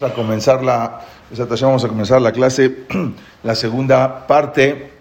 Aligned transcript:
A 0.00 0.12
comenzar 0.12 0.62
la, 0.62 1.00
vamos 1.62 1.84
a 1.84 1.88
comenzar 1.88 2.20
la 2.20 2.32
clase, 2.32 2.84
la 3.42 3.54
segunda 3.54 4.26
parte 4.26 4.92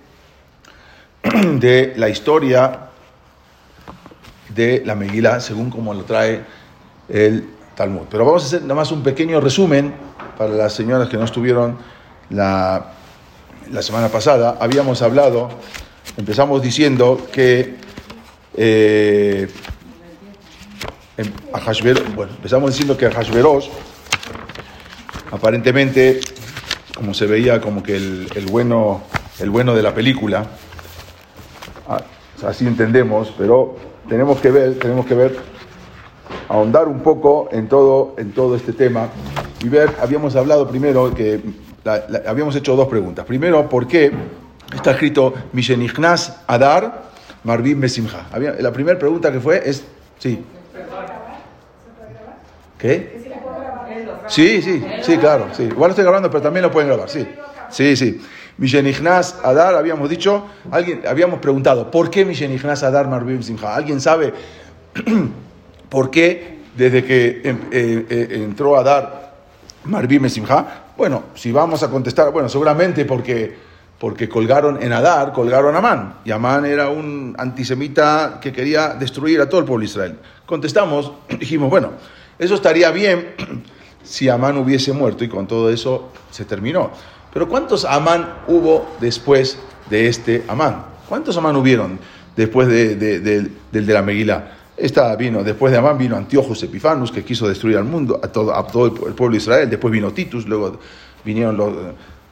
de 1.60 1.94
la 1.98 2.10
historia 2.10 2.80
de 4.50 4.84
la 4.86 4.96
Megilá, 4.96 5.40
según 5.40 5.70
como 5.70 5.94
lo 5.94 6.04
trae 6.04 6.44
el 7.10 7.50
Talmud. 7.76 8.04
Pero 8.10 8.26
vamos 8.26 8.44
a 8.44 8.48
hacer 8.48 8.62
nada 8.62 8.76
más 8.76 8.92
un 8.92 9.04
pequeño 9.04 9.42
resumen 9.42 9.94
para 10.38 10.52
las 10.52 10.74
señoras 10.74 11.10
que 11.10 11.18
no 11.18 11.26
estuvieron 11.26 11.78
la, 12.30 12.94
la 13.72 13.82
semana 13.82 14.08
pasada. 14.08 14.58
Habíamos 14.60 15.02
hablado, 15.02 15.50
empezamos 16.18 16.62
diciendo 16.62 17.28
que 17.32 17.76
eh, 18.56 19.50
a 21.54 21.60
bueno, 22.16 22.32
empezamos 22.34 22.72
diciendo 22.72 22.98
que 22.98 23.10
Hashverosh, 23.10 23.68
aparentemente, 25.36 26.20
como 26.96 27.14
se 27.14 27.26
veía 27.26 27.62
como 27.62 27.84
que 27.84 27.96
el, 27.96 28.28
el 28.36 28.46
bueno, 28.48 29.04
el 29.40 29.50
bueno 29.50 29.76
de 29.76 29.84
la 29.84 29.94
película, 29.94 30.46
ah, 31.88 32.02
así 32.46 32.66
entendemos, 32.66 33.34
pero 33.38 33.76
tenemos 34.08 34.40
que 34.40 34.52
ver, 34.52 34.80
tenemos 34.80 35.06
que 35.06 35.16
ver, 35.16 35.36
ahondar 36.50 36.88
un 36.88 37.02
poco 37.02 37.50
en 37.52 37.68
todo, 37.68 38.16
en 38.18 38.32
todo 38.32 38.56
este 38.56 38.74
tema 38.74 39.10
y 39.64 39.70
ver, 39.70 39.96
habíamos 40.02 40.36
hablado 40.36 40.68
primero 40.68 41.14
que 41.14 41.42
habíamos 42.28 42.56
hecho 42.56 42.76
dos 42.76 42.88
preguntas. 42.88 43.26
Primero, 43.26 43.70
¿por 43.70 43.88
qué 43.88 44.12
está 44.74 44.92
escrito 44.92 45.34
Mishenichnas 45.54 46.42
Adar 46.48 47.04
Marvin 47.44 47.80
Mesimha? 47.80 48.28
La 48.60 48.72
primera 48.72 48.98
pregunta 48.98 49.32
que 49.32 49.40
fue 49.40 49.62
es, 49.68 49.86
sí. 50.20 50.44
¿Qué? 52.78 53.25
Sí, 54.28 54.62
sí, 54.62 54.84
sí, 55.02 55.18
claro, 55.18 55.50
sí. 55.54 55.64
Igual 55.64 55.90
lo 55.90 55.92
estoy 55.92 56.04
grabando, 56.04 56.30
pero 56.30 56.42
también 56.42 56.64
lo 56.64 56.72
pueden 56.72 56.90
grabar, 56.90 57.10
sí. 57.10 57.28
Sí, 57.70 57.96
sí. 57.96 58.22
Mishenichnas 58.58 59.40
Adar, 59.44 59.76
habíamos 59.76 60.10
dicho, 60.10 60.46
alguien, 60.72 61.02
habíamos 61.08 61.40
preguntado, 61.40 61.92
¿por 61.92 62.10
qué 62.10 62.24
Mishenichnas 62.24 62.84
Adar 62.84 63.08
Marvim 63.10 63.44
Simha? 63.44 63.76
¿Alguien 63.76 64.00
sabe 64.00 64.34
por 65.90 66.10
qué 66.10 66.60
desde 66.76 67.04
que 67.04 67.42
em, 67.44 67.60
eh, 67.72 68.06
eh, 68.10 68.28
entró 68.44 68.78
Adar 68.78 69.36
Marvim 69.84 70.30
Simha? 70.30 70.86
Bueno, 70.96 71.24
si 71.36 71.52
vamos 71.52 71.84
a 71.84 71.90
contestar, 71.90 72.32
bueno, 72.32 72.48
seguramente 72.48 73.04
porque, 73.04 73.58
porque 74.00 74.30
colgaron 74.30 74.82
en 74.82 74.94
Adar, 74.94 75.34
colgaron 75.34 75.76
a 75.76 75.80
Amán. 75.80 76.20
Y 76.24 76.32
Amán 76.32 76.66
era 76.66 76.88
un 76.88 77.36
antisemita 77.38 78.40
que 78.42 78.54
quería 78.54 78.94
destruir 78.94 79.42
a 79.42 79.50
todo 79.50 79.60
el 79.60 79.66
pueblo 79.66 79.82
de 79.82 79.88
Israel. 79.88 80.16
Contestamos, 80.46 81.12
dijimos, 81.40 81.70
bueno, 81.70 81.92
eso 82.40 82.56
estaría 82.56 82.90
bien 82.92 83.34
si 84.06 84.30
Amán 84.30 84.58
hubiese 84.58 84.94
muerto 84.94 85.24
y 85.24 85.30
con 85.30 85.48
todo 85.48 85.70
eso 85.70 86.10
se 86.32 86.46
terminó. 86.46 86.92
Pero 87.34 87.50
¿cuántos 87.50 87.84
Amán 87.84 88.36
hubo 88.48 88.86
después 89.02 89.58
de 89.90 90.08
este 90.08 90.44
Amán? 90.48 90.86
¿Cuántos 91.10 91.36
Amán 91.38 91.56
hubieron 91.56 92.00
después 92.36 92.68
de, 92.68 92.96
del 92.96 93.52
de 93.72 93.94
la 93.94 94.02
Meguila? 94.02 94.52
Esta 94.78 95.16
vino, 95.16 95.44
después 95.44 95.72
de 95.72 95.78
Amán 95.78 95.98
vino 95.98 96.16
Antiochus 96.16 96.64
Epifanus, 96.64 97.12
que 97.12 97.24
quiso 97.24 97.48
destruir 97.48 97.78
al 97.78 97.86
mundo, 97.86 98.20
a 98.22 98.28
todo, 98.28 98.86
el 98.86 99.14
pueblo 99.14 99.32
de 99.32 99.38
Israel. 99.38 99.70
Después 99.70 99.92
vino 99.92 100.12
Titus, 100.12 100.48
luego 100.48 100.80
vinieron 101.24 101.58
los. 101.58 101.74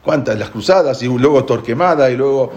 Las 0.05 0.49
cruzadas, 0.49 1.01
y 1.01 1.07
luego 1.07 1.45
Torquemada, 1.45 2.11
y 2.11 2.17
luego 2.17 2.51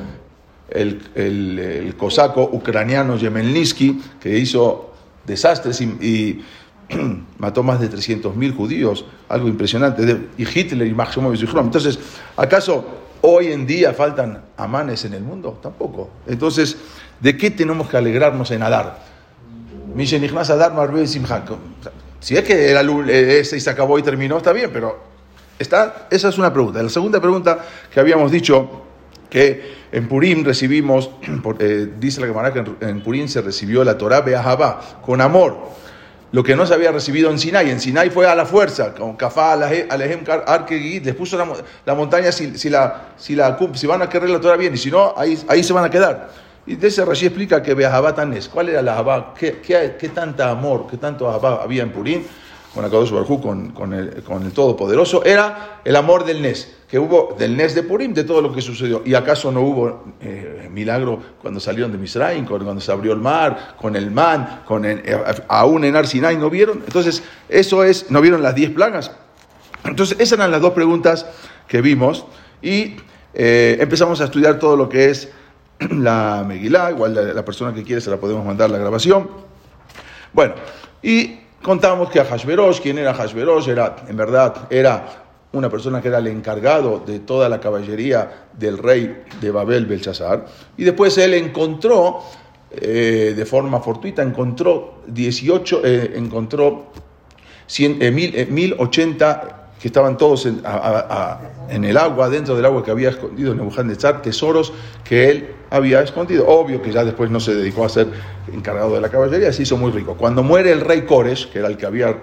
el, 0.69 1.01
el, 1.15 1.95
cosaco 1.97 2.43
ucraniano 2.43 3.17
Yemelnitsky, 3.17 4.03
que 4.21 4.37
hizo 4.37 4.91
desastres 5.25 5.81
y 5.81 6.43
mató 7.39 7.63
más 7.63 7.81
de 7.81 7.91
300.000 7.91 8.55
judíos, 8.55 9.05
algo 9.29 9.49
impresionante, 9.49 10.29
y 10.39 10.43
Hitler 10.43 10.87
y 10.87 10.95
Máximo 10.95 11.33
Entonces, 11.33 11.99
¿acaso 12.37 12.85
hoy 13.23 13.49
en 13.49 13.67
día 13.67 13.93
faltan 13.93 14.43
amanes 14.57 15.05
en 15.05 15.15
el 15.15 15.23
mundo? 15.23 15.59
Tampoco. 15.63 16.11
Entonces, 16.27 16.77
¿de 17.21 17.37
qué 17.37 17.51
tenemos 17.51 17.89
que 17.89 17.97
alegrarnos 17.97 18.51
en 18.51 18.63
Adar? 18.63 18.99
Si 22.21 22.37
es 22.37 22.45
que 22.45 22.71
el 22.71 23.11
ese 23.11 23.61
se 23.61 23.71
acabó 23.71 23.99
y 23.99 24.03
terminó, 24.03 24.37
está 24.37 24.53
bien, 24.53 24.71
pero 24.73 24.99
está, 25.59 26.09
esa 26.11 26.29
es 26.29 26.39
una 26.39 26.53
pregunta. 26.53 26.83
La 26.83 26.89
segunda 26.89 27.21
pregunta 27.21 27.59
que 27.93 28.01
habíamos 28.01 28.31
dicho, 28.31 28.83
que 29.31 29.75
en 29.93 30.09
Purim 30.09 30.45
recibimos, 30.45 31.11
eh, 31.59 31.89
dice 31.99 32.21
la 32.21 32.27
Gemara 32.27 32.53
que 32.53 32.65
en, 32.81 33.03
Purim 33.03 33.29
se 33.29 33.43
recibió 33.43 33.85
la 33.85 33.99
Torah 33.99 34.21
Be'ahabá, 34.21 35.01
con 35.05 35.21
amor 35.21 35.57
lo 36.33 36.43
que 36.43 36.57
no 36.57 36.67
se 36.67 36.75
había 36.75 36.93
recibido 36.93 37.31
en 37.31 37.39
Sinai. 37.39 37.71
En 37.71 37.81
Sinai 37.81 38.11
fue 38.11 38.27
a 38.27 38.35
la 38.35 38.47
fuerza, 38.47 38.95
con 38.95 39.17
Kafá, 39.17 39.53
Alejem, 39.53 40.25
Arkegid, 40.47 41.05
les 41.05 41.15
puso 41.15 41.37
la, 41.37 41.95
montaña 41.95 42.33
si, 42.33 42.69
la, 42.69 43.13
si, 43.17 43.37
si 43.75 43.87
van 43.87 44.03
a 44.03 44.09
querer 44.09 44.31
la 44.31 44.57
bien, 44.57 44.75
y 44.75 44.79
si 44.79 44.91
no, 44.91 45.15
ahí, 45.17 45.39
ahí 45.49 45.63
se 45.63 45.73
van 45.73 45.85
a 45.85 45.91
quedar. 45.91 46.31
Y 46.67 46.75
de 46.75 46.89
ese 46.89 47.05
Rashi 47.05 47.27
explica 47.27 47.63
que 47.63 47.75
Beahabá 47.75 48.15
es. 48.35 48.49
¿Cuál 48.49 48.71
era 48.71 48.83
la 48.83 48.95
Ahabá? 48.95 49.35
¿Qué, 49.39 49.61
qué, 49.61 49.97
qué 49.99 50.09
tanta 50.09 50.51
amor, 50.51 50.89
qué 50.91 50.97
tanto 50.97 51.29
Ahabá 51.29 51.63
había 51.63 51.85
en 51.85 51.93
Purim? 51.93 52.25
Con 52.77 53.41
con, 53.41 53.71
con, 53.71 53.95
el, 53.95 54.23
con 54.23 54.43
el 54.43 54.53
Todopoderoso, 54.53 55.25
era 55.25 55.81
el 55.83 55.97
amor 55.97 56.27
del 56.27 56.43
Nes, 56.43 56.77
que 56.87 56.99
hubo 56.99 57.35
del 57.39 57.57
Nes 57.57 57.75
de 57.75 57.83
Purim, 57.83 58.13
de 58.13 58.23
todo 58.23 58.43
lo 58.43 58.53
que 58.53 58.61
sucedió. 58.61 59.01
¿Y 59.03 59.15
acaso 59.15 59.51
no 59.51 59.63
hubo 59.63 60.05
eh, 60.21 60.69
milagro 60.71 61.19
cuando 61.41 61.59
salieron 61.59 61.91
de 61.91 61.97
Misraim, 61.97 62.45
cuando 62.45 62.79
se 62.83 62.93
abrió 62.93 63.15
el 63.15 63.21
mar, 63.21 63.77
con 63.81 63.97
el 63.97 64.11
man, 64.11 64.61
con 64.67 64.85
eh, 64.85 65.03
aún 65.49 65.85
en 65.85 65.97
Arsinai 65.97 66.37
no 66.37 66.51
vieron? 66.51 66.83
Entonces, 66.87 67.23
eso 67.49 67.83
es, 67.83 68.11
¿no 68.11 68.21
vieron 68.21 68.43
las 68.43 68.55
diez 68.55 68.71
plagas? 68.71 69.11
Entonces, 69.85 70.19
esas 70.21 70.39
eran 70.39 70.51
las 70.51 70.61
dos 70.61 70.75
preguntas 70.75 71.25
que 71.69 71.81
vimos 71.81 72.27
y 72.61 72.97
eh, 73.33 73.79
empezamos 73.81 74.21
a 74.21 74.25
estudiar 74.25 74.59
todo 74.59 74.77
lo 74.77 74.91
que 74.91 75.09
es 75.09 75.31
la 75.81 76.45
Megilá, 76.47 76.91
igual 76.91 77.15
la, 77.15 77.23
la, 77.23 77.45
persona 77.45 77.73
que 77.73 77.85
quiere 77.85 78.03
se 78.03 78.11
la 78.11 78.19
podemos 78.19 78.45
mandar 78.45 78.69
la 78.69 78.77
grabación. 78.77 79.31
Bueno, 80.35 80.53
y 81.03 81.46
contamos 81.63 82.11
que 82.11 82.23
Hashverosh, 82.23 82.81
¿quién 82.81 82.99
era 82.99 83.15
Hashverosh? 83.15 83.69
Era, 83.69 83.97
en 84.09 84.17
verdad, 84.17 84.67
era 84.71 85.27
una 85.53 85.69
persona 85.71 86.01
que 86.03 86.09
era 86.09 86.19
el 86.19 86.27
encargado 86.27 87.03
de 87.05 87.21
toda 87.21 87.49
la 87.49 87.61
caballería 87.61 88.47
del 88.53 88.79
rey 88.79 89.25
de 89.41 89.51
Babel, 89.51 89.87
Belshazzar, 89.87 90.47
y 90.77 90.85
después 90.85 91.17
él 91.19 91.35
encontró, 91.35 92.21
eh, 92.71 93.35
de 93.37 93.47
forma 93.47 93.81
fortuita, 93.81 94.23
encontró 94.23 95.03
18, 95.07 95.83
eh, 95.85 96.13
encontró 96.17 96.87
100, 97.67 97.99
eh, 98.01 98.47
1080 98.51 99.66
estaban 99.87 100.17
todos 100.17 100.47
en, 100.47 101.85
el 101.85 101.97
agua, 101.97 102.29
dentro 102.29 102.57
del 102.57 102.65
agua 102.65 102.85
que 102.85 102.91
había 102.91 103.11
escondido 103.11 103.55
Nebuchadnezzar, 103.55 104.23
tesoros 104.23 104.73
que 105.05 105.31
él 105.31 105.49
había 105.71 106.01
escondido. 106.01 106.47
Obvio 106.47 106.83
que 106.83 106.93
ya 106.93 107.05
después 107.05 107.31
no 107.31 107.41
se 107.41 107.55
dedicó 107.55 107.85
a 107.85 107.89
ser 107.89 108.09
encargado 108.53 108.95
de 108.95 109.01
la 109.01 109.09
caballería, 109.09 109.53
se 109.53 109.63
hizo 109.63 109.77
muy 109.77 109.91
rico. 109.91 110.15
Cuando 110.17 110.43
muere 110.43 110.73
el 110.73 110.81
rey 110.81 111.03
Koresh, 111.03 111.51
que 111.51 111.59
era 111.59 111.69
el 111.69 111.77
que 111.77 111.87
había 111.87 112.17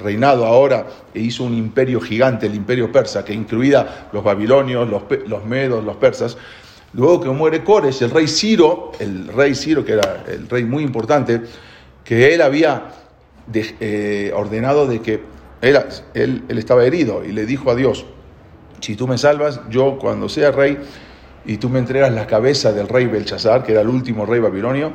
reinado 0.00 0.44
ahora 0.44 0.86
e 1.14 1.20
hizo 1.20 1.44
un 1.44 1.54
imperio 1.54 2.00
gigante, 2.00 2.46
el 2.46 2.54
imperio 2.54 2.90
persa, 2.90 3.24
que 3.24 3.32
incluía 3.32 4.08
los 4.12 4.24
babilonios, 4.24 4.88
los, 4.88 5.02
los 5.26 5.44
medos, 5.44 5.84
los 5.84 5.96
persas, 5.96 6.36
luego 6.94 7.20
que 7.20 7.28
muere 7.28 7.62
Koresh, 7.62 8.02
el 8.02 8.10
rey 8.10 8.26
Ciro, 8.26 8.92
el 8.98 9.28
rey 9.28 9.54
Ciro, 9.54 9.84
que 9.84 9.92
era 9.92 10.24
el 10.26 10.48
rey 10.48 10.64
muy 10.64 10.82
importante, 10.82 11.42
que 12.04 12.34
él 12.34 12.42
había 12.42 12.90
eh, 13.52 14.32
ordenado 14.34 14.86
de 14.86 15.00
que 15.00 15.33
él, 15.64 16.44
estaba 16.48 16.84
herido 16.84 17.24
y 17.24 17.32
le 17.32 17.46
dijo 17.46 17.70
a 17.70 17.74
Dios, 17.74 18.04
si 18.80 18.96
tú 18.96 19.08
me 19.08 19.18
salvas, 19.18 19.60
yo 19.70 19.98
cuando 19.98 20.28
sea 20.28 20.50
rey 20.50 20.78
y 21.46 21.56
tú 21.56 21.68
me 21.68 21.78
entregas 21.78 22.12
la 22.12 22.26
cabeza 22.26 22.72
del 22.72 22.88
rey 22.88 23.06
Belshazzar, 23.06 23.64
que 23.64 23.72
era 23.72 23.80
el 23.80 23.88
último 23.88 24.26
rey 24.26 24.40
babilonio, 24.40 24.92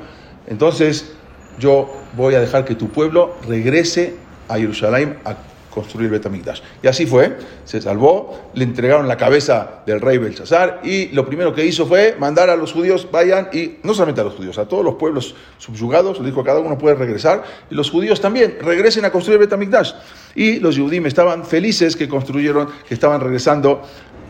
entonces 0.48 1.14
yo 1.60 1.92
voy 2.16 2.36
a 2.36 2.40
dejar 2.40 2.66
que 2.66 2.76
tu 2.76 2.90
pueblo 2.90 3.36
regrese 3.48 4.16
a 4.48 4.58
Jerusalén 4.58 5.18
a 5.26 5.36
construir 5.70 6.10
Betamigdash. 6.10 6.62
Y 6.82 6.88
así 6.88 7.06
fue, 7.06 7.38
se 7.66 7.82
salvó, 7.82 8.50
le 8.54 8.64
entregaron 8.64 9.08
la 9.08 9.18
cabeza 9.18 9.82
del 9.86 10.02
rey 10.02 10.18
Belshazzar 10.18 10.82
y 10.84 11.08
lo 11.10 11.26
primero 11.26 11.54
que 11.54 11.66
hizo 11.66 11.86
fue 11.86 12.16
mandar 12.20 12.50
a 12.50 12.56
los 12.56 12.74
judíos, 12.74 13.08
vayan, 13.12 13.50
y 13.54 13.78
no 13.84 13.94
solamente 13.94 14.22
a 14.22 14.24
los 14.24 14.36
judíos, 14.36 14.58
a 14.58 14.68
todos 14.68 14.84
los 14.84 14.96
pueblos 14.96 15.36
subyugados, 15.58 16.20
le 16.20 16.28
dijo, 16.28 16.44
cada 16.44 16.60
uno 16.60 16.78
puede 16.78 16.96
regresar, 16.96 17.44
y 17.70 17.76
los 17.76 17.90
judíos 17.90 18.22
también, 18.22 18.58
regresen 18.62 19.06
a 19.06 19.12
construir 19.12 19.40
Betamigdash. 19.40 19.94
Y 20.36 20.60
los 20.60 20.78
judíos 20.78 21.06
estaban 21.06 21.46
felices 21.46 21.96
que 21.96 22.08
construyeron, 22.08 22.70
que 22.88 22.94
estaban 22.94 23.22
regresando 23.22 23.82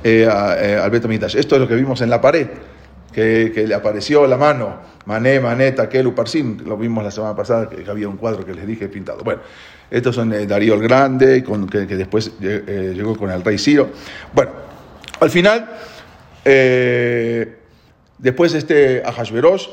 eh, 0.04 0.28
eh, 0.30 0.80
al 0.82 0.90
Betamigdash. 0.90 1.36
Esto 1.36 1.56
es 1.56 1.62
lo 1.62 1.68
que 1.68 1.76
vimos 1.76 2.02
en 2.02 2.10
la 2.10 2.22
pared. 2.22 2.48
Que, 3.12 3.66
le 3.68 3.74
apareció 3.74 4.26
la 4.28 4.38
mano, 4.38 4.78
Mané, 5.06 5.42
Mané, 5.42 5.74
Takel, 5.74 6.08
Uparsim, 6.08 6.60
lo 6.66 6.78
vimos 6.78 7.04
la 7.04 7.12
semana 7.12 7.36
pasada, 7.36 7.68
que 7.68 7.90
había 7.90 8.08
un 8.08 8.16
cuadro 8.16 8.46
que 8.46 8.54
les 8.54 8.66
dije 8.66 8.88
pintado. 8.88 9.24
Bueno, 9.24 9.42
estos 9.92 10.16
son 10.16 10.34
eh, 10.34 10.46
Darío 10.46 10.76
el 10.76 10.82
Grande, 10.82 11.44
que, 11.72 11.96
después 11.96 12.32
eh, 12.42 12.94
llegó 12.96 13.16
con 13.18 13.32
el 13.32 13.44
rey 13.44 13.58
Ciro. 13.58 13.90
Bueno, 14.34 14.52
al 15.20 15.30
final, 15.30 15.70
eh, 16.46 17.58
después 18.18 18.54
este 18.54 19.02
Ahashverosh, 19.04 19.68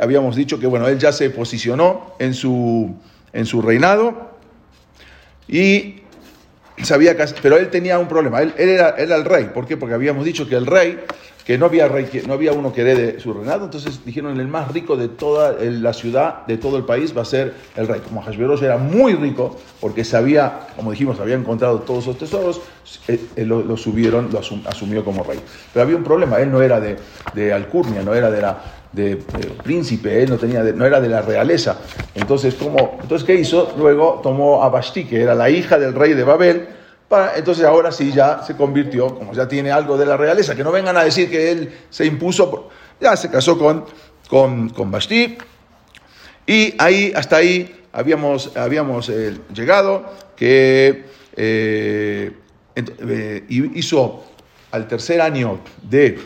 habíamos 0.00 0.36
dicho 0.36 0.58
que 0.58 0.66
bueno, 0.66 0.88
él 0.88 0.98
ya 0.98 1.12
se 1.12 1.30
posicionó 1.30 2.14
en 2.18 2.34
su, 2.34 2.94
en 3.32 3.46
su 3.46 3.62
reinado 3.62 4.32
y 5.48 6.02
sabía 6.82 7.16
pero 7.40 7.56
él 7.56 7.70
tenía 7.70 7.98
un 7.98 8.08
problema, 8.08 8.42
él, 8.42 8.52
era, 8.58 8.90
era, 8.98 9.16
el 9.16 9.24
rey, 9.24 9.50
¿por 9.54 9.66
qué? 9.66 9.76
Porque 9.76 9.94
habíamos 9.94 10.24
dicho 10.24 10.46
que 10.46 10.56
el 10.56 10.66
rey, 10.66 11.00
que 11.44 11.58
no 11.58 11.66
había 11.66 11.88
rey, 11.88 12.06
que 12.06 12.22
no 12.22 12.32
había 12.32 12.52
uno 12.52 12.72
que 12.72 12.80
herede 12.80 13.20
su 13.20 13.32
reinado, 13.34 13.64
entonces 13.64 14.00
dijeron 14.04 14.40
el 14.40 14.48
más 14.48 14.72
rico 14.72 14.96
de 14.96 15.08
toda 15.08 15.52
la 15.60 15.92
ciudad, 15.92 16.46
de 16.46 16.56
todo 16.56 16.78
el 16.78 16.84
país 16.84 17.16
va 17.16 17.22
a 17.22 17.26
ser 17.26 17.54
el 17.76 17.86
rey. 17.86 18.00
Como 18.00 18.22
Hashverosh 18.22 18.62
era 18.62 18.78
muy 18.78 19.14
rico, 19.14 19.56
porque 19.80 20.04
sabía, 20.04 20.68
como 20.74 20.90
dijimos, 20.90 21.20
había 21.20 21.34
encontrado 21.34 21.80
todos 21.80 22.04
esos 22.04 22.18
tesoros, 22.18 22.60
eh, 23.08 23.20
eh, 23.36 23.44
lo, 23.44 23.76
subieron, 23.76 24.30
lo 24.32 24.38
asumió 24.38 25.04
como 25.04 25.22
rey. 25.22 25.38
Pero 25.72 25.82
había 25.82 25.96
un 25.96 26.04
problema, 26.04 26.38
él 26.38 26.50
no 26.50 26.62
era 26.62 26.80
de, 26.80 26.96
de 27.34 27.52
Alcurnia, 27.52 28.02
no 28.02 28.14
era 28.14 28.30
de 28.30 28.40
la 28.40 28.62
de, 28.94 29.16
príncipe, 29.62 30.22
él 30.22 30.30
no, 30.30 30.36
tenía 30.38 30.62
no 30.62 30.86
era 30.86 31.00
de 31.00 31.08
la 31.08 31.20
realeza. 31.20 31.78
Entonces, 32.14 32.54
¿cómo? 32.54 32.98
entonces, 33.02 33.26
¿qué 33.26 33.34
hizo? 33.34 33.74
Luego 33.76 34.20
tomó 34.22 34.62
a 34.62 34.68
Basti, 34.68 35.04
que 35.04 35.20
era 35.20 35.34
la 35.34 35.50
hija 35.50 35.78
del 35.78 35.94
rey 35.94 36.14
de 36.14 36.24
Babel, 36.24 36.68
entonces 37.36 37.64
ahora 37.64 37.92
sí 37.92 38.12
ya 38.12 38.42
se 38.42 38.56
convirtió, 38.56 39.14
como 39.14 39.32
ya 39.32 39.48
tiene 39.48 39.70
algo 39.70 39.96
de 39.96 40.06
la 40.06 40.16
realeza, 40.16 40.54
que 40.54 40.64
no 40.64 40.72
vengan 40.72 40.96
a 40.96 41.04
decir 41.04 41.30
que 41.30 41.50
él 41.50 41.72
se 41.90 42.06
impuso, 42.06 42.68
ya 43.00 43.16
se 43.16 43.30
casó 43.30 43.58
con, 43.58 43.84
con, 44.28 44.70
con 44.70 44.90
Basti, 44.90 45.36
y 46.46 46.74
ahí, 46.78 47.12
hasta 47.14 47.36
ahí 47.36 47.84
habíamos, 47.92 48.56
habíamos 48.56 49.08
eh, 49.08 49.38
llegado, 49.54 50.04
que 50.36 51.04
eh, 51.36 52.32
eh, 52.76 53.44
hizo 53.48 54.24
al 54.70 54.88
tercer 54.88 55.20
año 55.20 55.60
de 55.82 56.18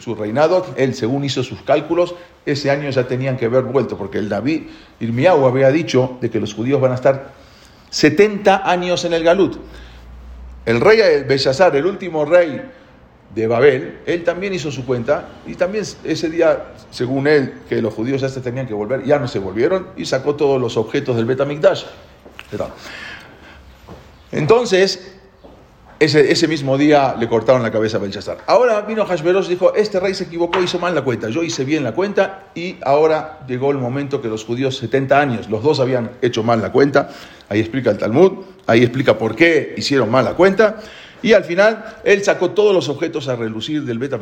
su 0.00 0.14
reinado, 0.14 0.66
él 0.78 0.94
según 0.94 1.22
hizo 1.22 1.42
sus 1.42 1.60
cálculos, 1.62 2.14
ese 2.46 2.70
año 2.70 2.88
ya 2.88 3.06
tenían 3.06 3.36
que 3.36 3.44
haber 3.44 3.64
vuelto, 3.64 3.98
porque 3.98 4.16
el 4.16 4.30
David 4.30 4.62
Irmiau 5.00 5.44
había 5.44 5.70
dicho 5.70 6.16
de 6.22 6.30
que 6.30 6.40
los 6.40 6.54
judíos 6.54 6.80
van 6.80 6.92
a 6.92 6.94
estar 6.94 7.32
70 7.90 8.68
años 8.70 9.04
en 9.04 9.12
el 9.12 9.22
Galut. 9.22 9.58
El 10.70 10.80
rey 10.80 11.24
Belshazzar, 11.26 11.74
el 11.74 11.84
último 11.84 12.24
rey 12.24 12.62
de 13.34 13.46
Babel, 13.48 13.98
él 14.06 14.22
también 14.22 14.54
hizo 14.54 14.70
su 14.70 14.86
cuenta 14.86 15.28
y 15.44 15.56
también 15.56 15.84
ese 16.04 16.30
día, 16.30 16.66
según 16.92 17.26
él, 17.26 17.54
que 17.68 17.82
los 17.82 17.92
judíos 17.92 18.20
ya 18.20 18.28
se 18.28 18.40
tenían 18.40 18.68
que 18.68 18.74
volver, 18.74 19.04
ya 19.04 19.18
no 19.18 19.26
se 19.26 19.40
volvieron 19.40 19.88
y 19.96 20.04
sacó 20.06 20.36
todos 20.36 20.60
los 20.60 20.76
objetos 20.76 21.16
del 21.16 21.24
Betamikdash. 21.24 21.86
Entonces, 24.30 25.16
ese, 25.98 26.46
mismo 26.46 26.78
día 26.78 27.16
le 27.18 27.28
cortaron 27.28 27.64
la 27.64 27.72
cabeza 27.72 27.96
a 27.96 28.00
Belshazzar. 28.00 28.38
Ahora 28.46 28.80
vino 28.82 29.04
Hashverosh 29.04 29.46
y 29.46 29.50
dijo, 29.50 29.74
este 29.74 29.98
rey 29.98 30.14
se 30.14 30.24
equivocó, 30.24 30.62
hizo 30.62 30.78
mal 30.78 30.94
la 30.94 31.02
cuenta. 31.02 31.28
Yo 31.30 31.42
hice 31.42 31.64
bien 31.64 31.82
la 31.82 31.92
cuenta 31.92 32.44
y 32.54 32.76
ahora 32.82 33.40
llegó 33.48 33.72
el 33.72 33.78
momento 33.78 34.22
que 34.22 34.28
los 34.28 34.44
judíos, 34.44 34.78
70 34.78 35.20
años, 35.20 35.50
los 35.50 35.64
dos 35.64 35.80
habían 35.80 36.12
hecho 36.22 36.44
mal 36.44 36.62
la 36.62 36.70
cuenta. 36.70 37.10
Ahí 37.48 37.58
explica 37.58 37.90
el 37.90 37.98
Talmud, 37.98 38.44
ahí 38.70 38.82
explica 38.82 39.18
por 39.18 39.34
qué 39.34 39.74
hicieron 39.76 40.10
mal 40.10 40.24
la 40.24 40.34
cuenta. 40.34 40.78
Y 41.22 41.32
al 41.32 41.44
final, 41.44 41.96
él 42.04 42.24
sacó 42.24 42.50
todos 42.50 42.74
los 42.74 42.88
objetos 42.88 43.28
a 43.28 43.36
relucir 43.36 43.84
del 43.84 43.98
Bet 43.98 44.14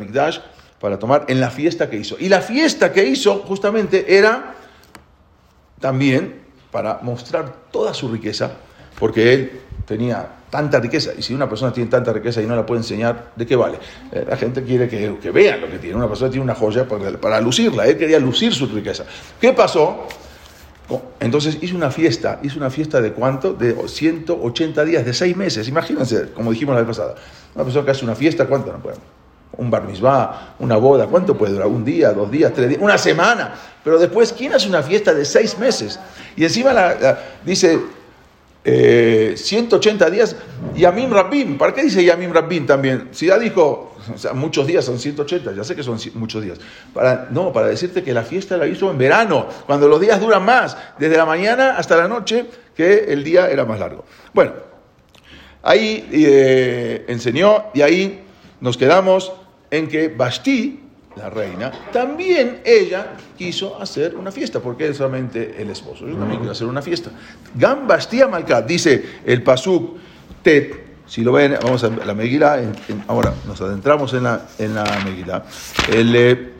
para 0.79 0.99
tomar 0.99 1.25
en 1.27 1.39
la 1.39 1.49
fiesta 1.49 1.89
que 1.89 1.97
hizo. 1.97 2.15
Y 2.19 2.29
la 2.29 2.41
fiesta 2.41 2.91
que 2.91 3.05
hizo 3.05 3.39
justamente 3.39 4.17
era 4.17 4.55
también 5.79 6.41
para 6.71 6.99
mostrar 7.01 7.53
toda 7.71 7.93
su 7.93 8.09
riqueza, 8.09 8.51
porque 8.99 9.33
él 9.33 9.61
tenía 9.85 10.27
tanta 10.49 10.79
riqueza. 10.79 11.11
Y 11.17 11.21
si 11.21 11.33
una 11.33 11.47
persona 11.47 11.71
tiene 11.71 11.89
tanta 11.89 12.13
riqueza 12.13 12.41
y 12.41 12.45
no 12.45 12.55
la 12.55 12.65
puede 12.65 12.81
enseñar, 12.81 13.31
¿de 13.35 13.45
qué 13.45 13.55
vale? 13.55 13.77
Eh, 14.11 14.25
la 14.27 14.37
gente 14.37 14.63
quiere 14.63 14.87
que, 14.87 15.17
que 15.21 15.31
vean 15.31 15.61
lo 15.61 15.69
que 15.69 15.79
tiene. 15.79 15.95
Una 15.95 16.07
persona 16.07 16.29
tiene 16.29 16.43
una 16.43 16.55
joya 16.55 16.87
para, 16.87 17.41
lucirla. 17.41 17.87
Él 17.87 17.97
quería 17.97 18.19
lucir 18.19 18.53
su 18.53 18.67
riqueza. 18.67 19.05
¿Qué 19.39 19.53
pasó? 19.53 20.07
Entonces 21.19 21.57
hizo 21.61 21.75
una 21.75 21.91
fiesta. 21.91 22.39
¿Hizo 22.41 22.57
una 22.57 22.69
fiesta 22.69 23.01
de 23.01 23.13
cuánto? 23.13 23.53
De 23.53 23.75
180 23.87 24.85
días, 24.85 25.05
de 25.05 25.13
6 25.13 25.35
meses. 25.37 25.67
Imagínense, 25.67 26.31
como 26.33 26.51
dijimos 26.51 26.75
la 26.75 26.81
vez 26.81 26.87
pasada. 26.87 27.15
Una 27.55 27.63
persona 27.63 27.85
que 27.85 27.91
hace 27.91 28.05
una 28.05 28.15
fiesta, 28.15 28.45
¿cuánto 28.45 28.71
no 28.71 28.79
puede? 28.79 28.97
Un 29.57 29.69
bar 29.69 29.83
una 30.59 30.77
boda, 30.77 31.07
¿cuánto 31.07 31.35
puede 31.37 31.53
durar? 31.53 31.67
Un 31.67 31.83
día, 31.83 32.13
dos 32.13 32.31
días, 32.31 32.53
tres 32.53 32.69
días, 32.69 32.81
una 32.81 32.97
semana. 32.97 33.53
Pero 33.83 33.99
después, 33.99 34.31
¿quién 34.31 34.53
hace 34.53 34.69
una 34.69 34.81
fiesta 34.81 35.13
de 35.13 35.25
seis 35.25 35.57
meses? 35.57 35.99
Y 36.35 36.43
encima 36.43 36.95
dice, 37.43 37.79
180 38.63 40.07
eh, 40.07 40.11
días, 40.11 40.35
Yamim 40.75 41.11
Rabbim. 41.11 41.57
¿Para 41.57 41.73
qué 41.73 41.83
dice 41.83 42.03
Yamim 42.03 42.33
Rabbim 42.33 42.65
también? 42.65 43.09
Si 43.11 43.27
ya 43.27 43.39
dijo, 43.39 43.95
o 44.13 44.17
sea, 44.17 44.33
muchos 44.33 44.67
días 44.67 44.83
son 44.85 44.99
180, 44.99 45.53
ya 45.53 45.63
sé 45.63 45.75
que 45.75 45.83
son 45.83 45.97
muchos 46.15 46.43
días. 46.43 46.59
No, 47.31 47.53
para 47.53 47.67
decirte 47.67 48.03
que 48.03 48.13
la 48.13 48.23
fiesta 48.23 48.57
la 48.57 48.67
hizo 48.67 48.91
en 48.91 48.97
verano, 48.97 49.47
cuando 49.65 49.87
los 49.87 50.01
días 50.01 50.19
duran 50.19 50.43
más, 50.43 50.77
desde 50.97 51.17
la 51.17 51.25
mañana 51.25 51.77
hasta 51.77 51.95
la 51.95 52.07
noche, 52.07 52.45
que 52.75 53.05
el 53.09 53.23
día 53.23 53.49
era 53.49 53.65
más 53.65 53.79
largo. 53.79 54.05
Bueno, 54.33 54.53
ahí 55.63 56.07
eh, 56.11 57.05
enseñó 57.07 57.65
y 57.73 57.81
ahí 57.81 58.23
nos 58.61 58.77
quedamos 58.77 59.31
en 59.71 59.87
que 59.87 60.09
Basti 60.09 60.78
la 61.19 61.29
reina, 61.29 61.71
también 61.91 62.61
ella 62.65 63.13
quiso 63.37 63.79
hacer 63.79 64.15
una 64.15 64.31
fiesta, 64.31 64.59
porque 64.59 64.87
es 64.87 64.97
solamente 64.97 65.61
el 65.61 65.69
esposo. 65.69 66.07
Yo 66.07 66.15
también 66.15 66.39
quiero 66.39 66.51
hacer 66.51 66.67
una 66.67 66.81
fiesta. 66.81 67.11
Gambastía 67.53 68.27
Malkat, 68.27 68.65
dice 68.65 69.03
el 69.25 69.43
Pasuk 69.43 69.97
Tet, 70.41 70.87
si 71.05 71.21
lo 71.21 71.31
ven, 71.33 71.57
vamos 71.61 71.83
a 71.83 71.89
la 71.89 72.13
Megilá, 72.13 72.61
ahora 73.07 73.33
nos 73.45 73.59
adentramos 73.61 74.13
en 74.13 74.23
la, 74.23 74.45
en 74.57 74.75
la 74.75 74.83
Megilá. 75.03 75.43
Eh, 75.91 76.53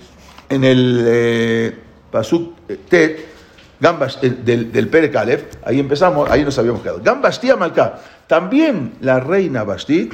en 0.50 0.64
el 0.64 1.04
eh, 1.08 1.76
Pasuk 2.12 2.56
Tet, 2.90 3.28
Gambas, 3.80 4.20
del, 4.22 4.72
del 4.72 4.88
Pere 4.90 5.12
ahí 5.64 5.80
empezamos, 5.80 6.30
ahí 6.30 6.44
nos 6.44 6.58
habíamos 6.58 6.82
quedado. 6.82 7.00
Gambastía 7.02 7.56
Malkat, 7.56 8.28
también 8.28 8.96
la 9.02 9.20
reina 9.20 9.64
Basti 9.64 10.10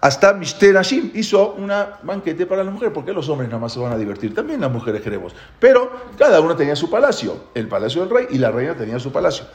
hasta 0.00 0.32
Mister 0.32 0.76
Hashim 0.76 1.10
hizo 1.14 1.54
una 1.54 1.98
banquete 2.02 2.46
para 2.46 2.62
las 2.62 2.72
mujeres, 2.72 2.94
porque 2.94 3.12
los 3.12 3.28
hombres 3.28 3.48
nada 3.48 3.60
más 3.60 3.72
se 3.72 3.80
van 3.80 3.92
a 3.92 3.98
divertir, 3.98 4.34
también 4.34 4.60
las 4.60 4.70
mujeres 4.70 5.02
queremos. 5.02 5.34
Pero 5.58 5.90
cada 6.16 6.40
uno 6.40 6.54
tenía 6.54 6.76
su 6.76 6.88
palacio, 6.88 7.46
el 7.54 7.66
palacio 7.66 8.02
del 8.02 8.10
rey 8.10 8.26
y 8.30 8.38
la 8.38 8.50
reina 8.50 8.74
tenía 8.74 8.98
su 9.00 9.10
palacio. 9.10 9.46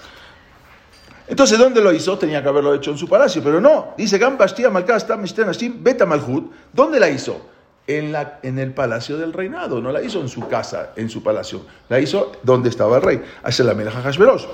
Entonces, 1.25 1.57
¿dónde 1.57 1.81
lo 1.81 1.94
hizo? 1.94 2.18
Tenía 2.18 2.44
que 2.44 2.50
haberlo 2.50 2.74
hecho 2.74 2.92
en 2.92 2.98
su 2.98 3.07
palacio, 3.07 3.42
pero 3.42 3.62
no. 3.62 3.94
Dice 3.98 4.18
Gambastia 4.18 4.69
Malcasta, 4.69 5.16
Mister 5.16 5.45
Hashim, 5.45 5.81
Beta 5.81 6.06
Malhut. 6.06 6.51
¿Dónde 6.74 7.00
la 7.00 7.10
hizo? 7.10 7.50
En, 7.88 8.12
la, 8.12 8.40
en 8.44 8.60
el 8.60 8.74
palacio 8.74 9.18
del 9.18 9.34
reinado, 9.34 9.81
no 9.81 9.92
la 9.92 10.01
hizo 10.01 10.19
en 10.19 10.30
su 10.30 10.48
casa, 10.48 10.92
en 10.95 11.10
su 11.10 11.24
palacio. 11.24 11.66
La 11.90 12.00
hizo 12.00 12.34
donde 12.44 12.69
estaba 12.69 12.98
el 12.98 13.01
rey, 13.01 13.22
hacia 13.44 13.66
la 13.66 13.74
Melaja 13.74 14.01
Hashverosh. 14.01 14.45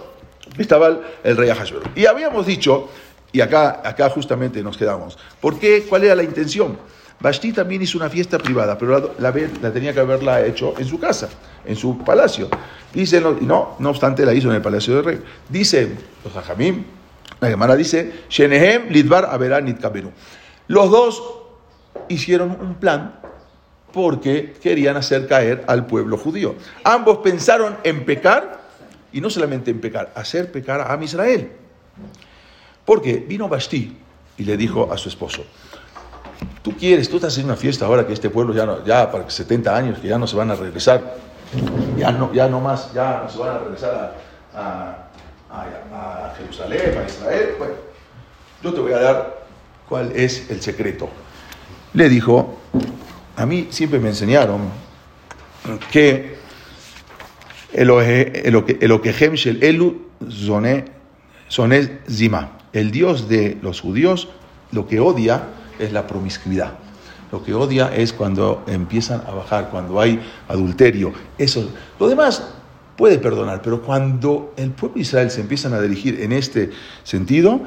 Estaba 0.57 0.99
el, 1.23 1.37
rey 1.37 1.49
Hashverosh. 1.49 1.89
Y 1.95 2.05
habíamos 2.05 2.45
dicho 2.45 2.89
y 3.31 3.41
acá, 3.41 3.81
acá 3.83 4.09
justamente 4.09 4.63
nos 4.63 4.77
quedamos. 4.77 5.17
¿Por 5.39 5.59
qué? 5.59 5.85
¿Cuál 5.87 6.03
era 6.03 6.15
la 6.15 6.23
intención? 6.23 6.77
Basti 7.19 7.51
también 7.51 7.81
hizo 7.81 7.97
una 7.97 8.09
fiesta 8.09 8.37
privada, 8.37 8.77
pero 8.77 9.13
la, 9.19 9.33
la, 9.61 9.73
tenía 9.73 9.93
que 9.93 9.99
haberla 9.99 10.45
hecho 10.45 10.73
en 10.77 10.85
su 10.85 10.99
casa, 10.99 11.27
en 11.65 11.75
su 11.75 11.97
palacio. 11.97 12.49
Dice, 12.93 13.19
no, 13.19 13.75
no 13.77 13.89
obstante, 13.89 14.25
la 14.25 14.33
hizo 14.33 14.49
en 14.49 14.55
el 14.55 14.61
palacio 14.61 14.95
del 14.95 15.03
rey. 15.03 15.21
Dice 15.49 15.89
los 16.23 16.35
Ajamim, 16.35 16.85
la 17.41 17.49
Gemara 17.49 17.75
dice, 17.75 18.23
Shenehem 18.29 18.89
Lidbar 18.89 19.29
Los 20.67 20.91
dos 20.91 21.23
hicieron 22.07 22.51
un 22.51 22.75
plan 22.75 23.19
porque 23.91 24.53
querían 24.61 24.95
hacer 24.95 25.27
caer 25.27 25.63
al 25.67 25.87
pueblo 25.87 26.17
judío. 26.17 26.55
Ambos 26.83 27.19
pensaron 27.19 27.77
en 27.83 28.05
pecar, 28.05 28.61
y 29.11 29.19
no 29.19 29.29
solamente 29.29 29.71
en 29.71 29.81
pecar, 29.81 30.11
hacer 30.15 30.51
pecar 30.51 30.81
a 30.81 31.03
Israel. 31.03 31.51
Porque 32.89 33.17
vino 33.17 33.47
Basti 33.47 33.95
y 34.35 34.43
le 34.43 34.57
dijo 34.57 34.91
a 34.91 34.97
su 34.97 35.09
esposo, 35.09 35.43
tú 36.63 36.75
quieres, 36.75 37.07
tú 37.07 37.17
estás 37.17 37.33
haciendo 37.33 37.53
una 37.53 37.61
fiesta 37.61 37.85
ahora 37.85 38.07
que 38.07 38.13
este 38.13 38.31
pueblo 38.31 38.51
ya, 38.51 38.65
no, 38.65 38.83
ya 38.83 39.11
para 39.11 39.29
70 39.29 39.77
años, 39.77 39.99
que 39.99 40.07
ya 40.07 40.17
no 40.17 40.25
se 40.25 40.35
van 40.35 40.49
a 40.49 40.55
regresar, 40.55 41.17
ya 41.95 42.11
no, 42.11 42.33
ya 42.33 42.47
no 42.47 42.59
más, 42.59 42.91
ya 42.91 43.21
no 43.23 43.29
se 43.29 43.37
van 43.37 43.57
a 43.57 43.59
regresar 43.59 44.15
a, 44.55 45.07
a, 45.51 46.33
Jerusalén, 46.35 46.97
a 46.97 47.07
Israel. 47.07 47.49
Bueno, 47.59 47.75
yo 48.63 48.73
te 48.73 48.79
voy 48.79 48.93
a 48.93 48.99
dar 48.99 49.37
cuál 49.87 50.11
es 50.15 50.49
el 50.49 50.59
secreto. 50.59 51.11
Le 51.93 52.09
dijo, 52.09 52.57
a 53.35 53.45
mí 53.45 53.67
siempre 53.69 53.99
me 53.99 54.09
enseñaron 54.09 54.61
que 55.91 56.39
el 57.71 57.91
Okehem 57.91 59.35
Shel 59.35 59.61
Elu 59.61 60.07
Zone 60.27 60.85
Zima 62.09 62.58
el 62.73 62.91
Dios 62.91 63.27
de 63.27 63.57
los 63.61 63.81
judíos 63.81 64.27
lo 64.71 64.87
que 64.87 64.99
odia 64.99 65.43
es 65.79 65.91
la 65.91 66.07
promiscuidad. 66.07 66.73
Lo 67.31 67.43
que 67.43 67.53
odia 67.53 67.95
es 67.95 68.13
cuando 68.13 68.63
empiezan 68.67 69.21
a 69.27 69.31
bajar, 69.31 69.69
cuando 69.69 69.99
hay 69.99 70.19
adulterio. 70.47 71.13
Eso. 71.37 71.69
Lo 71.99 72.07
demás 72.07 72.49
puede 72.97 73.19
perdonar, 73.19 73.61
pero 73.61 73.81
cuando 73.81 74.53
el 74.57 74.71
pueblo 74.71 74.95
de 74.95 75.01
Israel 75.01 75.31
se 75.31 75.41
empiezan 75.41 75.73
a 75.73 75.81
dirigir 75.81 76.21
en 76.21 76.31
este 76.31 76.71
sentido, 77.03 77.61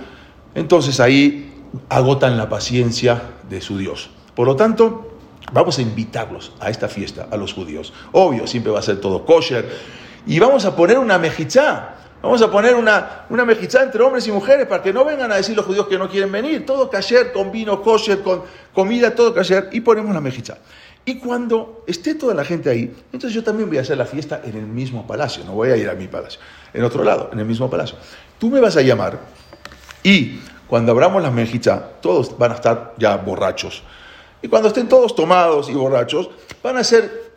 entonces 0.55 1.01
ahí 1.01 1.55
agotan 1.89 2.37
la 2.37 2.49
paciencia 2.49 3.23
de 3.49 3.61
su 3.61 3.79
Dios. 3.79 4.11
Por 4.35 4.47
lo 4.47 4.57
tanto, 4.57 5.17
vamos 5.53 5.79
a 5.79 5.83
invitarlos 5.83 6.53
a 6.61 6.71
esta 6.71 6.89
fiesta, 6.89 7.29
a 7.31 7.37
los 7.37 7.55
judíos. 7.55 7.93
Obvio, 8.13 8.47
siempre 8.47 8.73
va 8.73 8.81
a 8.81 8.83
ser 8.83 9.01
todo 9.01 9.25
kosher. 9.25 9.69
Y 10.27 10.39
vamos 10.39 10.65
a 10.65 10.77
poner 10.77 10.99
una 10.99 11.19
mejichá 11.19 11.97
Vamos 12.23 12.41
a 12.41 12.51
poner 12.51 12.77
una, 12.77 13.27
una 13.31 13.45
mejizá 13.45 13.83
entre 13.83 14.03
hombres 14.03 14.27
y 14.29 14.33
mujeres 14.33 14.67
para 14.67 14.81
que 14.81 14.93
no 14.93 15.05
vengan 15.05 15.33
a 15.33 15.37
decir 15.37 15.57
los 15.57 15.67
judíos 15.67 15.89
que 15.89 15.99
no 15.99 16.09
quieren 16.09 16.31
venir. 16.31 16.65
Todo 16.65 16.89
kasher, 16.89 17.33
con 17.33 17.51
vino 17.51 17.83
kosher, 17.83 18.23
con 18.23 18.45
comida, 18.73 19.13
todo 19.15 19.35
kasher. 19.35 19.69
Y 19.73 19.81
ponemos 19.81 20.15
la 20.15 20.21
mejizá. 20.21 20.59
Y 21.05 21.19
cuando 21.19 21.83
esté 21.89 22.15
toda 22.15 22.33
la 22.33 22.45
gente 22.45 22.71
ahí, 22.71 22.95
entonces 23.13 23.33
yo 23.33 23.43
también 23.43 23.69
voy 23.69 23.79
a 23.79 23.81
hacer 23.81 23.99
la 23.99 24.07
fiesta 24.07 24.41
en 24.45 24.57
el 24.57 24.67
mismo 24.67 25.05
palacio. 25.05 25.43
No 25.45 25.53
voy 25.53 25.71
a 25.71 25.77
ir 25.77 25.89
a 25.89 25.95
mi 25.95 26.07
palacio. 26.07 26.41
En 26.73 26.85
otro 26.85 27.03
lado, 27.03 27.31
en 27.33 27.41
el 27.41 27.45
mismo 27.45 27.69
palacio. 27.69 27.97
Tú 28.39 28.49
me 28.49 28.61
vas 28.61 28.77
a 28.77 28.83
llamar 28.83 29.19
y 30.05 30.41
cuando 30.69 30.93
abramos 30.93 31.23
la 31.23 31.31
mejizá, 31.31 31.83
todos 32.01 32.39
van 32.39 32.53
a 32.53 32.55
estar 32.55 32.95
ya 32.99 33.17
borrachos. 33.17 33.83
Y 34.41 34.49
cuando 34.49 34.69
estén 34.69 34.89
todos 34.89 35.15
tomados 35.15 35.69
y 35.69 35.75
borrachos, 35.75 36.31
van 36.63 36.77
a 36.77 36.81
hacer 36.81 37.33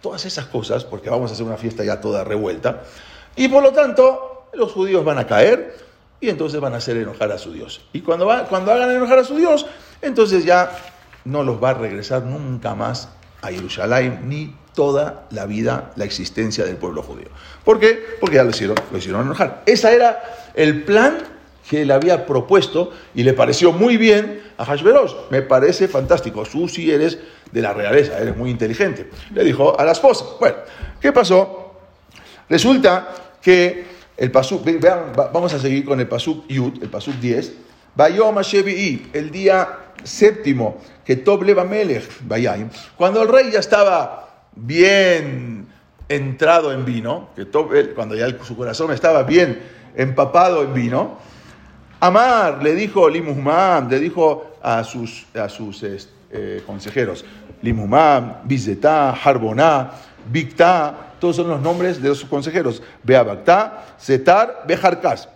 todas 0.00 0.24
esas 0.24 0.46
cosas, 0.46 0.84
porque 0.84 1.10
vamos 1.10 1.30
a 1.30 1.34
hacer 1.34 1.46
una 1.46 1.56
fiesta 1.56 1.84
ya 1.84 2.00
toda 2.00 2.24
revuelta. 2.24 2.82
Y 3.36 3.48
por 3.48 3.62
lo 3.62 3.72
tanto, 3.72 4.29
los 4.54 4.72
judíos 4.72 5.04
van 5.04 5.18
a 5.18 5.26
caer 5.26 5.74
y 6.20 6.28
entonces 6.28 6.60
van 6.60 6.74
a 6.74 6.78
hacer 6.78 6.96
enojar 6.96 7.32
a 7.32 7.38
su 7.38 7.52
Dios. 7.52 7.80
Y 7.92 8.00
cuando, 8.00 8.28
cuando 8.48 8.72
hagan 8.72 8.90
enojar 8.90 9.18
a 9.18 9.24
su 9.24 9.36
Dios, 9.36 9.66
entonces 10.02 10.44
ya 10.44 10.70
no 11.24 11.42
los 11.42 11.62
va 11.62 11.70
a 11.70 11.74
regresar 11.74 12.22
nunca 12.22 12.74
más 12.74 13.08
a 13.42 13.48
Jerusalén 13.48 14.20
ni 14.24 14.54
toda 14.74 15.26
la 15.30 15.46
vida 15.46 15.92
la 15.96 16.04
existencia 16.04 16.64
del 16.64 16.76
pueblo 16.76 17.02
judío. 17.02 17.28
¿Por 17.64 17.80
qué? 17.80 17.98
Porque 18.20 18.36
ya 18.36 18.44
lo 18.44 18.50
hicieron, 18.50 18.76
lo 18.90 18.98
hicieron 18.98 19.22
enojar. 19.22 19.62
Ese 19.66 19.94
era 19.94 20.22
el 20.54 20.84
plan 20.84 21.18
que 21.68 21.84
le 21.84 21.92
había 21.92 22.26
propuesto 22.26 22.90
y 23.14 23.22
le 23.22 23.32
pareció 23.32 23.72
muy 23.72 23.96
bien 23.96 24.42
a 24.58 24.64
Hashverosh. 24.64 25.12
Me 25.30 25.42
parece 25.42 25.88
fantástico. 25.88 26.42
Tú 26.44 26.68
sí 26.68 26.90
eres 26.90 27.18
de 27.52 27.62
la 27.62 27.72
realeza, 27.72 28.18
eres 28.18 28.36
muy 28.36 28.50
inteligente. 28.50 29.08
Le 29.34 29.44
dijo 29.44 29.78
a 29.78 29.84
la 29.84 29.92
esposa. 29.92 30.24
Bueno, 30.38 30.56
¿qué 31.00 31.12
pasó? 31.12 31.74
Resulta 32.48 33.08
que 33.40 33.84
el 34.20 34.30
pasuk, 34.30 34.62
vean, 34.64 35.12
vamos 35.16 35.54
a 35.54 35.58
seguir 35.58 35.86
con 35.86 35.98
el 35.98 36.06
pasuk 36.06 36.46
Yud, 36.46 36.82
el 36.82 36.90
pasuk 36.90 37.14
10. 37.14 37.54
Bayom 37.96 38.36
el 39.14 39.30
día 39.30 39.78
séptimo, 40.04 40.76
que 41.06 41.16
Tob 41.16 41.42
Leva 41.42 41.64
Melech, 41.64 42.06
cuando 42.96 43.22
el 43.22 43.28
rey 43.28 43.50
ya 43.50 43.60
estaba 43.60 44.28
bien 44.54 45.66
entrado 46.06 46.70
en 46.70 46.84
vino, 46.84 47.30
que 47.34 47.46
cuando 47.94 48.14
ya 48.14 48.28
su 48.44 48.54
corazón 48.58 48.92
estaba 48.92 49.22
bien 49.22 49.58
empapado 49.96 50.64
en 50.64 50.74
vino, 50.74 51.16
Amar 52.00 52.62
le 52.62 52.74
dijo 52.74 53.08
le 53.08 53.98
dijo 53.98 54.50
a 54.62 54.84
sus, 54.84 55.26
a 55.34 55.48
sus 55.48 55.82
eh, 55.82 56.62
consejeros, 56.66 57.24
Limuhman, 57.62 58.42
Bizetá, 58.44 59.12
Harboná, 59.12 59.92
Bictá, 60.30 61.09
todos 61.20 61.36
son 61.36 61.48
los 61.48 61.60
nombres 61.60 62.02
de 62.02 62.14
sus 62.14 62.28
consejeros. 62.28 62.82
Beabactá, 63.02 63.94
Zetar, 64.00 64.64
Bejarkas. 64.66 65.28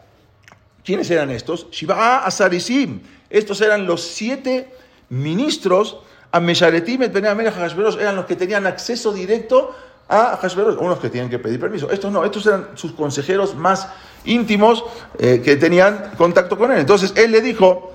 ¿Quiénes 0.84 1.10
eran 1.10 1.30
estos? 1.30 1.70
Shiba'a 1.70 2.24
Asarisim. 2.24 3.00
Estos 3.30 3.60
eran 3.60 3.86
los 3.86 4.02
siete 4.02 4.72
ministros 5.10 5.98
a 6.32 6.40
Mesharetim 6.40 7.02
et 7.02 7.14
eran 7.14 8.16
los 8.16 8.26
que 8.26 8.36
tenían 8.36 8.66
acceso 8.66 9.12
directo 9.12 9.74
a 10.08 10.36
Hashverosh, 10.36 10.76
unos 10.78 10.98
que 10.98 11.08
tienen 11.08 11.30
que 11.30 11.38
pedir 11.38 11.60
permiso. 11.60 11.90
Estos 11.90 12.12
no, 12.12 12.24
estos 12.24 12.46
eran 12.46 12.68
sus 12.74 12.92
consejeros 12.92 13.54
más 13.54 13.88
íntimos 14.24 14.84
eh, 15.18 15.40
que 15.44 15.56
tenían 15.56 16.12
contacto 16.16 16.58
con 16.58 16.72
él. 16.72 16.78
Entonces 16.78 17.14
él 17.16 17.30
le 17.30 17.40
dijo, 17.40 17.92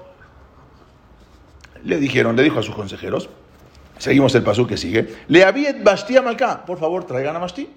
le 1.83 1.97
dijeron, 1.97 2.35
le 2.35 2.43
dijo 2.43 2.59
a 2.59 2.63
sus 2.63 2.73
consejeros, 2.73 3.29
Seguimos 3.99 4.33
el 4.33 4.43
paso 4.43 4.65
que 4.65 4.77
sigue. 4.77 5.13
Le 5.27 5.43
había 5.43 5.75
Basti. 5.83 6.15
Por 6.65 6.79
favor, 6.79 7.03
traigan 7.03 7.35
a 7.35 7.39
Basti. 7.39 7.69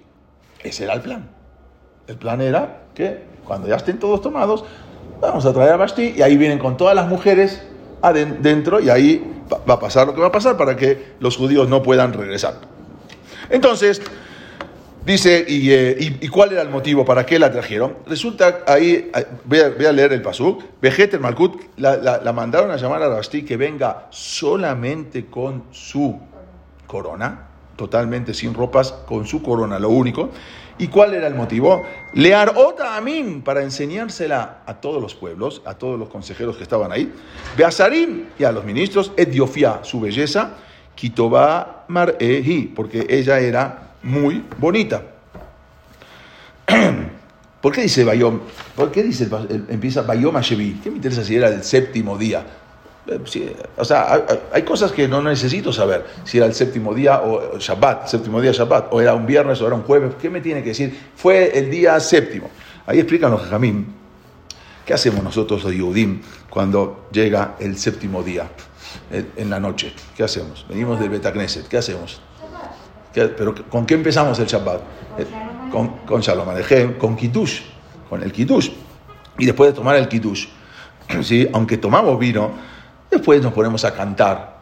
Ese 0.63 0.85
era 0.85 0.93
el 0.93 1.01
plan. 1.01 1.29
El 2.07 2.15
plan 2.17 2.41
era 2.41 2.83
que 2.95 3.23
cuando 3.45 3.67
ya 3.67 3.75
estén 3.75 3.99
todos 3.99 4.21
tomados, 4.21 4.65
vamos 5.21 5.45
a 5.45 5.53
traer 5.53 5.73
a 5.73 5.77
Basti 5.77 6.13
y 6.17 6.21
ahí 6.21 6.37
vienen 6.37 6.59
con 6.59 6.77
todas 6.77 6.95
las 6.95 7.07
mujeres 7.07 7.63
adentro 8.01 8.79
y 8.79 8.89
ahí 8.89 9.23
va 9.69 9.75
a 9.75 9.79
pasar 9.79 10.07
lo 10.07 10.13
que 10.13 10.21
va 10.21 10.27
a 10.27 10.31
pasar 10.31 10.57
para 10.57 10.75
que 10.75 11.13
los 11.19 11.37
judíos 11.37 11.69
no 11.69 11.81
puedan 11.81 12.13
regresar. 12.13 12.55
Entonces, 13.49 14.01
dice, 15.05 15.45
¿y, 15.47 15.71
y, 15.71 16.27
cuál 16.27 16.53
era 16.53 16.61
el 16.61 16.69
motivo 16.69 17.05
para 17.05 17.25
qué 17.25 17.39
la 17.39 17.51
trajeron? 17.51 17.97
Resulta, 18.07 18.63
ahí, 18.67 19.11
voy 19.45 19.59
a, 19.59 19.91
leer 19.91 20.13
el 20.13 20.21
pasuk, 20.21 20.63
Vejeter 20.81 21.19
Malkut, 21.19 21.61
la, 21.77 21.97
la, 21.97 22.33
mandaron 22.33 22.71
a 22.71 22.77
llamar 22.77 23.03
a 23.03 23.07
Basti 23.09 23.43
que 23.43 23.57
venga 23.57 24.07
solamente 24.09 25.25
con 25.25 25.65
su 25.71 26.19
corona, 26.87 27.49
totalmente 27.83 28.33
sin 28.33 28.53
ropas, 28.53 28.93
con 29.05 29.25
su 29.25 29.43
corona, 29.43 29.77
lo 29.77 29.89
único. 29.89 30.29
¿Y 30.77 30.87
cuál 30.87 31.13
era 31.13 31.27
el 31.27 31.35
motivo? 31.35 31.83
Lear 32.13 32.53
otra 32.55 32.99
mí 33.01 33.41
para 33.43 33.61
enseñársela 33.61 34.59
a 34.65 34.75
todos 34.75 35.01
los 35.01 35.13
pueblos, 35.15 35.61
a 35.65 35.73
todos 35.73 35.99
los 35.99 36.07
consejeros 36.07 36.55
que 36.55 36.63
estaban 36.63 36.93
ahí. 36.93 37.11
Beasarim 37.57 38.27
y 38.39 38.45
a 38.45 38.53
los 38.53 38.63
ministros, 38.63 39.11
Ediofia, 39.17 39.79
su 39.83 39.99
belleza, 39.99 40.55
Kitoba 40.95 41.83
Mar'ehi, 41.89 42.71
porque 42.73 43.05
ella 43.09 43.39
era 43.39 43.91
muy 44.01 44.45
bonita. 44.57 45.01
¿Por 47.61 47.73
qué 47.73 47.81
dice 47.81 48.05
Bayom? 48.05 48.39
¿Por 48.77 48.91
qué 48.91 49.03
dice, 49.03 49.27
empieza 49.67 50.03
Bayom 50.03 50.35
Hashevi? 50.37 50.79
¿Qué 50.81 50.89
me 50.89 50.95
interesa 50.95 51.23
si 51.23 51.35
era 51.35 51.49
el 51.49 51.63
séptimo 51.63 52.17
día? 52.17 52.45
Eh, 53.05 53.55
o 53.77 53.83
sea, 53.83 54.25
hay, 54.53 54.61
cosas 54.63 54.91
que 54.91 55.07
no 55.07 55.21
necesito 55.21 55.73
saber. 55.73 56.05
Si 56.23 56.37
era 56.37 56.45
el 56.45 56.53
séptimo 56.53 56.93
día 56.93 57.21
o 57.21 57.57
Shabbat, 57.57 58.07
séptimo 58.07 58.39
día 58.39 58.51
Shabbat, 58.51 58.93
o 58.93 59.01
era 59.01 59.13
un 59.13 59.25
viernes 59.25 59.61
o 59.61 59.67
era 59.67 59.75
un 59.75 59.83
jueves. 59.83 60.13
¿Qué 60.21 60.29
me 60.29 60.41
tiene 60.41 60.61
que 60.63 60.69
decir? 60.69 60.97
Fue 61.15 61.57
el 61.57 61.69
día 61.69 61.99
séptimo. 61.99 62.49
Ahí 62.85 62.99
explican 62.99 63.31
los 63.31 63.41
Jamim. 63.41 63.85
¿Qué 64.85 64.93
hacemos 64.93 65.23
nosotros 65.23 65.63
los 65.63 65.73
Yehudim 65.73 66.21
cuando 66.49 67.07
llega 67.11 67.55
el 67.59 67.77
séptimo 67.77 68.21
día 68.21 68.49
en 69.11 69.49
la 69.49 69.59
noche? 69.59 69.93
¿Qué 70.15 70.23
hacemos? 70.23 70.65
Venimos 70.67 70.99
del 70.99 71.09
Betacneset. 71.09 71.67
¿Qué 71.67 71.77
hacemos? 71.77 72.21
pero 73.13 73.53
¿con 73.69 73.85
qué 73.85 73.93
empezamos 73.93 74.39
el 74.39 74.47
Shabbat? 74.47 74.81
Eh, 75.19 75.25
con, 75.71 75.99
con 76.05 76.21
Shalom 76.21 76.49
Alechem, 76.49 76.97
con 76.97 77.15
Kiddush, 77.15 77.61
con 78.09 78.23
el 78.23 78.31
Kiddush. 78.31 78.69
Y 79.37 79.45
después 79.45 79.71
de 79.71 79.75
tomar 79.75 79.95
el 79.97 80.07
Kiddush, 80.07 80.47
¿sí? 81.21 81.47
aunque 81.53 81.77
tomamos 81.77 82.17
vino, 82.17 82.51
después 83.13 83.41
nos 83.41 83.53
ponemos 83.53 83.85
a 83.85 83.93
cantar, 83.93 84.57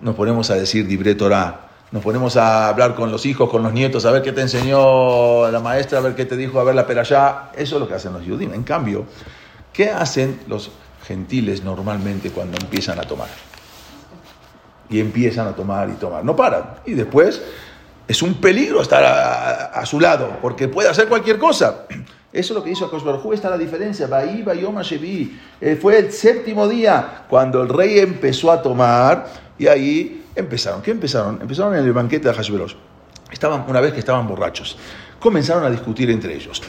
nos 0.00 0.14
ponemos 0.14 0.50
a 0.50 0.54
decir 0.54 0.86
Dibre 0.86 1.14
Torah, 1.14 1.66
nos 1.92 2.02
ponemos 2.02 2.36
a 2.36 2.68
hablar 2.68 2.94
con 2.94 3.12
los 3.12 3.24
hijos, 3.26 3.48
con 3.48 3.62
los 3.62 3.72
nietos, 3.72 4.04
a 4.06 4.10
ver 4.10 4.22
qué 4.22 4.32
te 4.32 4.40
enseñó 4.40 5.50
la 5.50 5.60
maestra, 5.60 5.98
a 5.98 6.02
ver 6.02 6.14
qué 6.14 6.24
te 6.24 6.36
dijo, 6.36 6.58
a 6.58 6.64
ver 6.64 6.74
la 6.74 6.82
allá. 6.82 7.50
Eso 7.54 7.76
es 7.76 7.80
lo 7.80 7.86
que 7.86 7.94
hacen 7.94 8.12
los 8.12 8.22
judíos. 8.22 8.52
En 8.52 8.64
cambio, 8.64 9.04
¿qué 9.72 9.90
hacen 9.90 10.40
los 10.48 10.70
gentiles 11.06 11.62
normalmente 11.62 12.30
cuando 12.30 12.58
empiezan 12.60 12.98
a 12.98 13.02
tomar? 13.02 13.28
Y 14.90 14.98
empiezan 15.00 15.46
a 15.46 15.52
tomar 15.52 15.88
y 15.88 15.92
tomar. 15.92 16.24
No 16.24 16.34
paran. 16.34 16.76
Y 16.86 16.94
después 16.94 17.40
es 18.08 18.22
un 18.22 18.34
peligro 18.34 18.82
estar 18.82 19.04
a, 19.72 19.86
su 19.86 20.00
lado, 20.00 20.38
porque 20.42 20.68
puede 20.68 20.88
hacer 20.88 21.08
cualquier 21.08 21.38
cosa. 21.38 21.86
Eso 22.36 22.52
es 22.52 22.56
lo 22.58 22.62
que 22.62 22.70
hizo 22.70 22.90
Baruj 22.90 23.32
está 23.32 23.48
la 23.48 23.56
diferencia. 23.56 24.06
Eh, 24.12 25.78
fue 25.80 25.98
el 25.98 26.12
séptimo 26.12 26.68
día 26.68 27.24
cuando 27.30 27.62
el 27.62 27.70
rey 27.70 27.98
empezó 27.98 28.52
a 28.52 28.60
tomar 28.60 29.26
y 29.58 29.66
ahí 29.66 30.26
empezaron. 30.34 30.82
¿Qué 30.82 30.90
empezaron? 30.90 31.40
Empezaron 31.40 31.74
en 31.74 31.82
el 31.82 31.94
banquete 31.94 32.28
de 32.28 32.34
Hashverosh. 32.34 32.74
Estaban, 33.32 33.64
una 33.66 33.80
vez 33.80 33.94
que 33.94 34.00
estaban 34.00 34.28
borrachos, 34.28 34.76
comenzaron 35.18 35.64
a 35.64 35.70
discutir 35.70 36.10
entre 36.10 36.34
ellos. 36.34 36.62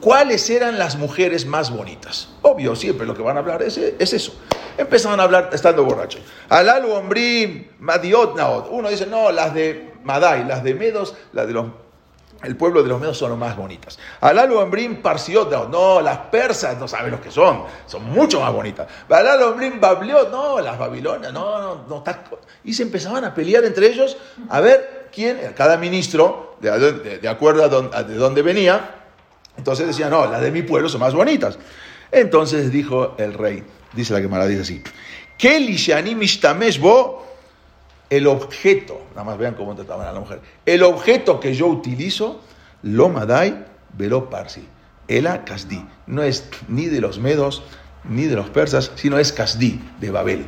¿Cuáles 0.00 0.48
eran 0.48 0.78
las 0.78 0.96
mujeres 0.96 1.44
más 1.44 1.76
bonitas? 1.76 2.28
Obvio, 2.42 2.76
siempre 2.76 3.04
lo 3.04 3.16
que 3.16 3.22
van 3.22 3.36
a 3.36 3.40
hablar 3.40 3.64
es, 3.64 3.76
es 3.76 4.12
eso. 4.12 4.36
Empezaron 4.78 5.18
a 5.18 5.24
hablar 5.24 5.50
estando 5.52 5.82
borrachos. 5.84 6.22
Alalu, 6.48 6.92
Ombrim, 6.92 7.66
Madiot, 7.80 8.36
Naot. 8.36 8.68
Uno 8.70 8.90
dice, 8.90 9.06
no, 9.06 9.32
las 9.32 9.54
de 9.54 9.92
Madai, 10.04 10.44
las 10.44 10.62
de 10.62 10.74
Medos, 10.74 11.16
las 11.32 11.48
de 11.48 11.52
los 11.52 11.66
el 12.44 12.56
pueblo 12.56 12.82
de 12.82 12.88
los 12.88 13.00
medos 13.00 13.16
son 13.16 13.30
las 13.30 13.38
más 13.38 13.56
bonitas. 13.56 13.98
Alalu 14.20 14.60
Ambrim 14.60 15.02
Parsiot, 15.02 15.68
no, 15.70 16.00
las 16.00 16.18
persas 16.18 16.78
no 16.78 16.86
saben 16.86 17.10
lo 17.10 17.20
que 17.20 17.30
son, 17.30 17.64
son 17.86 18.04
mucho 18.04 18.40
más 18.40 18.52
bonitas. 18.52 18.86
Alalu 19.08 19.44
Ambrim 19.44 19.80
Babliot, 19.80 20.30
no, 20.30 20.60
las 20.60 20.78
babilonias, 20.78 21.32
no, 21.32 21.60
no, 21.60 21.84
no. 21.88 22.04
Y 22.64 22.72
se 22.74 22.82
empezaban 22.82 23.24
a 23.24 23.34
pelear 23.34 23.64
entre 23.64 23.86
ellos 23.88 24.16
a 24.48 24.60
ver 24.60 25.08
quién, 25.12 25.38
cada 25.56 25.76
ministro, 25.76 26.56
de, 26.60 27.28
acuerdo 27.28 27.90
a, 27.92 28.02
de 28.02 28.14
dónde 28.14 28.42
venía, 28.42 29.02
entonces 29.56 29.86
decía, 29.86 30.08
no, 30.08 30.26
las 30.26 30.40
de 30.40 30.50
mi 30.50 30.62
pueblo 30.62 30.88
son 30.88 31.00
más 31.00 31.14
bonitas. 31.14 31.58
Entonces 32.10 32.70
dijo 32.70 33.14
el 33.18 33.34
rey, 33.34 33.62
dice 33.92 34.12
la 34.12 34.20
que 34.20 34.48
dice 34.48 34.62
así, 34.62 34.82
Kelly 35.36 35.76
Shani 35.76 36.14
Mishtamesh 36.14 36.80
el 38.16 38.26
objeto, 38.26 39.00
nada 39.10 39.24
más 39.24 39.38
vean 39.38 39.54
cómo 39.54 39.74
trataban 39.74 40.06
a 40.06 40.12
la 40.12 40.20
mujer, 40.20 40.40
el 40.66 40.82
objeto 40.82 41.40
que 41.40 41.54
yo 41.54 41.66
utilizo, 41.66 42.40
lo 42.82 43.08
madai 43.08 43.64
velo 43.96 44.30
parsi, 44.30 44.66
ela 45.08 45.44
kasdi, 45.44 45.84
no 46.06 46.22
es 46.22 46.48
ni 46.68 46.86
de 46.86 47.00
los 47.00 47.18
medos 47.18 47.62
ni 48.04 48.24
de 48.24 48.36
los 48.36 48.50
persas, 48.50 48.92
sino 48.94 49.18
es 49.18 49.32
kasdi, 49.32 49.80
de 50.00 50.10
Babel. 50.10 50.46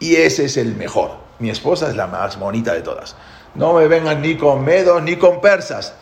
Y 0.00 0.16
ese 0.16 0.44
es 0.44 0.56
el 0.56 0.74
mejor. 0.74 1.12
Mi 1.38 1.50
esposa 1.50 1.88
es 1.88 1.96
la 1.96 2.08
más 2.08 2.38
bonita 2.38 2.74
de 2.74 2.82
todas. 2.82 3.14
No 3.54 3.74
me 3.74 3.86
vengan 3.86 4.20
ni 4.20 4.36
con 4.36 4.64
medos 4.64 5.02
ni 5.02 5.16
con 5.16 5.40
persas. 5.40 5.94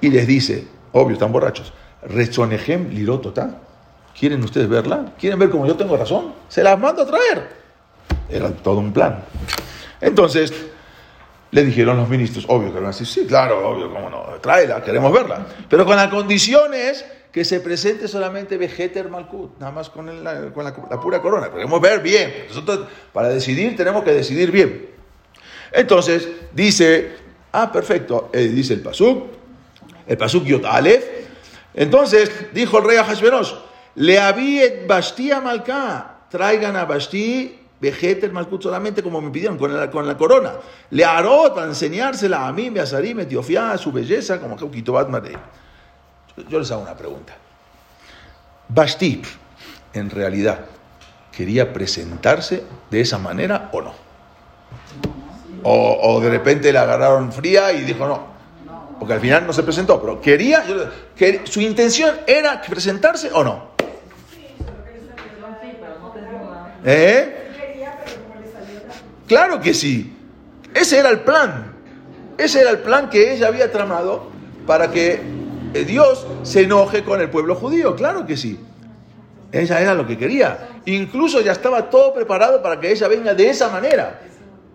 Y 0.00 0.10
les 0.10 0.26
dice, 0.26 0.68
obvio, 0.92 1.14
están 1.14 1.32
borrachos, 1.32 1.72
Rezonejem 2.02 2.90
lirotota. 2.90 3.58
¿Quieren 4.18 4.42
ustedes 4.42 4.68
verla? 4.68 5.12
¿Quieren 5.18 5.38
ver 5.38 5.50
cómo 5.50 5.66
yo 5.66 5.76
tengo 5.76 5.96
razón? 5.96 6.32
Se 6.48 6.62
las 6.62 6.78
mando 6.78 7.02
a 7.02 7.06
traer. 7.06 7.58
Era 8.28 8.50
todo 8.50 8.78
un 8.78 8.92
plan. 8.92 9.24
Entonces, 10.00 10.52
le 11.50 11.64
dijeron 11.64 11.96
los 11.96 12.08
ministros, 12.08 12.44
obvio 12.48 12.68
que 12.68 12.74
van 12.74 12.84
a 12.84 12.88
decir, 12.88 13.06
sí, 13.06 13.26
claro, 13.26 13.68
obvio, 13.68 13.90
cómo 13.90 14.10
no, 14.10 14.24
tráela, 14.40 14.82
queremos 14.82 15.12
verla. 15.12 15.46
Pero 15.68 15.86
con 15.86 15.96
las 15.96 16.08
condiciones 16.08 17.04
que 17.32 17.44
se 17.44 17.60
presente 17.60 18.08
solamente 18.08 18.56
Vegeter 18.56 19.08
Malkut, 19.08 19.58
nada 19.58 19.72
más 19.72 19.90
con, 19.90 20.24
la, 20.24 20.50
pura 21.00 21.20
corona. 21.20 21.50
Queremos 21.50 21.80
ver 21.80 22.00
bien. 22.00 22.46
Nosotros, 22.48 22.88
para 23.12 23.28
decidir, 23.28 23.76
tenemos 23.76 24.02
que 24.02 24.12
decidir 24.12 24.50
bien. 24.50 24.90
Entonces, 25.72 26.28
dice, 26.52 27.12
ah, 27.52 27.70
perfecto, 27.70 28.30
eh, 28.32 28.48
dice 28.48 28.74
el 28.74 28.80
Pasuk, 28.80 29.26
el 30.06 30.16
Pasuk 30.16 30.44
Yot. 30.44 30.64
Entonces, 31.74 32.30
dijo 32.52 32.78
el 32.78 32.84
rey 32.84 32.96
a 32.96 33.04
Hashverosh, 33.04 33.52
le 33.96 34.18
había 34.18 34.64
Basti 34.86 35.30
a 35.30 35.40
Malká, 35.40 36.20
traigan 36.30 36.76
a 36.76 36.86
Basti 37.80 37.86
Vegeter 37.90 38.32
Malkut 38.32 38.62
solamente 38.62 39.02
como 39.02 39.20
me 39.20 39.30
pidieron, 39.30 39.56
con 39.56 39.74
la, 39.74 39.90
con 39.90 40.06
la 40.06 40.16
corona. 40.16 40.54
Le 40.90 41.04
haró 41.04 41.54
para 41.54 41.68
enseñársela 41.68 42.46
a 42.46 42.52
mí, 42.52 42.70
me 42.70 42.80
asarí, 42.80 43.14
me 43.14 43.26
a 43.72 43.78
su 43.78 43.92
belleza, 43.92 44.40
como 44.40 44.56
que 44.56 44.64
Marei. 45.08 45.36
Yo 46.48 46.58
les 46.58 46.70
hago 46.70 46.82
una 46.82 46.96
pregunta. 46.96 47.36
Basti, 48.68 49.22
en 49.92 50.10
realidad, 50.10 50.60
¿quería 51.32 51.72
presentarse 51.72 52.64
de 52.90 53.00
esa 53.00 53.18
manera 53.18 53.70
o 53.72 53.80
no? 53.80 53.94
O, 55.62 56.20
de 56.20 56.30
repente 56.30 56.72
la 56.72 56.82
agarraron 56.82 57.32
fría 57.32 57.72
y 57.72 57.82
dijo 57.82 58.06
no. 58.06 58.38
Porque 58.98 59.14
al 59.14 59.20
final 59.20 59.46
no 59.46 59.52
se 59.52 59.62
presentó, 59.62 60.00
pero 60.00 60.20
quería, 60.20 60.64
que, 61.14 61.42
su 61.44 61.60
intención 61.60 62.16
era 62.26 62.60
presentarse 62.60 63.30
o 63.32 63.44
no. 63.44 63.68
¿Eh? 66.84 67.37
Claro 69.28 69.60
que 69.60 69.74
sí. 69.74 70.16
Ese 70.74 70.98
era 70.98 71.10
el 71.10 71.20
plan. 71.20 71.74
Ese 72.38 72.62
era 72.62 72.70
el 72.70 72.78
plan 72.78 73.10
que 73.10 73.34
ella 73.34 73.48
había 73.48 73.70
tramado 73.70 74.30
para 74.66 74.90
que 74.90 75.20
Dios 75.86 76.26
se 76.42 76.62
enoje 76.62 77.04
con 77.04 77.20
el 77.20 77.30
pueblo 77.30 77.54
judío. 77.54 77.94
Claro 77.94 78.26
que 78.26 78.36
sí. 78.36 78.58
Ella 79.52 79.80
era 79.80 79.94
lo 79.94 80.06
que 80.06 80.18
quería. 80.18 80.68
Incluso 80.86 81.40
ya 81.40 81.52
estaba 81.52 81.90
todo 81.90 82.14
preparado 82.14 82.62
para 82.62 82.80
que 82.80 82.90
ella 82.90 83.08
venga 83.08 83.34
de 83.34 83.50
esa 83.50 83.68
manera. 83.68 84.20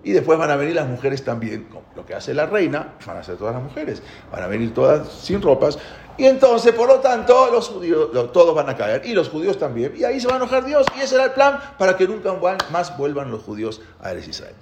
Y 0.03 0.11
después 0.11 0.37
van 0.37 0.51
a 0.51 0.55
venir 0.55 0.75
las 0.75 0.87
mujeres 0.87 1.23
también. 1.23 1.67
Lo 1.95 2.05
que 2.05 2.13
hace 2.13 2.33
la 2.33 2.45
reina, 2.45 2.95
van 3.05 3.17
a 3.17 3.23
ser 3.23 3.37
todas 3.37 3.53
las 3.53 3.63
mujeres. 3.63 4.01
Van 4.31 4.43
a 4.43 4.47
venir 4.47 4.73
todas 4.73 5.07
sin 5.07 5.41
ropas. 5.41 5.79
Y 6.17 6.25
entonces, 6.25 6.73
por 6.73 6.87
lo 6.87 6.99
tanto, 6.99 7.49
los 7.51 7.69
judíos, 7.69 8.09
todos 8.31 8.53
van 8.53 8.69
a 8.69 8.77
caer. 8.77 9.01
Y 9.05 9.13
los 9.13 9.29
judíos 9.29 9.57
también. 9.57 9.93
Y 9.97 10.03
ahí 10.03 10.19
se 10.19 10.27
va 10.27 10.33
a 10.33 10.37
enojar 10.37 10.63
Dios. 10.63 10.85
Y 10.95 11.01
ese 11.01 11.15
era 11.15 11.25
el 11.25 11.31
plan 11.31 11.59
para 11.77 11.97
que 11.97 12.07
nunca 12.07 12.33
más 12.71 12.97
vuelvan 12.97 13.31
los 13.31 13.41
judíos 13.41 13.81
a 14.01 14.11
Eres 14.11 14.27
Israel. 14.27 14.55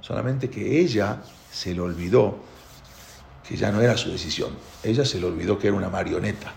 Solamente 0.00 0.50
que 0.50 0.80
ella 0.80 1.18
se 1.50 1.74
le 1.74 1.80
olvidó 1.80 2.36
que 3.48 3.56
ya 3.56 3.72
no 3.72 3.80
era 3.80 3.96
su 3.96 4.10
decisión. 4.10 4.50
Ella 4.82 5.04
se 5.04 5.18
le 5.18 5.26
olvidó 5.26 5.58
que 5.58 5.68
era 5.68 5.76
una 5.76 5.88
marioneta. 5.88 6.52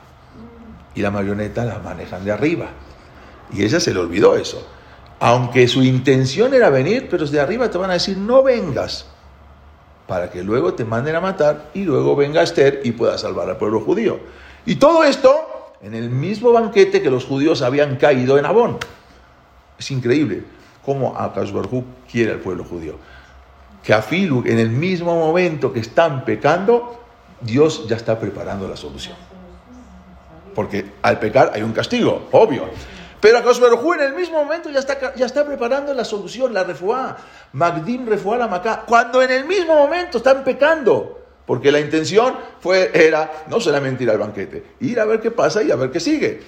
Y 0.93 1.01
la 1.01 1.11
marioneta 1.11 1.63
la 1.63 1.79
manejan 1.79 2.25
de 2.25 2.31
arriba. 2.31 2.67
Y 3.53 3.63
ella 3.63 3.79
se 3.79 3.93
le 3.93 3.99
olvidó 3.99 4.35
eso. 4.35 4.67
Aunque 5.19 5.67
su 5.67 5.83
intención 5.83 6.53
era 6.53 6.69
venir, 6.69 7.07
pero 7.09 7.25
de 7.25 7.39
arriba 7.39 7.69
te 7.69 7.77
van 7.77 7.91
a 7.91 7.93
decir, 7.93 8.17
no 8.17 8.43
vengas, 8.43 9.05
para 10.07 10.29
que 10.29 10.43
luego 10.43 10.73
te 10.73 10.83
manden 10.83 11.15
a 11.15 11.21
matar 11.21 11.69
y 11.73 11.83
luego 11.83 12.15
venga 12.15 12.41
Esther 12.41 12.81
y 12.83 12.91
pueda 12.91 13.17
salvar 13.17 13.49
al 13.49 13.57
pueblo 13.57 13.79
judío. 13.79 14.19
Y 14.65 14.75
todo 14.75 15.03
esto 15.03 15.51
en 15.81 15.95
el 15.95 16.09
mismo 16.09 16.51
banquete 16.51 17.01
que 17.01 17.09
los 17.09 17.25
judíos 17.25 17.61
habían 17.61 17.95
caído 17.97 18.37
en 18.37 18.45
Abón. 18.45 18.77
Es 19.77 19.89
increíble 19.91 20.43
cómo 20.85 21.17
Akash 21.17 21.51
quiere 22.09 22.33
al 22.33 22.39
pueblo 22.39 22.63
judío. 22.63 22.95
Que 23.83 23.93
a 23.93 24.01
Filu, 24.01 24.43
en 24.45 24.59
el 24.59 24.69
mismo 24.69 25.15
momento 25.15 25.73
que 25.73 25.79
están 25.79 26.23
pecando, 26.23 26.99
Dios 27.41 27.87
ya 27.87 27.95
está 27.95 28.19
preparando 28.19 28.67
la 28.67 28.77
solución. 28.77 29.15
Porque 30.53 30.91
al 31.01 31.17
pecar 31.17 31.51
hay 31.55 31.63
un 31.63 31.71
castigo, 31.71 32.27
obvio. 32.31 32.69
Pero 33.19 33.39
Akash 33.39 33.59
en 33.59 34.01
el 34.01 34.13
mismo 34.13 34.43
momento 34.43 34.69
ya 34.69 34.79
está, 34.79 35.15
ya 35.15 35.25
está 35.25 35.45
preparando 35.45 35.93
la 35.93 36.05
solución, 36.05 36.53
la 36.53 36.63
refuá. 36.63 37.17
Magdim 37.53 38.07
refuá 38.07 38.37
la 38.37 38.47
macá. 38.47 38.83
Cuando 38.85 39.21
en 39.21 39.31
el 39.31 39.45
mismo 39.45 39.75
momento 39.75 40.19
están 40.19 40.43
pecando. 40.43 41.20
Porque 41.51 41.69
la 41.69 41.81
intención 41.81 42.35
fue, 42.61 42.91
era 42.93 43.43
no 43.49 43.59
solamente 43.59 44.05
ir 44.05 44.09
al 44.09 44.19
banquete, 44.19 44.63
ir 44.79 44.97
a 45.01 45.03
ver 45.03 45.19
qué 45.19 45.31
pasa 45.31 45.61
y 45.61 45.69
a 45.69 45.75
ver 45.75 45.91
qué 45.91 45.99
sigue. 45.99 46.39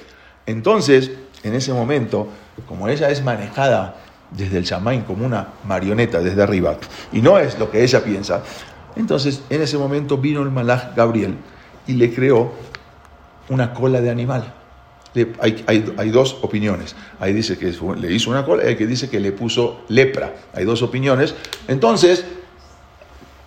Entonces, 0.46 1.12
en 1.44 1.54
ese 1.56 1.74
momento, 1.74 2.30
como 2.70 2.88
ella 2.88 3.10
es 3.10 3.22
manejada 3.22 3.98
desde 4.32 4.60
el 4.60 4.64
chamaín 4.64 5.02
como 5.02 5.26
una 5.26 5.56
marioneta 5.66 6.22
desde 6.22 6.42
arriba, 6.42 6.78
y 7.12 7.22
no 7.22 7.38
es 7.38 7.60
lo 7.60 7.70
que 7.70 7.84
ella 7.84 8.02
piensa, 8.02 8.44
entonces 8.96 9.42
en 9.50 9.62
ese 9.62 9.78
momento 9.78 10.18
vino 10.18 10.42
el 10.42 10.52
malaj 10.52 10.96
Gabriel 10.96 11.36
y 11.86 11.96
le 11.96 12.14
creó 12.14 12.54
una 13.50 13.74
cola 13.74 14.00
de 14.00 14.10
animal 14.10 14.54
hay, 15.40 16.10
dos 16.12 16.38
opiniones. 16.42 16.96
Ahí 17.20 17.34
dice 17.34 17.58
que 17.58 17.74
le 17.98 18.14
hizo 18.14 18.30
una 18.32 18.46
cola, 18.46 18.64
hay 18.64 18.76
que 18.76 18.88
dice 18.88 19.10
que 19.10 19.20
le 19.20 19.32
puso 19.32 19.82
lepra. 19.90 20.34
Hay 20.54 20.66
dos 20.66 20.82
opiniones. 20.82 21.36
Entonces, 21.68 22.26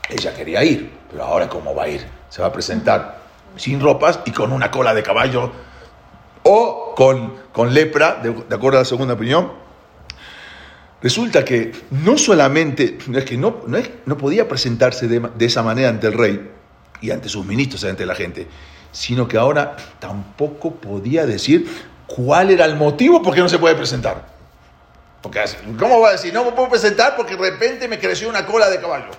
ella 0.09 0.35
quería 0.35 0.65
ir, 0.65 0.91
pero 1.11 1.25
ahora 1.25 1.49
¿cómo 1.49 1.75
va 1.75 1.85
a 1.85 1.89
ir? 1.89 2.07
Se 2.29 2.41
va 2.43 2.49
a 2.49 2.53
presentar 2.53 3.19
sin 3.57 3.81
ropas 3.81 4.21
y 4.25 4.33
con 4.33 4.53
una 4.53 4.71
cola 4.71 4.95
de 4.95 5.03
caballo 5.03 5.51
o 6.43 6.95
con, 6.95 7.35
con 7.53 7.75
lepra, 7.75 8.21
de, 8.23 8.31
acuerdo 8.55 8.79
a 8.79 8.83
la 8.83 8.85
segunda 8.85 9.15
opinión. 9.15 9.53
Resulta 11.03 11.45
que 11.45 11.73
no 11.91 12.17
solamente, 12.19 12.99
es 13.15 13.25
que 13.25 13.37
no, 13.37 13.63
no, 13.67 13.79
no 14.07 14.17
podía 14.17 14.49
presentarse 14.49 15.09
de, 15.09 15.21
de 15.21 15.45
esa 15.45 15.63
manera 15.63 15.89
ante 15.89 16.07
el 16.07 16.15
rey 16.15 16.51
y 17.01 17.11
ante 17.11 17.29
sus 17.29 17.45
ministros, 17.45 17.85
ante 17.85 18.07
la 18.07 18.15
gente, 18.15 18.47
sino 18.93 19.29
que 19.29 19.37
ahora 19.37 19.77
tampoco 19.99 20.75
podía 20.77 21.27
decir 21.27 21.69
cuál 22.07 22.51
era 22.51 22.65
el 22.65 22.77
motivo 22.77 23.23
por 23.23 23.35
qué 23.35 23.41
no 23.41 23.49
se 23.49 23.59
puede 23.59 23.75
presentar. 23.75 24.27
Porque, 25.21 25.45
¿Cómo 25.79 26.01
va 26.01 26.11
a 26.11 26.13
decir? 26.13 26.33
No 26.33 26.45
me 26.45 26.53
puedo 26.53 26.69
presentar 26.69 27.17
porque 27.17 27.37
de 27.37 27.51
repente 27.51 27.89
me 27.89 27.99
creció 27.99 28.29
una 28.29 28.47
cola 28.47 28.71
de 28.71 28.81
caballo. 28.81 29.11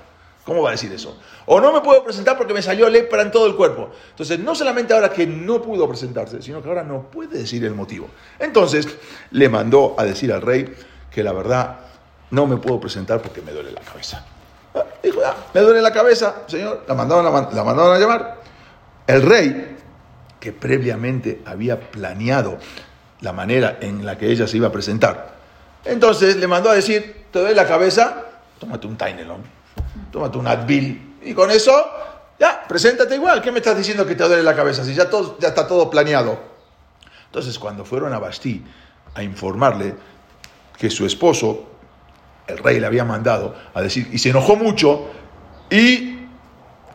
¿Cómo 0.48 0.62
va 0.62 0.70
a 0.70 0.72
decir 0.72 0.90
eso? 0.94 1.18
O 1.48 1.60
no 1.60 1.74
me 1.74 1.82
puedo 1.82 2.02
presentar 2.06 2.38
porque 2.38 2.54
me 2.54 2.62
salió 2.62 2.88
lepra 2.88 3.22
en 3.22 3.32
todo 3.32 3.48
el 3.48 3.56
cuerpo. 3.58 3.90
Entonces, 4.12 4.40
no 4.40 4.56
solamente 4.56 4.94
ahora 4.94 5.10
que 5.10 5.28
no 5.28 5.62
pudo 5.62 5.86
presentarse, 5.90 6.42
sino 6.42 6.64
que 6.64 6.70
ahora 6.70 6.84
no 6.84 7.12
puede 7.12 7.40
decir 7.40 7.66
el 7.66 7.76
motivo. 7.76 8.08
Entonces, 8.40 8.88
le 9.32 9.50
mandó 9.50 9.94
a 9.98 10.06
decir 10.06 10.32
al 10.32 10.42
rey 10.42 10.74
que 11.12 11.22
la 11.22 11.34
verdad 11.34 11.80
no 12.32 12.48
me 12.48 12.56
puedo 12.56 12.80
presentar 12.80 13.22
porque 13.22 13.42
me 13.42 13.52
duele 13.52 13.74
la 13.74 13.82
cabeza. 13.82 14.26
Ah, 14.74 14.86
dijo, 15.04 15.20
ah, 15.26 15.36
me 15.54 15.60
duele 15.60 15.82
la 15.82 15.92
cabeza, 15.92 16.44
señor. 16.48 16.86
La 16.88 16.94
mandaron, 16.94 17.26
la 17.26 17.64
mandaron 17.66 17.94
a 17.94 18.00
llamar. 18.00 18.38
El 19.06 19.24
rey, 19.24 19.76
que 20.40 20.54
previamente 20.54 21.42
había 21.44 21.78
planeado 21.92 22.58
la 23.20 23.34
manera 23.34 23.80
en 23.82 24.06
la 24.06 24.18
que 24.18 24.32
ella 24.32 24.48
se 24.48 24.56
iba 24.56 24.70
a 24.70 24.72
presentar, 24.72 25.36
entonces 25.84 26.38
le 26.38 26.48
mandó 26.48 26.70
a 26.70 26.74
decir, 26.74 27.26
te 27.32 27.40
doy 27.40 27.54
la 27.54 27.68
cabeza, 27.68 28.24
tómate 28.60 28.88
un 28.88 28.96
Tainelon, 28.96 29.57
tómate 30.12 30.38
un 30.38 30.48
Advil, 30.48 31.16
y 31.24 31.34
con 31.34 31.52
eso, 31.52 31.74
ya, 32.40 32.64
preséntate 32.68 33.16
igual. 33.16 33.42
¿Qué 33.42 33.52
me 33.52 33.60
estás 33.60 33.78
diciendo 33.78 34.06
que 34.06 34.16
te 34.16 34.24
duele 34.24 34.44
la 34.44 34.56
cabeza? 34.56 34.84
Si 34.86 34.94
ya, 34.94 35.10
todo, 35.10 35.38
ya 35.40 35.50
está 35.50 35.68
todo 35.68 35.90
planeado. 35.90 36.40
Entonces, 37.26 37.60
cuando 37.60 37.84
fueron 37.84 38.14
a 38.14 38.20
Bastí 38.20 38.64
a 39.14 39.24
informarle 39.24 39.96
que 40.78 40.90
su 40.90 41.06
esposo, 41.06 41.66
el 42.48 42.58
rey, 42.60 42.80
le 42.80 42.88
había 42.88 43.04
mandado 43.04 43.56
a 43.74 43.82
decir, 43.82 44.08
y 44.12 44.20
se 44.20 44.30
enojó 44.30 44.56
mucho, 44.56 45.08
y 45.70 46.20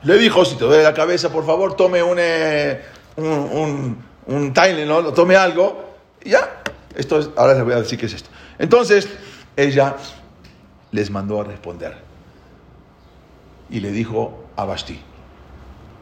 le 0.04 0.18
dijo, 0.18 0.44
si 0.44 0.56
te 0.56 0.64
duele 0.64 0.82
la 0.82 0.94
cabeza, 0.94 1.30
por 1.30 1.44
favor, 1.44 1.76
tome 1.76 2.02
un, 2.02 2.16
eh, 2.18 2.82
un, 3.16 4.02
un, 4.26 4.52
Tylenol, 4.54 5.12
tome 5.12 5.36
algo. 5.36 5.96
Y 6.24 6.30
ya, 6.30 6.62
esto 6.94 7.18
es, 7.18 7.30
ahora 7.36 7.54
les 7.54 7.64
voy 7.64 7.72
a 7.74 7.80
decir 7.80 7.98
qué 7.98 8.06
es 8.06 8.14
esto. 8.14 8.30
Entonces, 8.58 9.08
ella 9.56 9.96
les 10.92 11.10
mandó 11.10 11.40
a 11.40 11.44
responder. 11.44 12.11
Y 13.72 13.80
le 13.80 13.90
dijo 13.90 14.44
a 14.54 14.64
Basti, 14.64 15.00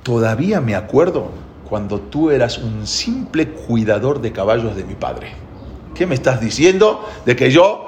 todavía 0.02 0.60
me 0.60 0.74
acuerdo 0.74 1.30
cuando 1.68 2.00
tú 2.00 2.30
eras 2.30 2.58
un 2.58 2.86
simple 2.86 3.48
cuidador 3.48 4.20
de 4.20 4.32
caballos 4.32 4.76
de 4.76 4.84
mi 4.84 4.94
padre. 4.94 5.32
¿Qué 5.94 6.04
me 6.04 6.16
estás 6.16 6.40
diciendo? 6.40 7.08
De 7.24 7.36
que 7.36 7.50
yo 7.50 7.86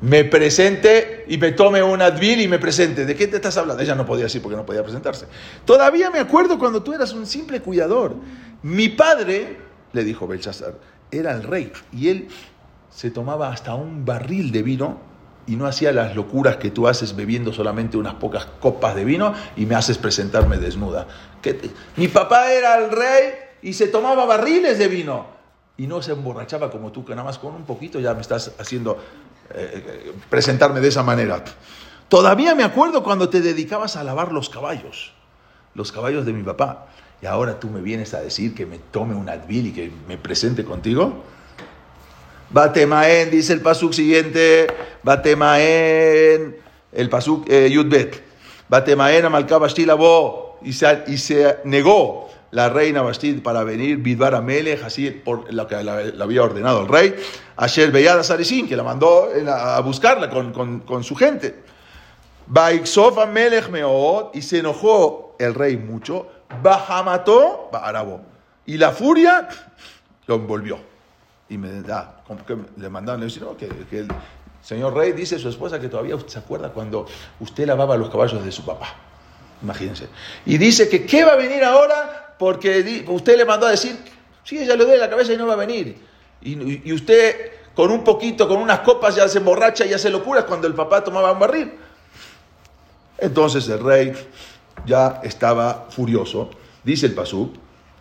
me 0.00 0.24
presente 0.24 1.24
y 1.26 1.38
me 1.38 1.52
tome 1.52 1.82
un 1.82 2.00
Advil 2.00 2.40
y 2.40 2.48
me 2.48 2.60
presente. 2.60 3.04
¿De 3.04 3.16
qué 3.16 3.26
te 3.26 3.36
estás 3.36 3.56
hablando? 3.56 3.82
Ella 3.82 3.96
no 3.96 4.06
podía 4.06 4.24
decir 4.24 4.40
porque 4.40 4.56
no 4.56 4.64
podía 4.64 4.82
presentarse. 4.82 5.26
Todavía 5.64 6.10
me 6.10 6.20
acuerdo 6.20 6.58
cuando 6.58 6.82
tú 6.82 6.94
eras 6.94 7.12
un 7.12 7.26
simple 7.26 7.60
cuidador. 7.60 8.14
Mi 8.62 8.88
padre, 8.90 9.56
le 9.92 10.04
dijo 10.04 10.28
Belshazzar, 10.28 10.74
era 11.10 11.32
el 11.32 11.42
rey 11.42 11.72
y 11.92 12.08
él 12.08 12.28
se 12.90 13.10
tomaba 13.10 13.50
hasta 13.50 13.74
un 13.74 14.04
barril 14.04 14.52
de 14.52 14.62
vino 14.62 14.98
y 15.46 15.56
no 15.56 15.66
hacía 15.66 15.92
las 15.92 16.16
locuras 16.16 16.56
que 16.56 16.70
tú 16.70 16.88
haces 16.88 17.14
bebiendo 17.14 17.52
solamente 17.52 17.96
unas 17.96 18.14
pocas 18.14 18.46
copas 18.60 18.94
de 18.94 19.04
vino 19.04 19.34
y 19.56 19.66
me 19.66 19.74
haces 19.74 19.98
presentarme 19.98 20.58
desnuda. 20.58 21.06
Mi 21.96 22.08
papá 22.08 22.52
era 22.52 22.78
el 22.78 22.90
rey 22.90 23.34
y 23.62 23.72
se 23.72 23.88
tomaba 23.88 24.24
barriles 24.24 24.78
de 24.78 24.88
vino. 24.88 25.36
Y 25.78 25.86
no 25.86 26.00
se 26.00 26.12
emborrachaba 26.12 26.70
como 26.70 26.90
tú, 26.90 27.04
que 27.04 27.12
nada 27.12 27.24
más 27.24 27.38
con 27.38 27.54
un 27.54 27.64
poquito 27.64 28.00
ya 28.00 28.14
me 28.14 28.22
estás 28.22 28.52
haciendo 28.58 28.98
eh, 29.54 30.12
presentarme 30.30 30.80
de 30.80 30.88
esa 30.88 31.02
manera. 31.02 31.44
Todavía 32.08 32.54
me 32.54 32.64
acuerdo 32.64 33.02
cuando 33.02 33.28
te 33.28 33.40
dedicabas 33.40 33.96
a 33.96 34.02
lavar 34.02 34.32
los 34.32 34.48
caballos, 34.48 35.12
los 35.74 35.92
caballos 35.92 36.24
de 36.24 36.32
mi 36.32 36.42
papá. 36.42 36.86
Y 37.20 37.26
ahora 37.26 37.60
tú 37.60 37.68
me 37.68 37.80
vienes 37.80 38.14
a 38.14 38.20
decir 38.20 38.54
que 38.54 38.64
me 38.64 38.78
tome 38.78 39.14
un 39.14 39.28
Advil 39.28 39.68
y 39.68 39.72
que 39.72 39.92
me 40.08 40.16
presente 40.16 40.64
contigo. 40.64 41.24
Batemaen, 42.50 43.30
dice 43.30 43.52
el 43.52 43.60
pasuk 43.60 43.92
siguiente. 43.92 44.66
Batemaen, 45.02 46.56
el 46.92 47.08
pasuk 47.08 47.48
eh, 47.48 47.70
Yudbet. 47.70 48.22
Batemaen 48.68 49.24
amalka 49.24 49.58
bo 49.58 50.58
y 50.62 50.72
se, 50.72 51.04
y 51.06 51.18
se 51.18 51.58
negó 51.64 52.26
la 52.50 52.68
reina 52.68 53.02
Bastid 53.02 53.42
para 53.42 53.64
venir, 53.64 53.98
Bidbar 53.98 54.34
Amelech, 54.34 54.82
así 54.82 55.10
por 55.10 55.52
lo 55.52 55.66
que 55.66 55.82
le 55.82 56.22
había 56.22 56.42
ordenado 56.42 56.82
el 56.82 56.88
rey, 56.88 57.14
Asher 57.56 57.90
Beyada 57.90 58.22
Saresin, 58.22 58.68
que 58.68 58.76
la 58.76 58.82
mandó 58.82 59.28
a 59.46 59.80
buscarla 59.80 60.30
con, 60.30 60.52
con, 60.80 61.04
su 61.04 61.14
gente. 61.14 61.54
Baixof 62.46 63.18
Amelech 63.18 63.68
Meod, 63.68 64.34
y 64.34 64.42
se 64.42 64.60
enojó 64.60 65.36
el 65.38 65.54
rey 65.54 65.76
mucho, 65.76 66.28
Bajamató, 66.62 67.70
Arabo, 67.72 68.22
y 68.64 68.78
la 68.78 68.92
furia 68.92 69.48
lo 70.26 70.36
envolvió. 70.36 70.78
Y 71.48 71.58
me 71.58 71.82
da, 71.82 72.22
que 72.46 72.56
le 72.76 72.88
mandaron, 72.88 73.20
le 73.20 73.26
dijeron, 73.26 73.56
que, 73.56 73.68
que 73.68 74.00
el 74.00 74.08
señor 74.62 74.94
rey 74.94 75.12
dice 75.12 75.36
a 75.36 75.38
su 75.38 75.48
esposa 75.48 75.80
que 75.80 75.88
todavía 75.88 76.16
se 76.26 76.38
acuerda 76.38 76.70
cuando 76.70 77.06
usted 77.40 77.66
lavaba 77.66 77.96
los 77.96 78.10
caballos 78.10 78.44
de 78.44 78.50
su 78.50 78.64
papá. 78.64 78.94
Imagínense. 79.62 80.08
Y 80.44 80.58
dice 80.58 80.88
que, 80.88 81.06
¿qué 81.06 81.24
va 81.24 81.32
a 81.32 81.36
venir 81.36 81.64
ahora? 81.64 82.34
Porque 82.38 83.04
usted 83.08 83.36
le 83.36 83.44
mandó 83.44 83.66
a 83.66 83.70
decir, 83.70 83.96
sí, 84.44 84.58
ella 84.58 84.76
le 84.76 84.84
duele 84.84 84.98
la 84.98 85.08
cabeza 85.08 85.32
y 85.32 85.36
no 85.36 85.46
va 85.46 85.54
a 85.54 85.56
venir. 85.56 85.96
Y, 86.42 86.92
usted 86.92 87.52
con 87.74 87.90
un 87.90 88.04
poquito, 88.04 88.48
con 88.48 88.58
unas 88.58 88.80
copas 88.80 89.16
ya 89.16 89.28
se 89.28 89.38
emborracha 89.38 89.84
y 89.84 89.92
hace 89.92 90.10
locuras 90.10 90.44
cuando 90.44 90.66
el 90.66 90.74
papá 90.74 91.02
tomaba 91.02 91.32
un 91.32 91.38
barril. 91.38 91.72
Entonces 93.18 93.68
el 93.68 93.82
rey 93.82 94.12
ya 94.86 95.20
estaba 95.22 95.86
furioso. 95.90 96.50
Dice 96.84 97.06
el 97.06 97.14
Pasuk, 97.14 97.54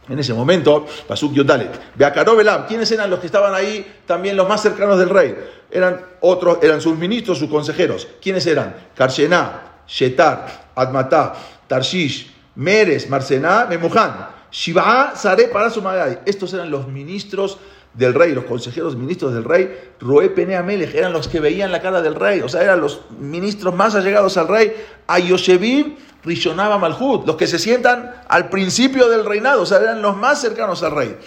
en 0.08 0.20
ese 0.20 0.34
momento, 0.34 0.86
Pasuk 1.08 1.34
Yodalet, 1.34 1.96
Beakaró 1.96 2.36
Belam, 2.36 2.66
¿quiénes 2.68 2.92
eran 2.92 3.10
los 3.10 3.20
que 3.20 3.26
estaban 3.26 3.54
ahí 3.54 3.86
también 4.06 4.38
los 4.38 4.48
más 4.48 4.62
cercanos 4.62 5.00
del 5.00 5.10
rey? 5.10 5.36
Eran 5.72 6.00
otros, 6.22 6.60
eran 6.62 6.82
sus 6.82 6.98
ministros, 6.98 7.40
sus 7.40 7.50
consejeros. 7.50 8.08
¿Quiénes 8.22 8.46
eran? 8.46 8.76
Karshená, 8.96 9.82
Shetar, 9.88 10.70
Admatá, 10.76 11.34
Tarshish, 11.68 12.32
Meres, 12.56 13.10
Marcená, 13.10 13.66
Memujan, 13.66 14.28
Shiva, 14.52 15.14
Sare, 15.16 15.48
Parasumagai. 15.48 16.20
Estos 16.26 16.54
eran 16.54 16.70
los 16.70 16.88
ministros 16.88 17.58
del 17.96 18.14
rey, 18.14 18.34
los 18.34 18.46
consejeros 18.46 18.96
ministros 18.96 19.34
del 19.34 19.44
rey, 19.44 19.94
Roe 20.00 20.30
Penea 20.30 20.66
eran 20.94 21.14
los 21.14 21.28
que 21.28 21.40
veían 21.40 21.72
la 21.72 21.82
cara 21.82 22.02
del 22.02 22.16
rey, 22.16 22.42
o 22.42 22.50
sea, 22.50 22.62
eran 22.62 22.82
los 22.82 23.02
ministros 23.20 23.74
más 23.74 23.96
allegados 23.96 24.38
al 24.38 24.48
rey, 24.48 24.74
Ayoshevim, 25.08 25.96
Rishonaba 26.26 26.78
Malhut, 26.78 27.26
los 27.26 27.36
que 27.36 27.48
se 27.48 27.60
sientan 27.60 28.12
al 28.28 28.50
principio 28.50 29.08
del 29.08 29.26
reinado, 29.26 29.62
o 29.62 29.66
sea, 29.66 29.80
eran 29.80 30.02
los 30.02 30.18
más 30.18 30.42
cercanos 30.42 30.82
al 30.84 30.92
rey. 30.92 31.18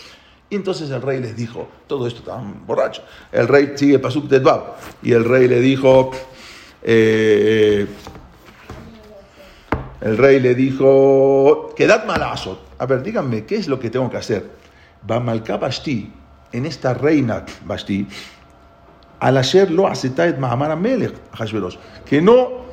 Y 0.50 0.56
entonces 0.56 0.90
el 0.90 1.02
rey 1.02 1.20
les 1.20 1.36
dijo, 1.36 1.68
todo 1.86 2.06
esto 2.06 2.20
está 2.20 2.40
borracho. 2.66 3.02
El 3.30 3.48
rey 3.48 3.72
sigue 3.76 3.98
Pasuk 3.98 4.28
Tedbab, 4.28 4.76
y 5.02 5.12
el 5.12 5.24
rey 5.24 5.46
le 5.46 5.60
dijo, 5.60 6.10
eh, 6.82 7.86
el 10.00 10.16
rey 10.16 10.40
le 10.40 10.54
dijo, 10.54 11.74
quedad 11.76 12.04
malazot. 12.04 12.60
A 12.78 12.86
ver, 12.86 13.02
díganme, 13.02 13.44
¿qué 13.44 13.56
es 13.56 13.68
lo 13.68 13.78
que 13.78 13.90
tengo 13.90 14.10
que 14.10 14.16
hacer? 14.16 14.50
Bamalka 15.02 15.56
Bashti, 15.56 16.12
en 16.52 16.66
esta 16.66 16.94
reina 16.94 17.44
Bashti, 17.64 18.06
al 19.20 19.36
hacerlo 19.36 19.86
aceptaet 19.86 20.38
Mahamar 20.38 20.76
Melech, 20.76 21.14
que 22.04 22.22
no 22.22 22.67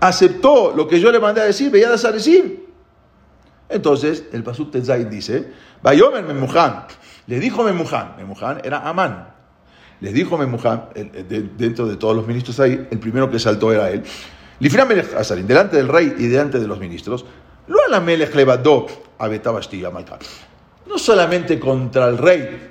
aceptó 0.00 0.72
lo 0.74 0.86
que 0.86 1.00
yo 1.00 1.10
le 1.10 1.20
mandé 1.20 1.40
a 1.40 1.44
decir, 1.44 1.70
veía 1.70 1.88
a 1.88 2.12
decir. 2.12 2.66
Entonces, 3.68 4.24
el 4.32 4.42
Pasuk 4.42 4.70
Tetzai 4.70 5.08
dice, 5.08 5.52
Bayomer 5.82 6.24
Memujan, 6.24 6.86
le 7.26 7.38
dijo 7.38 7.62
Memujan, 7.62 8.14
Memujan 8.16 8.60
era 8.64 8.88
Amán, 8.88 9.28
le 10.00 10.12
dijo 10.12 10.38
Memujan, 10.38 10.88
dentro 11.56 11.86
de 11.86 11.96
todos 11.96 12.16
los 12.16 12.26
ministros 12.26 12.58
ahí, 12.60 12.88
el 12.90 12.98
primero 12.98 13.30
que 13.30 13.38
saltó 13.38 13.72
era 13.72 13.90
él, 13.90 14.02
delante 15.46 15.76
del 15.76 15.88
rey 15.88 16.14
y 16.18 16.26
delante 16.26 16.58
de 16.58 16.66
los 16.66 16.78
ministros, 16.78 17.24
lo 17.66 17.84
a 17.84 17.90
la 17.90 18.00
Melech 18.00 18.34
levadó 18.34 18.86
a 19.18 19.28
No 20.86 20.98
solamente 20.98 21.60
contra 21.60 22.08
el 22.08 22.16
rey 22.16 22.70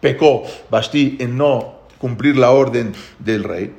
pecó 0.00 0.42
Basti 0.70 1.16
en 1.20 1.36
no 1.36 1.80
cumplir 1.98 2.36
la 2.36 2.50
orden 2.50 2.92
del 3.18 3.42
rey, 3.42 3.74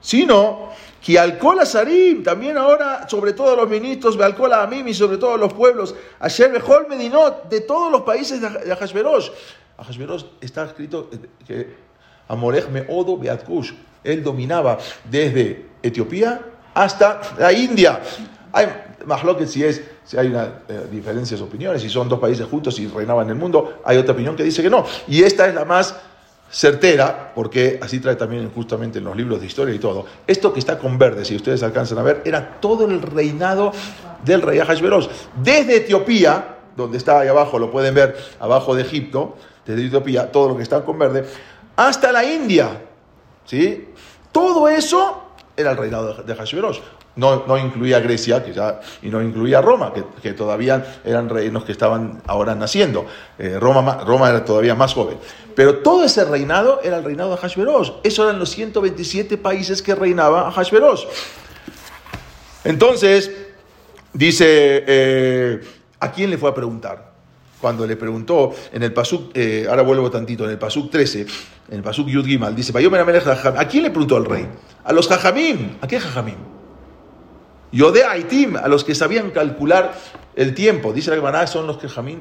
sino 0.00 0.68
que 1.02 1.18
alcohol 1.18 1.58
a 1.58 1.66
Sarim, 1.66 2.22
también 2.22 2.56
ahora, 2.56 3.08
sobre 3.08 3.32
todo 3.32 3.56
los 3.56 3.68
ministros, 3.68 4.18
alcohol 4.20 4.52
a 4.52 4.62
Amim 4.62 4.86
y 4.86 4.94
sobre 4.94 5.18
todo 5.18 5.36
los 5.36 5.52
pueblos, 5.52 5.94
ayer 6.20 6.52
Bejol 6.52 6.86
Medinot, 6.88 7.48
de 7.48 7.60
todos 7.62 7.90
los 7.90 8.02
países 8.02 8.40
de 8.40 8.76
Hashverosh. 8.76 9.30
Hashverosh 9.78 10.24
está 10.40 10.64
escrito 10.64 11.10
que 11.46 11.74
Amorech 12.28 12.68
Meodo 12.68 13.16
Beatkush, 13.16 13.72
él 14.04 14.22
dominaba 14.22 14.78
desde 15.10 15.66
Etiopía 15.82 16.40
hasta 16.72 17.20
la 17.38 17.52
India. 17.52 18.00
Hay 18.52 18.68
que 19.38 19.46
si 19.46 19.64
es 19.64 19.82
si 20.04 20.16
hay 20.16 20.28
una, 20.28 20.62
eh, 20.68 20.86
diferencias 20.90 21.40
de 21.40 21.46
opiniones, 21.46 21.82
si 21.82 21.88
son 21.88 22.08
dos 22.08 22.18
países 22.18 22.46
juntos 22.46 22.78
y 22.78 22.86
reinaban 22.86 23.26
en 23.26 23.30
el 23.30 23.36
mundo, 23.36 23.80
hay 23.84 23.96
otra 23.96 24.12
opinión 24.12 24.36
que 24.36 24.42
dice 24.42 24.62
que 24.62 24.70
no. 24.70 24.84
Y 25.08 25.22
esta 25.22 25.48
es 25.48 25.54
la 25.54 25.64
más 25.64 25.96
certera, 26.52 27.32
porque 27.34 27.80
así 27.82 27.98
trae 27.98 28.14
también 28.14 28.50
justamente 28.54 28.98
en 28.98 29.04
los 29.04 29.16
libros 29.16 29.40
de 29.40 29.46
historia 29.46 29.74
y 29.74 29.78
todo. 29.78 30.04
Esto 30.26 30.52
que 30.52 30.60
está 30.60 30.78
con 30.78 30.98
verde, 30.98 31.24
si 31.24 31.34
ustedes 31.34 31.62
alcanzan 31.62 31.98
a 31.98 32.02
ver, 32.02 32.22
era 32.24 32.60
todo 32.60 32.84
el 32.84 33.00
reinado 33.00 33.72
del 34.22 34.42
rey 34.42 34.58
Ahasveros. 34.58 35.10
Desde 35.42 35.76
Etiopía, 35.76 36.58
donde 36.76 36.98
está 36.98 37.20
ahí 37.20 37.28
abajo, 37.28 37.58
lo 37.58 37.70
pueden 37.70 37.94
ver 37.94 38.16
abajo 38.38 38.74
de 38.74 38.82
Egipto, 38.82 39.36
desde 39.64 39.86
Etiopía, 39.86 40.30
todo 40.30 40.50
lo 40.50 40.56
que 40.56 40.62
está 40.62 40.84
con 40.84 40.98
verde, 40.98 41.24
hasta 41.74 42.12
la 42.12 42.22
India. 42.22 42.82
¿Sí? 43.46 43.88
Todo 44.30 44.68
eso 44.68 45.22
era 45.56 45.72
el 45.72 45.76
reinado 45.78 46.22
de 46.22 46.34
Hashverosh. 46.34 46.78
No, 47.14 47.44
no 47.46 47.58
incluía 47.58 48.00
Grecia 48.00 48.42
que 48.42 48.52
ya, 48.52 48.80
y 49.02 49.08
no 49.08 49.22
incluía 49.22 49.60
Roma, 49.60 49.92
que, 50.22 50.32
todavía 50.32 51.00
eran 51.04 51.28
reinos 51.28 51.64
que 51.64 51.72
estaban 51.72 52.22
ahora 52.26 52.54
naciendo. 52.54 53.04
Eh, 53.38 53.58
Roma, 53.60 54.02
Roma 54.06 54.30
era 54.30 54.44
todavía 54.44 54.74
más 54.74 54.94
joven. 54.94 55.18
Pero 55.54 55.78
todo 55.78 56.04
ese 56.04 56.24
reinado 56.24 56.80
era 56.82 56.98
el 56.98 57.04
reinado 57.04 57.30
de 57.32 57.36
Hashverosh. 57.36 57.92
Esos 58.02 58.26
eran 58.26 58.38
los 58.38 58.50
127 58.50 59.36
países 59.36 59.82
que 59.82 59.94
reinaba 59.94 60.50
Hashverosh. 60.50 61.04
Entonces, 62.64 63.30
dice, 64.14 64.84
eh, 64.86 65.60
¿a 66.00 66.12
quién 66.12 66.30
le 66.30 66.38
fue 66.38 66.48
a 66.48 66.54
preguntar? 66.54 67.12
cuando 67.62 67.86
le 67.86 67.94
preguntó 67.96 68.52
en 68.72 68.82
el 68.82 68.92
Pasuk, 68.92 69.30
eh, 69.34 69.66
ahora 69.70 69.82
vuelvo 69.82 70.10
tantito, 70.10 70.44
en 70.44 70.50
el 70.50 70.58
Pasuk 70.58 70.90
13, 70.90 71.20
en 71.20 71.76
el 71.76 71.82
Pasuk 71.82 72.08
Yud 72.08 72.26
Gimal, 72.26 72.56
dice, 72.56 72.72
¿a 72.76 73.68
quién 73.68 73.84
le 73.84 73.90
preguntó 73.90 74.16
el 74.18 74.24
rey? 74.24 74.48
A 74.82 74.92
los 74.92 75.06
Jajamim. 75.06 75.76
¿A 75.80 75.86
qué 75.86 76.00
Jajamim? 76.00 76.51
Yode 77.72 78.04
Aitim, 78.04 78.56
a 78.56 78.68
los 78.68 78.84
que 78.84 78.94
sabían 78.94 79.30
calcular 79.30 79.94
el 80.36 80.54
tiempo. 80.54 80.92
Dice 80.92 81.10
la 81.10 81.16
Gemara, 81.16 81.46
son 81.46 81.66
los 81.66 81.78
que 81.78 81.88
Jajamim 81.88 82.20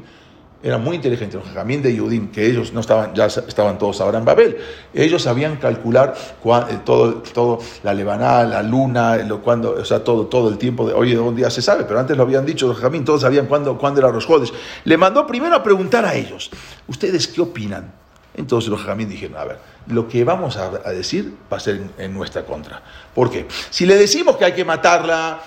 eran 0.63 0.83
muy 0.83 0.95
inteligentes, 0.95 1.35
los 1.35 1.47
Jajamín 1.47 1.81
de 1.81 1.95
Yudim, 1.95 2.31
que 2.31 2.45
ellos 2.45 2.71
no 2.71 2.81
estaban, 2.81 3.15
ya 3.15 3.25
estaban 3.25 3.77
todos 3.77 3.99
ahora 3.99 4.19
en 4.19 4.25
Babel. 4.25 4.57
Ellos 4.93 5.23
sabían 5.23 5.57
calcular 5.57 6.13
eh, 6.15 6.79
todo, 6.85 7.15
todo 7.33 7.59
la 7.83 7.93
levaná, 7.93 8.43
la 8.43 8.61
luna, 8.61 9.17
lo, 9.17 9.41
cuando, 9.41 9.71
o 9.71 9.85
sea, 9.85 10.03
todo, 10.03 10.27
todo 10.27 10.49
el 10.49 10.57
tiempo 10.57 10.87
de 10.87 10.93
hoy 10.93 11.11
de 11.11 11.19
un 11.19 11.35
día 11.35 11.49
se 11.49 11.61
sabe, 11.61 11.83
pero 11.85 11.99
antes 11.99 12.15
lo 12.15 12.23
habían 12.23 12.45
dicho 12.45 12.67
los 12.67 12.77
Jajamín, 12.77 13.03
todos 13.03 13.21
sabían 13.21 13.47
cuándo, 13.47 13.77
cuándo 13.77 13.99
eran 13.99 14.13
los 14.13 14.25
jodes. 14.25 14.53
Le 14.83 14.97
mandó 14.97 15.25
primero 15.25 15.55
a 15.55 15.63
preguntar 15.63 16.05
a 16.05 16.13
ellos, 16.13 16.51
¿ustedes 16.87 17.27
qué 17.27 17.41
opinan? 17.41 18.00
Entonces 18.33 18.69
los 18.69 18.79
Jajamín 18.79 19.09
dijeron, 19.09 19.37
a 19.37 19.43
ver, 19.43 19.57
lo 19.87 20.07
que 20.07 20.23
vamos 20.23 20.57
a, 20.57 20.69
decir 20.91 21.35
va 21.51 21.57
a 21.57 21.59
ser 21.59 21.81
en, 21.97 22.13
nuestra 22.13 22.43
contra. 22.43 22.81
¿Por 23.13 23.29
qué? 23.29 23.47
Si 23.69 23.85
le 23.85 23.95
decimos 23.95 24.37
que 24.37 24.45
hay 24.45 24.53
que 24.53 24.63
matarla, 24.63 25.41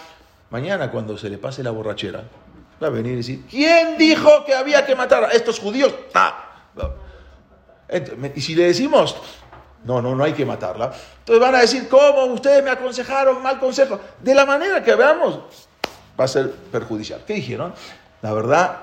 mañana 0.50 0.90
cuando 0.90 1.16
se 1.16 1.30
le 1.30 1.38
pase 1.38 1.62
la 1.62 1.70
borrachera, 1.70 2.24
Va 2.82 2.88
a 2.88 2.90
venir 2.90 3.12
y 3.12 3.16
decir, 3.16 3.44
¿quién 3.48 3.96
dijo 3.96 4.44
que 4.44 4.54
había 4.54 4.84
que 4.84 4.96
matar 4.96 5.24
a 5.24 5.28
estos 5.28 5.58
judíos? 5.60 5.94
Y 8.34 8.40
si 8.40 8.54
le 8.54 8.64
decimos, 8.64 9.16
no, 9.84 10.02
no, 10.02 10.14
no 10.14 10.24
hay 10.24 10.32
que 10.32 10.44
matarla, 10.44 10.92
entonces 11.20 11.40
van 11.40 11.54
a 11.54 11.60
decir, 11.60 11.88
¿cómo 11.88 12.24
ustedes 12.26 12.64
me 12.64 12.70
aconsejaron 12.70 13.42
mal 13.42 13.60
consejo? 13.60 14.00
De 14.20 14.34
la 14.34 14.44
manera 14.44 14.82
que 14.82 14.94
veamos, 14.94 15.40
va 16.18 16.24
a 16.24 16.28
ser 16.28 16.50
perjudicial. 16.50 17.22
¿Qué 17.24 17.34
dijeron? 17.34 17.72
La 18.22 18.32
verdad, 18.32 18.80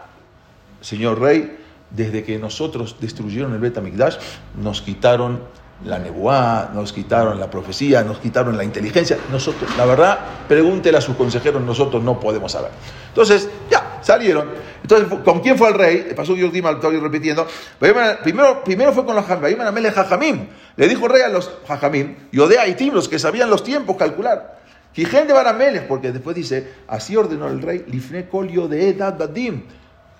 señor 0.79 1.19
rey, 1.19 1.59
desde 1.95 2.23
que 2.23 2.37
nosotros 2.39 2.95
destruyeron 2.99 3.53
el 3.53 3.59
Betamigdash, 3.59 4.17
nos 4.55 4.81
quitaron 4.81 5.41
la 5.85 5.97
nebuá, 5.97 6.69
nos 6.73 6.93
quitaron 6.93 7.39
la 7.39 7.49
profecía, 7.49 8.03
nos 8.03 8.19
quitaron 8.19 8.55
la 8.55 8.63
inteligencia. 8.63 9.17
Nosotros, 9.31 9.69
la 9.77 9.85
verdad, 9.85 10.19
pregúntele 10.47 10.97
a 10.97 11.01
sus 11.01 11.15
consejeros, 11.15 11.61
nosotros 11.61 12.03
no 12.03 12.19
podemos 12.19 12.51
saber. 12.51 12.71
Entonces, 13.07 13.49
ya, 13.69 13.99
salieron. 14.01 14.49
Entonces, 14.81 15.19
¿con 15.23 15.39
quién 15.39 15.57
fue 15.57 15.69
el 15.69 15.73
rey? 15.73 16.13
Pasó 16.15 16.35
yo 16.35 16.47
estoy 16.47 16.97
repitiendo. 16.97 17.47
Primero, 17.79 18.63
primero 18.63 18.93
fue 18.93 19.05
con 19.05 19.15
los 19.15 19.25
Jajamim. 19.25 20.47
Le 20.75 20.87
dijo 20.87 21.05
el 21.05 21.11
rey 21.11 21.21
a 21.23 21.29
los 21.29 21.51
Jajamim, 21.67 22.15
Yodea 22.31 22.67
y 22.67 22.75
Tim, 22.75 22.93
los 22.93 23.09
que 23.09 23.19
sabían 23.19 23.49
los 23.49 23.63
tiempos, 23.63 23.97
calcular. 23.97 24.61
Quijen 24.93 25.25
de 25.25 25.33
Barameles, 25.33 25.83
porque 25.83 26.11
después 26.11 26.35
dice, 26.35 26.73
así 26.87 27.15
ordenó 27.15 27.47
el 27.47 27.61
rey, 27.61 27.85
Lifne 27.87 28.27
Colio 28.27 28.67
de 28.67 28.89
Edad 28.89 29.17
Badim. 29.17 29.63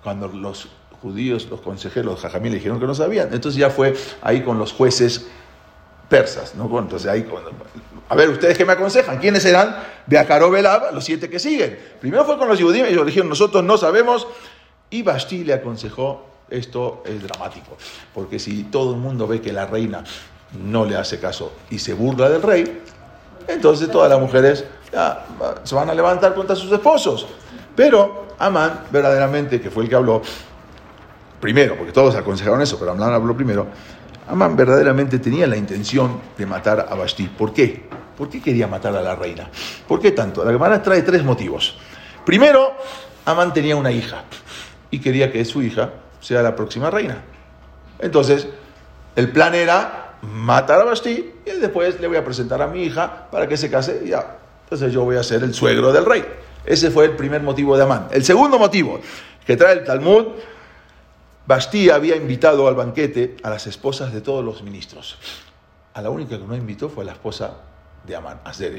Cuando 0.02 0.28
los 0.30 0.70
judíos, 1.02 1.48
los 1.50 1.62
consejeros, 1.62 2.14
los 2.14 2.22
Jajamim 2.22 2.52
le 2.52 2.58
dijeron 2.58 2.80
que 2.80 2.88
no 2.88 2.96
sabían. 2.96 3.34
Entonces 3.34 3.60
ya 3.60 3.70
fue 3.70 3.96
ahí 4.22 4.42
con 4.42 4.60
los 4.60 4.72
jueces 4.74 5.28
persas, 6.08 6.56
¿no? 6.56 6.66
Entonces 6.78 7.10
ahí, 7.10 7.26
a 8.10 8.16
ver, 8.16 8.30
¿ustedes 8.30 8.58
qué 8.58 8.66
me 8.66 8.74
aconsejan? 8.74 9.18
¿Quiénes 9.18 9.44
serán? 9.44 9.78
Beacaró 10.06 10.52
los 10.92 11.04
siete 11.04 11.30
que 11.30 11.40
siguen. 11.40 11.80
Primero 12.00 12.26
fue 12.26 12.38
con 12.38 12.48
los 12.48 12.62
judíos, 12.62 12.88
ellos 12.90 13.06
dijeron, 13.06 13.30
nosotros 13.30 13.64
no 13.64 13.78
sabemos, 13.78 14.28
y 14.90 15.04
Basti 15.04 15.46
le 15.46 15.54
aconsejó, 15.54 16.26
esto 16.50 17.02
es 17.06 17.24
dramático, 17.24 17.78
porque 18.14 18.38
si 18.38 18.64
todo 18.66 18.94
el 18.94 19.00
mundo 19.00 19.26
ve 19.26 19.40
que 19.40 19.54
la 19.54 19.66
reina 19.66 20.04
no 20.62 20.84
le 20.84 20.98
hace 20.98 21.18
caso 21.18 21.54
y 21.70 21.80
se 21.80 21.94
burla 21.94 22.30
del 22.30 22.42
rey, 22.42 22.82
entonces 23.48 23.90
todas 23.90 24.10
las 24.10 24.20
mujeres 24.20 24.66
se 25.64 25.76
van 25.76 25.90
a 25.90 25.94
levantar 25.94 26.34
contra 26.36 26.58
sus 26.58 26.70
esposos. 26.74 27.26
Pero 27.74 28.28
Amán, 28.38 28.82
verdaderamente, 28.92 29.62
que 29.62 29.70
fue 29.70 29.84
el 29.84 29.90
que 29.90 29.96
habló, 29.96 30.22
primero, 31.42 31.76
porque 31.76 31.92
todos 31.92 32.16
aconsejaron 32.16 32.62
eso, 32.62 32.80
pero 32.80 32.92
Amán 32.92 33.14
habló 33.14 33.36
primero, 33.36 33.68
Amán 34.28 34.56
verdaderamente 34.56 35.20
tenía 35.20 35.48
la 35.48 35.58
intención 35.58 36.22
de 36.38 36.46
matar 36.46 36.88
a 36.90 36.96
Basti. 36.96 37.28
¿Por 37.28 37.54
qué? 37.54 37.90
¿Por 38.18 38.30
qué 38.30 38.42
quería 38.42 38.68
matar 38.68 38.96
a 38.96 39.02
la 39.02 39.16
reina? 39.16 39.50
¿Por 39.88 40.00
qué 40.00 40.12
tanto? 40.12 40.46
La 40.46 40.52
Gemara 40.52 40.82
trae 40.82 41.02
tres 41.02 41.24
motivos. 41.24 41.78
Primero, 42.26 42.74
Amán 43.26 43.54
tenía 43.54 43.76
una 43.76 43.92
hija 43.92 44.24
y 44.90 45.00
quería 45.00 45.32
que 45.32 45.44
su 45.44 45.62
hija 45.62 45.90
sea 46.22 46.42
la 46.42 46.56
próxima 46.56 46.90
reina. 46.90 47.24
Entonces, 48.00 48.48
el 49.16 49.32
plan 49.32 49.56
era 49.56 50.14
matar 50.22 50.80
a 50.82 50.86
Basti 50.86 51.34
y 51.46 51.52
después 51.60 52.00
le 52.00 52.08
voy 52.08 52.18
a 52.18 52.24
presentar 52.24 52.62
a 52.62 52.68
mi 52.68 52.84
hija 52.84 53.28
para 53.32 53.48
que 53.48 53.58
se 53.58 53.70
case 53.70 54.04
y 54.06 54.10
ya. 54.10 54.38
Entonces 54.64 54.94
yo 54.94 55.04
voy 55.04 55.18
a 55.18 55.24
ser 55.24 55.44
el 55.44 55.54
suegro 55.54 55.92
del 55.92 56.06
rey. 56.06 56.24
Ese 56.66 56.92
fue 56.92 57.06
el 57.06 57.16
primer 57.16 57.42
motivo 57.42 57.76
de 57.76 57.84
Amán. 57.84 58.08
El 58.12 58.24
segundo 58.24 58.60
motivo 58.60 59.02
que 59.46 59.58
trae 59.58 59.74
el 59.74 59.84
Talmud 59.84 60.28
Bastí 61.52 61.90
había 61.90 62.16
invitado 62.16 62.66
al 62.70 62.76
banquete 62.76 63.36
a 63.44 63.50
las 63.50 63.68
esposas 63.68 64.14
de 64.14 64.22
todos 64.22 64.42
los 64.42 64.64
ministros. 64.64 65.18
A 65.94 66.02
la 66.02 66.10
única 66.10 66.40
que 66.40 66.46
no 66.46 66.56
invitó 66.56 66.88
fue 66.88 67.04
a 67.04 67.08
la 67.08 67.12
esposa 67.12 67.58
de 68.06 68.16
Amán, 68.16 68.40
a 68.46 68.54
Se 68.54 68.70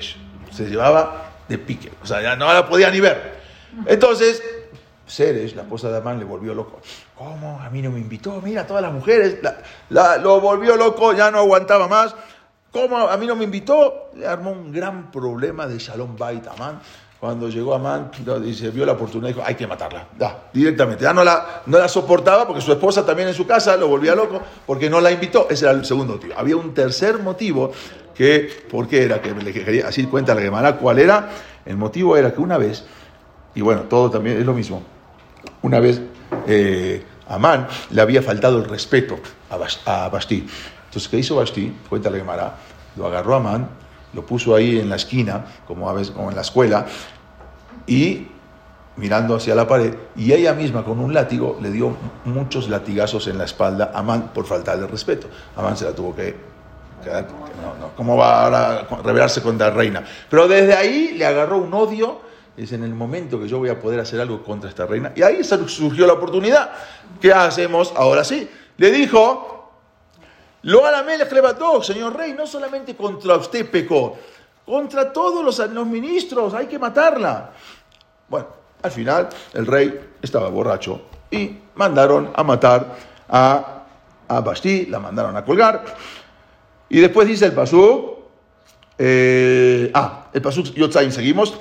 llevaba 0.70 1.32
de 1.46 1.58
pique, 1.58 1.92
o 2.02 2.06
sea, 2.06 2.22
ya 2.22 2.34
no 2.34 2.50
la 2.50 2.66
podía 2.66 2.90
ni 2.90 2.98
ver. 2.98 3.42
Entonces, 3.84 4.42
Zeresh, 5.06 5.54
la 5.54 5.64
esposa 5.64 5.90
de 5.90 5.98
Amán, 5.98 6.18
le 6.18 6.24
volvió 6.24 6.54
loco. 6.54 6.80
¿Cómo? 7.14 7.60
A 7.60 7.68
mí 7.68 7.82
no 7.82 7.90
me 7.90 8.00
invitó. 8.00 8.40
Mira, 8.40 8.66
todas 8.66 8.82
las 8.82 8.92
mujeres, 8.94 9.36
lo 9.90 10.40
volvió 10.40 10.74
loco, 10.74 11.12
ya 11.12 11.30
no 11.30 11.40
aguantaba 11.40 11.88
más. 11.88 12.16
¿Cómo? 12.70 12.96
A 12.96 13.18
mí 13.18 13.26
no 13.26 13.36
me 13.36 13.44
invitó. 13.44 14.08
Le 14.14 14.26
armó 14.26 14.50
un 14.50 14.72
gran 14.72 15.10
problema 15.10 15.66
de 15.66 15.78
Shalom 15.78 16.16
Bait 16.16 16.46
Amán. 16.46 16.80
Cuando 17.22 17.48
llegó 17.48 17.72
Amán, 17.72 18.10
dice, 18.42 18.70
vio 18.70 18.84
la 18.84 18.94
oportunidad 18.94 19.30
y 19.30 19.32
dijo, 19.34 19.46
hay 19.46 19.54
que 19.54 19.64
matarla, 19.64 20.08
da, 20.18 20.48
directamente. 20.52 21.04
Ya 21.04 21.14
no 21.14 21.22
la, 21.22 21.62
no 21.66 21.78
la 21.78 21.86
soportaba 21.86 22.48
porque 22.48 22.60
su 22.60 22.72
esposa 22.72 23.06
también 23.06 23.28
en 23.28 23.34
su 23.34 23.46
casa 23.46 23.76
lo 23.76 23.86
volvía 23.86 24.12
loco 24.16 24.42
porque 24.66 24.90
no 24.90 25.00
la 25.00 25.12
invitó. 25.12 25.46
Ese 25.48 25.66
era 25.66 25.72
el 25.72 25.84
segundo 25.84 26.14
motivo. 26.14 26.34
Había 26.36 26.56
un 26.56 26.74
tercer 26.74 27.20
motivo 27.20 27.70
que, 28.12 28.64
¿por 28.68 28.88
qué 28.88 29.04
era? 29.04 29.22
Que 29.22 29.32
le 29.34 29.52
quería, 29.52 29.86
así 29.86 30.04
cuenta 30.06 30.34
la 30.34 30.40
Gemara, 30.40 30.78
¿cuál 30.78 30.98
era? 30.98 31.30
El 31.64 31.76
motivo 31.76 32.16
era 32.16 32.34
que 32.34 32.40
una 32.40 32.58
vez, 32.58 32.84
y 33.54 33.60
bueno, 33.60 33.82
todo 33.82 34.10
también 34.10 34.38
es 34.38 34.44
lo 34.44 34.52
mismo, 34.52 34.82
una 35.62 35.78
vez 35.78 36.00
eh, 36.48 37.04
Amán 37.28 37.68
le 37.90 38.02
había 38.02 38.20
faltado 38.22 38.58
el 38.58 38.64
respeto 38.64 39.16
a, 39.48 40.08
Basti. 40.08 40.44
Entonces, 40.86 41.08
¿qué 41.08 41.18
hizo 41.18 41.36
Basti? 41.36 41.72
Cuenta 41.88 42.10
la 42.10 42.16
Gemara, 42.16 42.56
lo 42.96 43.06
agarró 43.06 43.34
a 43.34 43.36
Amán, 43.36 43.68
lo 44.12 44.24
puso 44.24 44.54
ahí 44.54 44.78
en 44.78 44.88
la 44.88 44.96
esquina, 44.96 45.44
como, 45.66 45.88
a 45.88 45.92
veces, 45.92 46.12
como 46.12 46.30
en 46.30 46.36
la 46.36 46.42
escuela, 46.42 46.86
y 47.86 48.28
mirando 48.96 49.36
hacia 49.36 49.54
la 49.54 49.66
pared, 49.66 49.94
y 50.16 50.32
ella 50.32 50.52
misma 50.52 50.84
con 50.84 50.98
un 50.98 51.14
látigo 51.14 51.58
le 51.60 51.70
dio 51.70 51.96
muchos 52.24 52.68
latigazos 52.68 53.26
en 53.26 53.38
la 53.38 53.44
espalda 53.44 53.90
a 53.94 54.00
Amán 54.00 54.32
por 54.34 54.44
faltarle 54.44 54.86
respeto. 54.86 55.28
Amán 55.56 55.76
se 55.76 55.86
la 55.86 55.92
tuvo 55.92 56.14
que 56.14 56.36
quedar, 57.02 57.26
no, 57.62 57.74
no, 57.80 57.94
¿cómo 57.96 58.16
va 58.16 58.46
a 58.46 58.86
rebelarse 59.02 59.40
contra 59.40 59.68
la 59.68 59.74
reina? 59.74 60.04
Pero 60.28 60.46
desde 60.46 60.74
ahí 60.74 61.14
le 61.16 61.24
agarró 61.24 61.58
un 61.58 61.72
odio, 61.72 62.20
es 62.56 62.72
en 62.72 62.84
el 62.84 62.94
momento 62.94 63.40
que 63.40 63.48
yo 63.48 63.58
voy 63.58 63.70
a 63.70 63.80
poder 63.80 63.98
hacer 63.98 64.20
algo 64.20 64.42
contra 64.42 64.68
esta 64.68 64.84
reina, 64.84 65.12
y 65.16 65.22
ahí 65.22 65.42
surgió 65.42 66.06
la 66.06 66.12
oportunidad. 66.12 66.70
¿Qué 67.20 67.32
hacemos? 67.32 67.92
Ahora 67.96 68.24
sí. 68.24 68.48
Le 68.76 68.90
dijo, 68.90 69.61
lo 70.62 70.86
le 70.86 71.30
levantó, 71.30 71.82
señor 71.82 72.16
rey, 72.16 72.34
no 72.34 72.46
solamente 72.46 72.94
contra 72.96 73.36
usted 73.36 73.70
pecó, 73.70 74.16
contra 74.64 75.12
todos 75.12 75.44
los, 75.44 75.58
los 75.70 75.86
ministros, 75.86 76.54
hay 76.54 76.66
que 76.66 76.78
matarla. 76.78 77.50
Bueno, 78.28 78.46
al 78.82 78.90
final 78.90 79.28
el 79.54 79.66
rey 79.66 80.00
estaba 80.20 80.48
borracho 80.48 81.02
y 81.30 81.58
mandaron 81.74 82.30
a 82.34 82.44
matar 82.44 82.96
a, 83.28 83.84
a 84.28 84.40
Basti, 84.40 84.86
la 84.86 85.00
mandaron 85.00 85.36
a 85.36 85.44
colgar. 85.44 85.84
Y 86.88 87.00
después 87.00 87.26
dice 87.26 87.46
el 87.46 87.52
Pasuk, 87.52 88.18
eh, 88.98 89.90
ah, 89.94 90.26
el 90.32 90.42
Pasuk 90.42 90.66
Yotzain, 90.74 91.10
seguimos, 91.10 91.58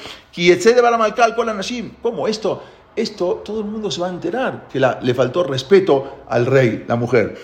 ¿Cómo 2.02 2.28
esto? 2.28 2.64
Esto 2.96 3.42
todo 3.46 3.62
el 3.62 3.66
mundo 3.66 3.90
se 3.90 4.02
va 4.02 4.08
a 4.08 4.10
enterar, 4.10 4.68
que 4.72 4.80
le 4.80 5.14
faltó 5.14 5.44
respeto 5.44 6.24
al 6.28 6.46
rey, 6.46 6.84
la 6.88 6.98
mujer. 6.98 7.38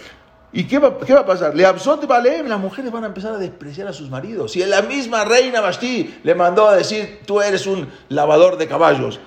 ¿Y 0.53 0.63
qué 0.63 0.79
va, 0.79 0.97
qué 0.97 1.13
va 1.13 1.21
a 1.21 1.25
pasar? 1.25 1.55
Le 1.55 1.65
absorbe 1.65 2.07
las 2.43 2.59
mujeres 2.59 2.91
van 2.91 3.03
a 3.03 3.07
empezar 3.07 3.33
a 3.33 3.37
despreciar 3.37 3.87
a 3.87 3.93
sus 3.93 4.09
maridos. 4.09 4.53
Si 4.53 4.65
la 4.65 4.81
misma 4.81 5.25
reina 5.25 5.59
Basti 5.59 6.19
le 6.23 6.35
mandó 6.35 6.67
a 6.67 6.75
decir, 6.75 7.21
tú 7.25 7.41
eres 7.41 7.67
un 7.67 7.89
lavador 8.09 8.57
de 8.57 8.67
caballos. 8.67 9.19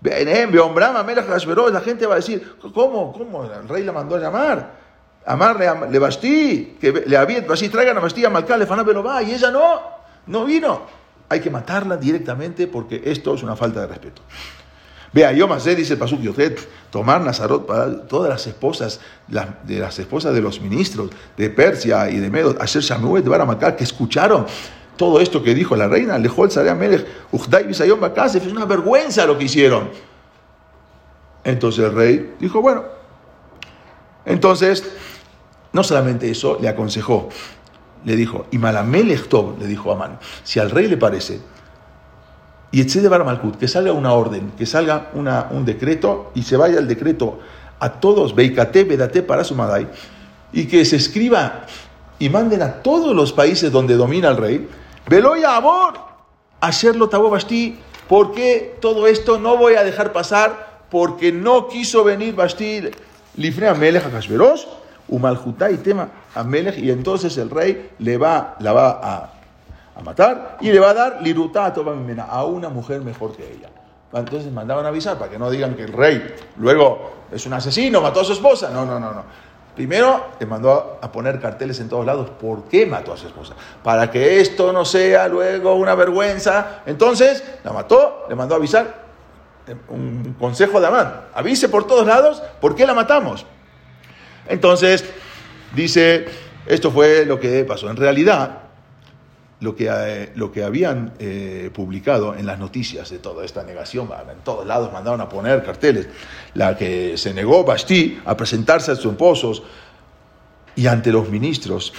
La 0.00 1.80
gente 1.80 2.06
va 2.06 2.12
a 2.14 2.16
decir, 2.16 2.56
¿cómo? 2.60 3.12
¿Cómo? 3.12 3.44
El 3.44 3.68
rey 3.68 3.82
la 3.82 3.92
mandó 3.92 4.16
a 4.16 4.18
llamar. 4.18 4.78
Amarle 5.24 5.90
le 5.90 5.98
Basti, 5.98 6.76
que 6.80 6.92
le 7.06 7.16
había, 7.16 7.40
Basti, 7.42 7.68
traigan 7.68 7.96
a 7.96 8.00
Basti 8.00 8.24
a 8.24 8.30
Malcal, 8.30 8.60
le 8.60 8.66
va, 8.66 9.22
y 9.22 9.32
ella 9.32 9.50
no, 9.50 9.80
no 10.26 10.44
vino. 10.44 10.82
Hay 11.30 11.40
que 11.40 11.50
matarla 11.50 11.96
directamente 11.96 12.66
porque 12.66 13.02
esto 13.04 13.34
es 13.34 13.42
una 13.42 13.56
falta 13.56 13.80
de 13.80 13.86
respeto. 13.88 14.22
Vea, 15.12 15.32
yo 15.32 15.48
más 15.48 15.64
dice 15.64 15.94
el 15.94 15.98
Pasuk 15.98 16.20
Yotet, 16.20 16.68
tomar 16.90 17.20
Nazarot 17.20 17.66
para 17.66 18.06
todas 18.06 18.28
las 18.28 18.46
esposas, 18.46 19.00
de 19.26 19.78
las 19.78 19.98
esposas 19.98 20.34
de 20.34 20.42
los 20.42 20.60
ministros 20.60 21.10
de 21.36 21.48
Persia 21.50 22.10
y 22.10 22.18
de 22.18 22.30
Medo, 22.30 22.54
hacer 22.60 22.82
Shamuet 22.82 23.24
de 23.24 23.30
Baramacar, 23.30 23.76
que 23.76 23.84
escucharon 23.84 24.46
todo 24.96 25.20
esto 25.20 25.42
que 25.42 25.54
dijo 25.54 25.76
la 25.76 25.88
reina, 25.88 26.18
Lejol 26.18 26.50
Sarea 26.50 26.74
Melech, 26.74 27.06
Ujdai 27.32 27.66
Bisayom 27.68 28.00
Bakasef, 28.00 28.44
es 28.44 28.52
una 28.52 28.66
vergüenza 28.66 29.24
lo 29.26 29.38
que 29.38 29.44
hicieron. 29.44 29.90
Entonces 31.44 31.84
el 31.84 31.94
rey 31.94 32.34
dijo, 32.38 32.60
bueno, 32.60 32.84
entonces, 34.26 34.84
no 35.72 35.82
solamente 35.82 36.28
eso, 36.30 36.58
le 36.60 36.68
aconsejó, 36.68 37.30
le 38.04 38.16
dijo, 38.16 38.46
y 38.50 38.58
Malamelech 38.58 39.28
Tov, 39.28 39.58
le 39.58 39.66
dijo 39.66 39.90
a 39.90 39.94
Amán, 39.94 40.18
si 40.44 40.58
al 40.58 40.70
rey 40.70 40.86
le 40.86 40.98
parece 40.98 41.40
y 42.70 42.82
de 42.82 43.08
Malkut, 43.08 43.56
que 43.56 43.66
salga 43.66 43.92
una 43.92 44.12
orden, 44.12 44.52
que 44.56 44.66
salga 44.66 45.10
una, 45.14 45.48
un 45.50 45.64
decreto 45.64 46.30
y 46.34 46.42
se 46.42 46.56
vaya 46.56 46.78
el 46.78 46.86
decreto 46.86 47.38
a 47.80 47.92
todos, 47.92 48.34
Beikate, 48.34 48.84
Bedate, 48.84 49.22
para 49.22 49.44
Sumadai, 49.44 49.88
y 50.52 50.66
que 50.66 50.84
se 50.84 50.96
escriba 50.96 51.64
y 52.18 52.28
manden 52.28 52.62
a 52.62 52.82
todos 52.82 53.14
los 53.14 53.32
países 53.32 53.72
donde 53.72 53.94
domina 53.94 54.28
el 54.28 54.36
rey, 54.36 54.68
Veloya 55.08 55.56
Amor, 55.56 55.94
hacerlo 56.60 57.08
Basti, 57.08 57.78
porque 58.06 58.76
todo 58.80 59.06
esto 59.06 59.38
no 59.38 59.56
voy 59.56 59.74
a 59.74 59.84
dejar 59.84 60.12
pasar, 60.12 60.82
porque 60.90 61.32
no 61.32 61.68
quiso 61.68 62.04
venir 62.04 62.34
Basti, 62.34 62.82
Lifne 63.36 63.68
Amelech 63.68 64.06
Akashverosh, 64.06 64.64
Umaljutai 65.08 65.78
tema 65.78 66.10
Amelech, 66.34 66.78
y 66.78 66.90
entonces 66.90 67.38
el 67.38 67.48
rey 67.48 67.90
le 67.98 68.18
va, 68.18 68.56
la 68.60 68.72
va 68.72 69.00
a 69.02 69.37
a 69.98 70.02
matar 70.02 70.58
y 70.60 70.70
le 70.70 70.78
va 70.78 70.90
a 70.90 70.94
dar 70.94 71.18
liruta 71.22 71.66
a 71.66 72.44
una 72.44 72.68
mujer 72.68 73.00
mejor 73.02 73.36
que 73.36 73.42
ella. 73.42 73.68
Entonces 74.12 74.50
mandaban 74.52 74.86
a 74.86 74.88
avisar 74.88 75.18
para 75.18 75.30
que 75.30 75.38
no 75.38 75.50
digan 75.50 75.74
que 75.74 75.82
el 75.82 75.92
rey 75.92 76.34
luego 76.56 77.26
es 77.30 77.44
un 77.44 77.52
asesino, 77.52 78.00
mató 78.00 78.20
a 78.20 78.24
su 78.24 78.32
esposa. 78.32 78.70
No, 78.70 78.86
no, 78.86 78.98
no, 78.98 79.12
no. 79.12 79.24
Primero 79.74 80.26
le 80.40 80.46
mandó 80.46 80.98
a 81.00 81.12
poner 81.12 81.38
carteles 81.40 81.78
en 81.80 81.88
todos 81.88 82.06
lados. 82.06 82.30
¿Por 82.30 82.64
qué 82.64 82.86
mató 82.86 83.12
a 83.12 83.16
su 83.16 83.26
esposa? 83.26 83.54
Para 83.82 84.10
que 84.10 84.40
esto 84.40 84.72
no 84.72 84.84
sea 84.84 85.28
luego 85.28 85.74
una 85.74 85.94
vergüenza. 85.94 86.82
Entonces 86.86 87.44
la 87.64 87.72
mató, 87.72 88.26
le 88.28 88.34
mandó 88.34 88.54
a 88.54 88.58
avisar. 88.58 89.08
Un 89.88 90.34
consejo 90.38 90.80
de 90.80 90.86
Amán. 90.86 91.26
Avise 91.34 91.68
por 91.68 91.86
todos 91.86 92.06
lados 92.06 92.42
por 92.60 92.74
qué 92.74 92.86
la 92.86 92.94
matamos. 92.94 93.44
Entonces 94.48 95.04
dice, 95.74 96.26
esto 96.66 96.90
fue 96.90 97.26
lo 97.26 97.38
que 97.38 97.64
pasó. 97.64 97.90
En 97.90 97.96
realidad, 97.96 98.67
lo 99.60 99.74
que, 99.74 99.88
eh, 99.90 100.32
lo 100.36 100.52
que 100.52 100.62
habían 100.62 101.12
eh, 101.18 101.70
publicado 101.74 102.34
en 102.34 102.46
las 102.46 102.58
noticias 102.58 103.10
de 103.10 103.18
toda 103.18 103.44
esta 103.44 103.64
negación, 103.64 104.08
en 104.30 104.38
todos 104.44 104.66
lados 104.66 104.92
mandaron 104.92 105.20
a 105.20 105.28
poner 105.28 105.64
carteles, 105.64 106.08
la 106.54 106.76
que 106.76 107.16
se 107.16 107.34
negó 107.34 107.64
Basti 107.64 108.20
a 108.24 108.36
presentarse 108.36 108.92
a 108.92 108.96
sus 108.96 109.12
esposos 109.12 109.62
y 110.76 110.86
ante 110.86 111.10
los 111.10 111.28
ministros, 111.28 111.92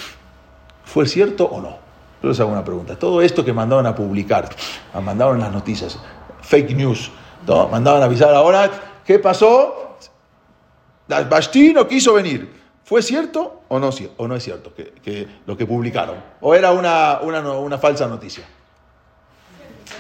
¿fue 0.86 1.06
cierto 1.06 1.46
o 1.46 1.62
no? 1.62 1.78
Yo 2.24 2.30
les 2.30 2.40
hago 2.40 2.52
una 2.52 2.64
pregunta. 2.64 2.98
Todo 2.98 3.22
esto 3.22 3.44
que 3.44 3.54
mandaron 3.54 3.86
a 3.86 3.96
publicar, 3.96 4.50
mandaron 5.04 5.36
en 5.36 5.42
las 5.42 5.52
noticias, 5.52 6.00
fake 6.42 6.76
news, 6.76 7.12
¿no? 7.46 7.68
mandaban 7.68 8.02
a 8.02 8.06
avisar 8.06 8.34
ahora, 8.34 8.70
¿qué 9.06 9.20
pasó? 9.20 9.98
Basti 11.08 11.74
no 11.74 11.88
quiso 11.88 12.14
venir. 12.14 12.59
¿Fue 12.90 13.04
cierto 13.04 13.62
o 13.68 13.78
no, 13.78 13.92
o 14.18 14.28
no 14.28 14.36
es 14.36 14.44
cierto 14.44 14.74
que, 14.74 15.28
lo 15.46 15.56
que 15.56 15.68
publicaron? 15.68 16.16
¿O 16.42 16.56
era 16.56 16.72
una, 16.72 17.20
una, 17.22 17.78
falsa 17.78 18.08
noticia? 18.08 18.46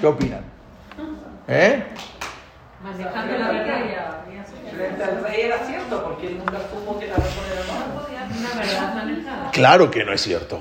¿Qué 0.01 0.07
opinan? 0.07 0.41
¿Eh? 1.47 1.83
Manejando 2.81 3.37
la 3.37 3.51
vida. 3.51 4.25
Frente 4.75 5.03
al 5.03 5.23
rey 5.23 5.41
era 5.41 5.59
cierto, 5.67 6.03
porque 6.03 6.29
él 6.29 6.39
nunca 6.39 6.57
supo 6.67 6.97
que 6.97 7.05
la 7.05 7.17
razón 7.17 7.43
era 7.53 9.51
Claro 9.51 9.91
que 9.91 10.03
no 10.03 10.11
es 10.11 10.21
cierto. 10.21 10.59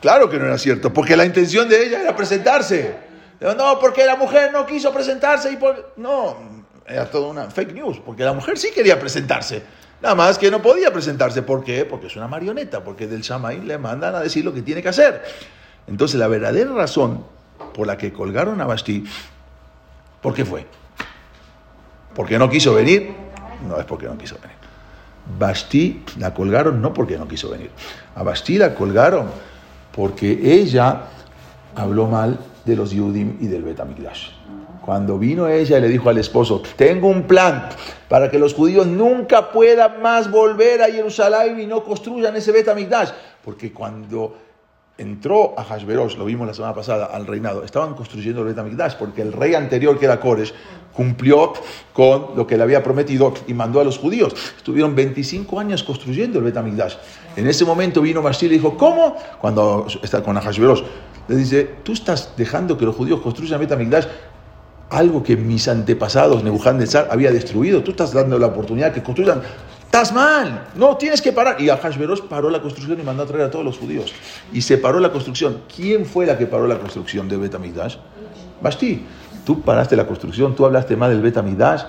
Claro 0.00 0.30
que 0.30 0.38
no 0.38 0.46
era 0.46 0.58
cierto, 0.58 0.92
porque 0.92 1.16
la 1.16 1.24
intención 1.24 1.68
de 1.68 1.86
ella 1.86 2.02
era 2.02 2.14
presentarse. 2.14 2.94
No, 3.40 3.80
porque 3.80 4.06
la 4.06 4.14
mujer 4.14 4.52
no 4.52 4.64
quiso 4.64 4.94
presentarse 4.94 5.50
y 5.50 5.56
por... 5.56 5.94
No, 5.96 6.36
era 6.86 7.10
toda 7.10 7.30
una 7.30 7.50
fake 7.50 7.72
news, 7.72 7.98
porque 7.98 8.22
la 8.22 8.32
mujer 8.32 8.58
sí 8.58 8.70
quería 8.72 9.00
presentarse. 9.00 9.64
Nada 10.04 10.16
más 10.16 10.36
que 10.36 10.50
no 10.50 10.60
podía 10.60 10.92
presentarse. 10.92 11.40
¿Por 11.40 11.64
qué? 11.64 11.86
Porque 11.86 12.08
es 12.08 12.16
una 12.16 12.28
marioneta, 12.28 12.84
porque 12.84 13.06
del 13.06 13.22
Shamay 13.22 13.62
le 13.62 13.78
mandan 13.78 14.14
a 14.14 14.20
decir 14.20 14.44
lo 14.44 14.52
que 14.52 14.60
tiene 14.60 14.82
que 14.82 14.90
hacer. 14.90 15.24
Entonces, 15.86 16.20
la 16.20 16.28
verdadera 16.28 16.74
razón 16.74 17.24
por 17.72 17.86
la 17.86 17.96
que 17.96 18.12
colgaron 18.12 18.60
a 18.60 18.66
Basti, 18.66 19.02
¿por 20.20 20.34
qué 20.34 20.44
fue? 20.44 20.66
¿Porque 22.14 22.38
no 22.38 22.50
quiso 22.50 22.74
venir? 22.74 23.14
No 23.66 23.78
es 23.78 23.86
porque 23.86 24.04
no 24.04 24.18
quiso 24.18 24.36
venir. 24.42 24.58
Basti 25.38 26.04
la 26.18 26.34
colgaron 26.34 26.82
no 26.82 26.92
porque 26.92 27.16
no 27.16 27.26
quiso 27.26 27.48
venir. 27.48 27.70
A 28.14 28.22
Basti 28.22 28.58
la 28.58 28.74
colgaron 28.74 29.30
porque 29.90 30.38
ella 30.42 31.04
habló 31.74 32.08
mal 32.08 32.38
de 32.66 32.76
los 32.76 32.90
Yudim 32.90 33.38
y 33.40 33.46
del 33.46 33.62
Betamigdash. 33.62 34.32
Cuando 34.84 35.18
vino 35.18 35.48
ella 35.48 35.78
y 35.78 35.80
le 35.80 35.88
dijo 35.88 36.10
al 36.10 36.18
esposo, 36.18 36.60
tengo 36.76 37.08
un 37.08 37.22
plan 37.22 37.70
para 38.06 38.30
que 38.30 38.38
los 38.38 38.52
judíos 38.52 38.86
nunca 38.86 39.50
puedan 39.50 40.02
más 40.02 40.30
volver 40.30 40.82
a 40.82 40.88
Jerusalén 40.88 41.58
y 41.58 41.66
no 41.66 41.82
construyan 41.82 42.36
ese 42.36 42.52
Betamigdash. 42.52 43.08
Porque 43.42 43.72
cuando 43.72 44.36
entró 44.98 45.58
a 45.58 45.64
Hashverosh, 45.64 46.18
lo 46.18 46.26
vimos 46.26 46.46
la 46.46 46.52
semana 46.52 46.74
pasada, 46.74 47.06
al 47.06 47.26
reinado, 47.26 47.64
estaban 47.64 47.94
construyendo 47.94 48.42
el 48.42 48.48
Betamigdash 48.48 48.96
porque 48.96 49.22
el 49.22 49.32
rey 49.32 49.54
anterior, 49.54 49.98
que 49.98 50.04
era 50.04 50.20
Koresh, 50.20 50.52
cumplió 50.92 51.54
con 51.94 52.36
lo 52.36 52.46
que 52.46 52.58
le 52.58 52.62
había 52.62 52.82
prometido 52.82 53.32
y 53.46 53.54
mandó 53.54 53.80
a 53.80 53.84
los 53.84 53.96
judíos. 53.96 54.34
Estuvieron 54.54 54.94
25 54.94 55.60
años 55.60 55.82
construyendo 55.82 56.40
el 56.40 56.44
Betamigdash. 56.44 56.96
En 57.36 57.46
ese 57.46 57.64
momento 57.64 58.02
vino 58.02 58.20
Bashir 58.20 58.52
y 58.52 58.56
dijo, 58.56 58.76
¿cómo? 58.76 59.16
Cuando 59.40 59.86
está 60.02 60.22
con 60.22 60.38
Hashverosh, 60.38 60.82
le 61.26 61.36
dice, 61.36 61.70
tú 61.82 61.94
estás 61.94 62.34
dejando 62.36 62.76
que 62.76 62.84
los 62.84 62.94
judíos 62.94 63.22
construyan 63.22 63.58
Betamigdash 63.60 64.04
algo 64.94 65.22
que 65.22 65.36
mis 65.36 65.66
antepasados, 65.68 66.42
Nebuchadnezzar, 66.44 67.08
había 67.10 67.32
destruido. 67.32 67.82
Tú 67.82 67.90
estás 67.90 68.12
dando 68.12 68.38
la 68.38 68.46
oportunidad 68.46 68.92
que 68.92 69.02
construyan. 69.02 69.42
Estás 69.84 70.12
mal, 70.12 70.68
no, 70.74 70.96
tienes 70.96 71.20
que 71.22 71.32
parar. 71.32 71.60
Y 71.60 71.68
Ahashverosh 71.68 72.22
paró 72.22 72.50
la 72.50 72.60
construcción 72.60 72.98
y 73.00 73.02
mandó 73.02 73.22
a 73.22 73.26
traer 73.26 73.44
a 73.44 73.50
todos 73.50 73.64
los 73.64 73.78
judíos. 73.78 74.12
Y 74.52 74.62
se 74.62 74.78
paró 74.78 75.00
la 75.00 75.12
construcción. 75.12 75.62
¿Quién 75.74 76.06
fue 76.06 76.26
la 76.26 76.38
que 76.38 76.46
paró 76.46 76.66
la 76.66 76.78
construcción 76.78 77.28
de 77.28 77.36
Betamigdash? 77.36 77.96
Basti. 78.60 79.04
Tú 79.44 79.60
paraste 79.60 79.94
la 79.94 80.06
construcción, 80.06 80.56
tú 80.56 80.64
hablaste 80.64 80.96
mal 80.96 81.10
del 81.10 81.20
Betamigdash. 81.20 81.84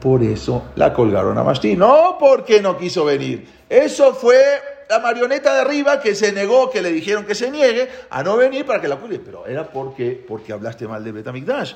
Por 0.00 0.22
eso 0.22 0.64
la 0.74 0.92
colgaron 0.92 1.38
a 1.38 1.42
Basti. 1.42 1.76
No 1.76 2.16
porque 2.18 2.60
no 2.60 2.76
quiso 2.76 3.04
venir. 3.04 3.46
Eso 3.68 4.14
fue 4.14 4.42
la 4.90 4.98
marioneta 4.98 5.54
de 5.54 5.60
arriba 5.60 6.00
que 6.00 6.14
se 6.14 6.32
negó, 6.32 6.70
que 6.70 6.82
le 6.82 6.90
dijeron 6.92 7.24
que 7.24 7.34
se 7.34 7.50
niegue 7.50 7.88
a 8.10 8.22
no 8.22 8.36
venir 8.36 8.66
para 8.66 8.80
que 8.80 8.88
la 8.88 8.96
cuide. 8.96 9.20
Pero 9.20 9.46
era 9.46 9.70
porque, 9.70 10.22
porque 10.26 10.52
hablaste 10.52 10.88
mal 10.88 11.04
de 11.04 11.12
Betamigdash. 11.12 11.74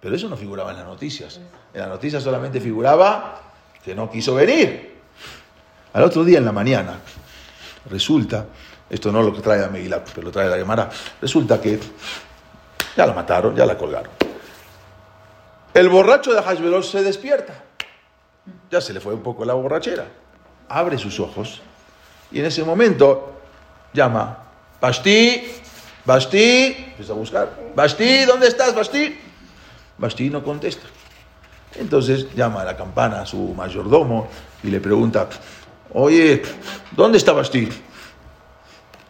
Pero 0.00 0.16
eso 0.16 0.28
no 0.28 0.36
figuraba 0.36 0.70
en 0.70 0.78
las 0.78 0.86
noticias. 0.86 1.40
En 1.74 1.80
las 1.80 1.88
noticias 1.88 2.22
solamente 2.22 2.60
figuraba 2.60 3.40
que 3.84 3.94
no 3.94 4.10
quiso 4.10 4.34
venir. 4.34 4.98
Al 5.92 6.04
otro 6.04 6.24
día 6.24 6.38
en 6.38 6.44
la 6.44 6.52
mañana, 6.52 7.00
resulta, 7.90 8.46
esto 8.88 9.12
no 9.12 9.22
lo 9.22 9.34
que 9.34 9.40
trae 9.40 9.64
a 9.64 9.68
Megilat, 9.68 10.08
pero 10.14 10.26
lo 10.26 10.30
trae 10.32 10.48
la 10.48 10.56
Gemara, 10.56 10.88
resulta 11.20 11.60
que 11.60 11.78
ya 12.96 13.06
la 13.06 13.12
mataron, 13.12 13.54
ya 13.54 13.66
la 13.66 13.76
colgaron. 13.76 14.10
El 15.74 15.88
borracho 15.88 16.32
de 16.32 16.42
Hashverosh 16.42 16.90
se 16.90 17.02
despierta. 17.02 17.54
Ya 18.70 18.80
se 18.80 18.92
le 18.92 19.00
fue 19.00 19.14
un 19.14 19.22
poco 19.22 19.44
la 19.44 19.54
borrachera. 19.54 20.06
Abre 20.68 20.98
sus 20.98 21.18
ojos 21.20 21.60
y 22.30 22.38
en 22.38 22.46
ese 22.46 22.62
momento 22.62 23.40
llama, 23.92 24.38
Basti, 24.80 25.42
Basti, 26.04 26.86
empieza 26.90 27.12
a 27.12 27.16
buscar, 27.16 27.50
Basti, 27.74 28.24
¿dónde 28.24 28.48
estás, 28.48 28.74
Basti? 28.74 29.29
Basti 30.00 30.30
no 30.30 30.42
contesta. 30.42 30.88
Entonces 31.76 32.34
llama 32.34 32.62
a 32.62 32.64
la 32.64 32.76
campana 32.76 33.20
a 33.20 33.26
su 33.26 33.54
mayordomo 33.54 34.28
y 34.62 34.68
le 34.68 34.80
pregunta, 34.80 35.28
oye, 35.92 36.42
¿dónde 36.92 37.18
está 37.18 37.32
Basti? 37.32 37.68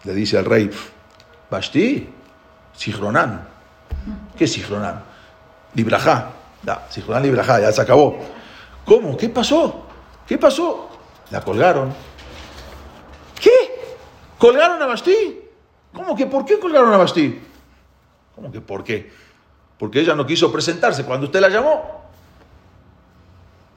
Le 0.05 0.15
dice 0.15 0.37
al 0.37 0.45
rey, 0.45 0.69
Basti, 1.49 2.09
Sijronán. 2.77 3.49
¿Qué 4.37 4.45
es 4.45 4.53
Sijronán? 4.53 5.03
Librajá. 5.75 6.33
Ya, 6.63 6.87
Sijronán 6.91 7.23
Librajá, 7.23 7.61
ya 7.61 7.73
se 7.73 7.81
acabó. 7.81 8.19
¿Cómo? 8.85 9.17
¿Qué 9.17 9.29
pasó? 9.29 9.87
¿Qué 10.27 10.39
pasó? 10.39 10.91
La 11.31 11.41
colgaron. 11.41 11.95
¿Qué? 13.41 13.51
¿Colgaron 14.37 14.83
a 14.83 14.87
Basti? 14.87 15.41
¿Cómo 15.93 16.17
que 16.17 16.27
por 16.27 16.45
qué 16.45 16.59
colgaron 16.59 16.93
a 16.93 16.97
Basti? 16.97 17.41
¿Cómo 18.35 18.51
que 18.51 18.61
por 18.61 18.83
qué? 18.83 19.30
Porque 19.81 20.01
ella 20.01 20.15
no 20.15 20.27
quiso 20.27 20.53
presentarse 20.53 21.07
cuando 21.07 21.25
usted 21.25 21.41
la 21.41 21.49
llamó. 21.49 22.03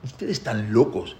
Ustedes 0.03 0.33
están 0.33 0.73
locos. 0.73 1.15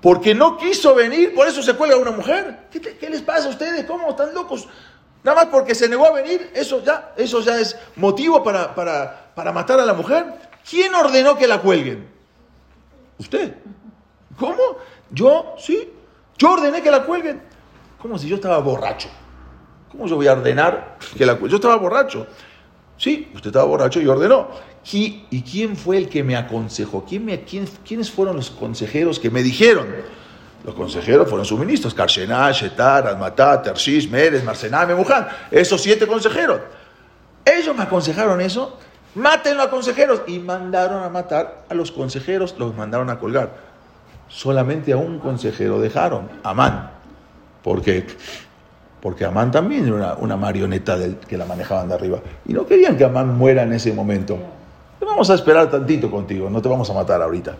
Porque 0.00 0.36
no 0.36 0.56
quiso 0.56 0.94
venir, 0.94 1.34
por 1.34 1.48
eso 1.48 1.60
se 1.64 1.74
cuelga 1.74 1.96
una 1.96 2.12
mujer. 2.12 2.68
¿Qué, 2.70 3.10
les 3.10 3.22
pasa 3.22 3.46
a 3.46 3.50
ustedes? 3.50 3.84
¿Cómo 3.86 4.10
están 4.10 4.32
locos? 4.32 4.68
Nada 5.24 5.42
más 5.42 5.46
porque 5.46 5.74
se 5.74 5.88
negó 5.88 6.06
a 6.06 6.12
venir, 6.12 6.48
eso 6.54 6.80
ya, 6.84 7.12
eso 7.16 7.40
ya 7.40 7.58
es 7.58 7.76
motivo 7.96 8.44
para, 8.44 8.72
para, 8.72 9.32
para 9.34 9.50
matar 9.50 9.80
a 9.80 9.84
la 9.84 9.94
mujer. 9.94 10.26
¿Quién 10.68 10.94
ordenó 10.94 11.36
que 11.36 11.48
la 11.48 11.60
cuelguen? 11.60 12.08
¿Usted? 13.18 13.52
¿Cómo? 14.38 14.76
Yo, 15.10 15.56
sí. 15.58 15.92
Yo 16.38 16.52
ordené 16.52 16.82
que 16.82 16.90
la 16.92 17.02
cuelguen. 17.02 17.42
Como 18.00 18.16
si 18.16 18.28
yo 18.28 18.36
estaba 18.36 18.58
borracho. 18.58 19.08
¿Cómo 19.90 20.06
yo 20.06 20.14
voy 20.14 20.28
a 20.28 20.34
ordenar 20.34 20.98
que 21.18 21.26
la 21.26 21.32
cuelguen? 21.32 21.50
Yo 21.50 21.56
estaba 21.56 21.76
borracho. 21.76 22.28
Sí, 22.96 23.30
usted 23.34 23.48
estaba 23.48 23.64
borracho 23.64 24.00
y 24.00 24.06
ordenó. 24.06 24.48
¿Y, 24.92 25.42
quién 25.42 25.76
fue 25.76 25.96
el 25.96 26.08
que 26.08 26.22
me 26.22 26.36
aconsejó? 26.36 27.04
¿Quién 27.04 27.24
me, 27.24 27.40
quién, 27.42 27.66
¿Quiénes 27.86 28.10
fueron 28.10 28.36
los 28.36 28.50
consejeros 28.50 29.18
que 29.18 29.30
me 29.30 29.42
dijeron? 29.42 29.86
Los 30.64 30.74
consejeros 30.74 31.28
fueron 31.28 31.44
sus 31.44 31.58
ministros, 31.58 31.92
Karshenah, 31.94 32.50
Shetar, 32.52 33.06
Almatá, 33.06 33.60
Tershish, 33.62 34.08
Meres, 34.08 34.44
Marcená, 34.44 34.86
Memuján. 34.86 35.26
Esos 35.50 35.80
siete 35.82 36.06
consejeros. 36.06 36.60
Ellos 37.44 37.76
me 37.76 37.82
aconsejaron 37.82 38.40
eso. 38.40 38.78
Mátenlo 39.14 39.62
a 39.62 39.70
consejeros. 39.70 40.22
Y 40.26 40.38
mandaron 40.38 41.02
a 41.02 41.08
matar 41.08 41.64
a 41.68 41.74
los 41.74 41.92
consejeros, 41.92 42.54
los 42.58 42.74
mandaron 42.74 43.10
a 43.10 43.18
colgar. 43.18 43.54
Solamente 44.28 44.92
a 44.92 44.96
un 44.96 45.18
consejero 45.18 45.80
dejaron, 45.80 46.30
Amán. 46.42 46.90
Porque 47.62 48.06
porque 49.04 49.26
Amán 49.26 49.50
también 49.50 49.86
era 49.86 50.14
una, 50.14 50.34
marioneta 50.34 50.96
del, 50.96 51.16
que 51.16 51.36
la 51.36 51.44
manejaban 51.44 51.88
de 51.88 51.94
arriba. 51.94 52.20
Y 52.46 52.54
no 52.54 52.64
querían 52.64 52.96
que 52.96 53.04
Amán 53.04 53.36
muera 53.36 53.62
en 53.62 53.74
ese 53.74 53.92
momento. 53.92 54.38
Vamos 54.98 55.28
a 55.28 55.34
esperar 55.34 55.70
tantito 55.70 56.10
contigo, 56.10 56.48
no 56.48 56.62
te 56.62 56.70
vamos 56.70 56.88
a 56.88 56.94
matar 56.94 57.20
ahorita. 57.20 57.54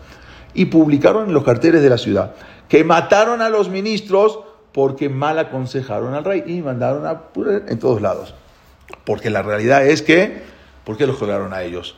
Y 0.55 0.65
publicaron 0.65 1.27
en 1.27 1.35
los 1.35 1.43
carteles 1.43 1.83
de 1.83 1.89
la 1.91 1.99
ciudad 1.99 2.33
que 2.67 2.83
mataron 2.83 3.43
a 3.43 3.49
los 3.49 3.69
ministros 3.69 4.39
porque 4.71 5.07
mal 5.07 5.37
aconsejaron 5.37 6.15
al 6.15 6.23
rey 6.23 6.45
y 6.47 6.63
mandaron 6.63 7.05
a 7.05 7.21
en 7.35 7.77
todos 7.77 8.01
lados. 8.01 8.33
Porque 9.03 9.29
la 9.29 9.43
realidad 9.43 9.85
es 9.85 10.01
que, 10.01 10.41
¿por 10.83 10.97
qué 10.97 11.05
los 11.05 11.17
colgaron 11.17 11.53
a 11.53 11.61
ellos? 11.61 11.95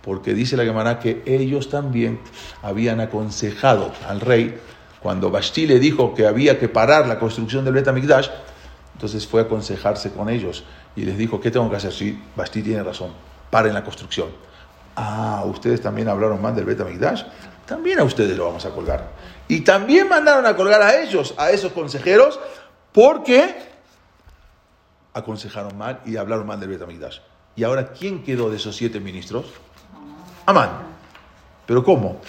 Porque 0.00 0.32
dice 0.32 0.56
la 0.56 0.64
Gemara 0.64 0.98
que 0.98 1.22
ellos 1.26 1.68
también 1.68 2.20
habían 2.62 3.00
aconsejado 3.00 3.92
al 4.08 4.22
rey 4.22 4.58
cuando 5.02 5.30
Basti 5.30 5.66
le 5.66 5.78
dijo 5.78 6.14
que 6.14 6.26
había 6.26 6.58
que 6.58 6.68
parar 6.68 7.06
la 7.06 7.18
construcción 7.18 7.66
del 7.66 7.74
Bet 7.74 7.86
entonces 8.96 9.26
fue 9.26 9.42
a 9.42 9.44
aconsejarse 9.44 10.10
con 10.10 10.30
ellos 10.30 10.64
y 10.96 11.02
les 11.02 11.18
dijo, 11.18 11.38
¿qué 11.38 11.50
tengo 11.50 11.68
que 11.68 11.76
hacer? 11.76 11.92
Sí, 11.92 12.18
Basti 12.34 12.62
tiene 12.62 12.82
razón, 12.82 13.10
paren 13.50 13.74
la 13.74 13.84
construcción. 13.84 14.28
Ah, 14.96 15.42
ustedes 15.44 15.82
también 15.82 16.08
hablaron 16.08 16.40
mal 16.40 16.56
del 16.56 16.64
Bet 16.64 16.80
también 17.66 17.98
a 17.98 18.04
ustedes 18.04 18.38
lo 18.38 18.46
vamos 18.46 18.64
a 18.64 18.70
colgar. 18.70 19.10
Y 19.48 19.60
también 19.60 20.08
mandaron 20.08 20.46
a 20.46 20.56
colgar 20.56 20.80
a 20.80 20.98
ellos, 21.02 21.34
a 21.36 21.50
esos 21.50 21.72
consejeros, 21.72 22.40
porque 22.90 23.54
aconsejaron 25.12 25.76
mal 25.76 26.00
y 26.06 26.16
hablaron 26.16 26.46
mal 26.46 26.58
del 26.58 26.70
Betamigdash. 26.70 27.18
Y 27.54 27.64
ahora, 27.64 27.92
¿quién 27.92 28.24
quedó 28.24 28.48
de 28.48 28.56
esos 28.56 28.74
siete 28.74 28.98
ministros? 28.98 29.44
Amán. 30.46 30.70
¿Pero 31.66 31.84
cómo? 31.84 32.22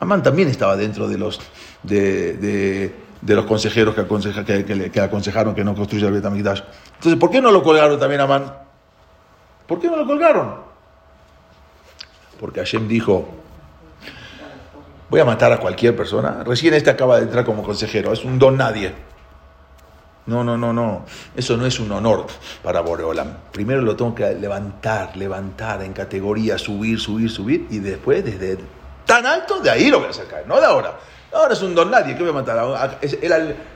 Amán 0.00 0.22
también 0.22 0.48
estaba 0.48 0.76
dentro 0.76 1.08
de 1.08 1.16
los, 1.16 1.40
de, 1.82 2.94
los 3.26 3.46
consejeros 3.46 3.94
que, 3.94 4.02
aconseja, 4.02 4.44
que, 4.44 5.00
aconsejaron 5.00 5.54
que 5.54 5.64
no 5.64 5.74
construya 5.74 6.06
el 6.06 6.14
Betamigdash. 6.14 6.62
Entonces, 6.94 7.18
¿por 7.18 7.30
qué 7.30 7.40
no 7.40 7.50
lo 7.50 7.62
colgaron 7.62 7.98
también 7.98 8.20
a 8.20 8.24
Amán? 8.24 8.52
¿Por 9.66 9.80
qué 9.80 9.88
no 9.88 9.96
lo 9.96 10.06
colgaron? 10.06 10.54
Porque 12.40 12.60
Hashem 12.60 12.86
dijo, 12.86 13.28
voy 15.10 15.20
a 15.20 15.24
matar 15.24 15.52
a 15.52 15.58
cualquier 15.58 15.96
persona. 15.96 16.42
Recién 16.44 16.74
este 16.74 16.90
acaba 16.90 17.16
de 17.16 17.24
entrar 17.24 17.44
como 17.44 17.62
consejero, 17.62 18.12
es 18.12 18.24
un 18.24 18.38
don 18.38 18.56
nadie. 18.56 18.94
No, 20.26 20.44
no, 20.44 20.58
no, 20.58 20.74
no. 20.74 21.06
Eso 21.34 21.56
no 21.56 21.64
es 21.64 21.80
un 21.80 21.90
honor 21.90 22.26
para 22.62 22.82
Boreolam. 22.82 23.28
Primero 23.50 23.80
lo 23.80 23.96
tengo 23.96 24.14
que 24.14 24.34
levantar, 24.34 25.16
levantar 25.16 25.82
en 25.82 25.94
categoría, 25.94 26.58
subir, 26.58 27.00
subir, 27.00 27.30
subir, 27.30 27.66
y 27.70 27.78
después 27.78 28.24
desde 28.24 28.58
tan 29.08 29.24
alto, 29.24 29.58
de 29.60 29.70
ahí 29.70 29.90
lo 29.90 30.00
voy 30.00 30.10
a 30.10 30.12
sacar, 30.12 30.46
no 30.46 30.60
de 30.60 30.66
ahora. 30.66 30.98
Ahora 31.32 31.54
es 31.54 31.62
un 31.62 31.74
don 31.74 31.90
nadie, 31.90 32.14
¿qué 32.14 32.20
voy 32.20 32.28
a 32.28 32.34
matar? 32.34 32.98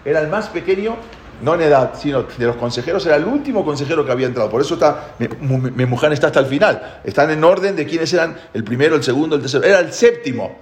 Era 0.05 0.21
el, 0.21 0.29
más 0.29 0.49
pequeño, 0.49 0.95
no 1.41 1.55
en 1.55 1.63
edad, 1.63 1.95
sino 1.99 2.25
de 2.25 2.45
los 2.45 2.57
consejeros, 2.57 3.07
era 3.07 3.17
el 3.17 3.25
último 3.25 3.65
consejero 3.65 4.05
que 4.05 4.13
había 4.13 4.27
entrado. 4.27 4.51
Por 4.51 4.61
eso 4.61 4.75
está, 4.75 5.15
mi, 5.19 5.87
mujer 5.87 6.13
está 6.13 6.27
hasta 6.27 6.41
el 6.41 6.47
final. 6.47 7.01
Están 7.03 7.31
en 7.31 7.43
orden 7.43 7.75
de 7.75 7.87
quiénes 7.87 8.13
eran 8.13 8.37
el 8.53 8.63
primero, 8.63 8.95
el 8.95 9.03
segundo, 9.03 9.37
el 9.37 9.41
tercero. 9.41 9.65
Era 9.65 9.81
el 9.81 9.95
séptimo. 9.95 10.59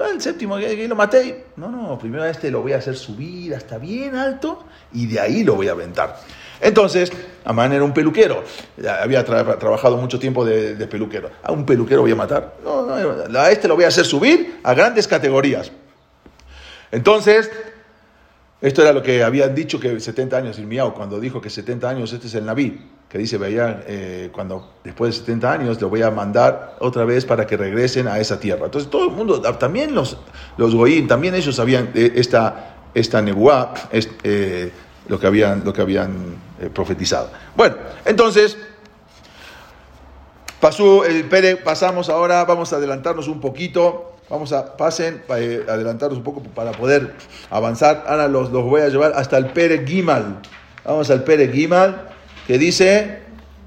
Ah, 0.00 0.08
el 0.12 0.20
séptimo, 0.20 0.56
que 0.56 0.88
lo 0.88 0.96
maté. 0.96 1.46
No, 1.54 1.70
no, 1.70 1.96
primero 1.96 2.24
a 2.24 2.28
este 2.28 2.50
lo 2.50 2.60
voy 2.60 2.72
a 2.72 2.78
hacer 2.78 2.96
subir 2.96 3.54
hasta 3.54 3.78
bien 3.78 4.16
alto 4.16 4.64
y 4.92 5.06
de 5.06 5.20
ahí 5.20 5.44
lo 5.44 5.54
voy 5.54 5.68
a 5.68 5.72
aventar. 5.72 6.18
Entonces, 6.60 7.12
Amán 7.48 7.72
era 7.72 7.82
un 7.82 7.94
peluquero. 7.94 8.44
Había 9.02 9.24
trabajado 9.24 9.96
mucho 9.96 10.18
tiempo 10.18 10.44
de, 10.44 10.74
peluquero. 10.86 11.30
¿A 11.42 11.50
un 11.50 11.64
peluquero 11.64 12.02
voy 12.02 12.12
a 12.12 12.16
matar? 12.16 12.56
No, 12.62 12.84
no, 12.84 13.40
a 13.40 13.50
este 13.50 13.66
lo 13.66 13.74
voy 13.74 13.84
a 13.84 13.88
hacer 13.88 14.04
subir 14.04 14.60
a 14.62 14.74
grandes 14.74 15.08
categorías. 15.08 15.72
Entonces, 16.92 17.50
esto 18.60 18.82
era 18.82 18.92
lo 18.92 19.02
que 19.02 19.24
habían 19.24 19.54
dicho 19.54 19.80
que 19.80 19.98
70 19.98 20.36
años, 20.36 20.58
el 20.58 20.66
Miau, 20.66 20.92
cuando 20.92 21.18
dijo 21.18 21.40
que 21.40 21.48
70 21.48 21.88
años, 21.88 22.12
este 22.12 22.26
es 22.26 22.34
el 22.34 22.44
Naví, 22.44 22.86
que 23.08 23.16
dice, 23.16 23.38
veía, 23.38 23.82
eh, 23.86 24.28
cuando 24.30 24.74
después 24.84 25.14
de 25.14 25.20
70 25.20 25.50
años 25.50 25.80
lo 25.80 25.88
voy 25.88 26.02
a 26.02 26.10
mandar 26.10 26.76
otra 26.80 27.06
vez 27.06 27.24
para 27.24 27.46
que 27.46 27.56
regresen 27.56 28.08
a 28.08 28.18
esa 28.18 28.38
tierra. 28.38 28.66
Entonces 28.66 28.90
todo 28.90 29.04
el 29.04 29.12
mundo, 29.12 29.40
también 29.40 29.94
los, 29.94 30.18
los 30.58 30.74
Goín, 30.74 31.08
también 31.08 31.34
ellos 31.34 31.56
sabían 31.56 31.92
esta, 31.94 32.74
esta 32.92 33.22
nebuá, 33.22 33.72
eh, 34.22 34.70
lo 35.08 35.18
que 35.18 35.26
habían, 35.26 35.64
lo 35.64 35.72
que 35.72 35.80
habían 35.80 36.47
eh, 36.60 36.70
profetizado. 36.72 37.30
Bueno, 37.56 37.76
entonces, 38.04 38.56
pasó 40.60 41.04
el 41.04 41.24
Pere, 41.24 41.56
pasamos 41.56 42.08
ahora, 42.08 42.44
vamos 42.44 42.72
a 42.72 42.76
adelantarnos 42.76 43.28
un 43.28 43.40
poquito. 43.40 44.16
Vamos 44.30 44.52
a, 44.52 44.76
pasen, 44.76 45.22
eh, 45.36 45.64
adelantarnos 45.66 46.18
un 46.18 46.24
poco 46.24 46.42
para 46.42 46.72
poder 46.72 47.14
avanzar. 47.48 48.04
Ahora 48.06 48.28
los, 48.28 48.50
los 48.50 48.62
voy 48.64 48.82
a 48.82 48.88
llevar 48.88 49.12
hasta 49.16 49.38
el 49.38 49.46
Pere 49.46 49.86
Gimal. 49.86 50.40
Vamos 50.84 51.10
al 51.10 51.24
Pere 51.24 51.48
Gimal, 51.48 52.08
que 52.46 52.58
dice, 52.58 53.20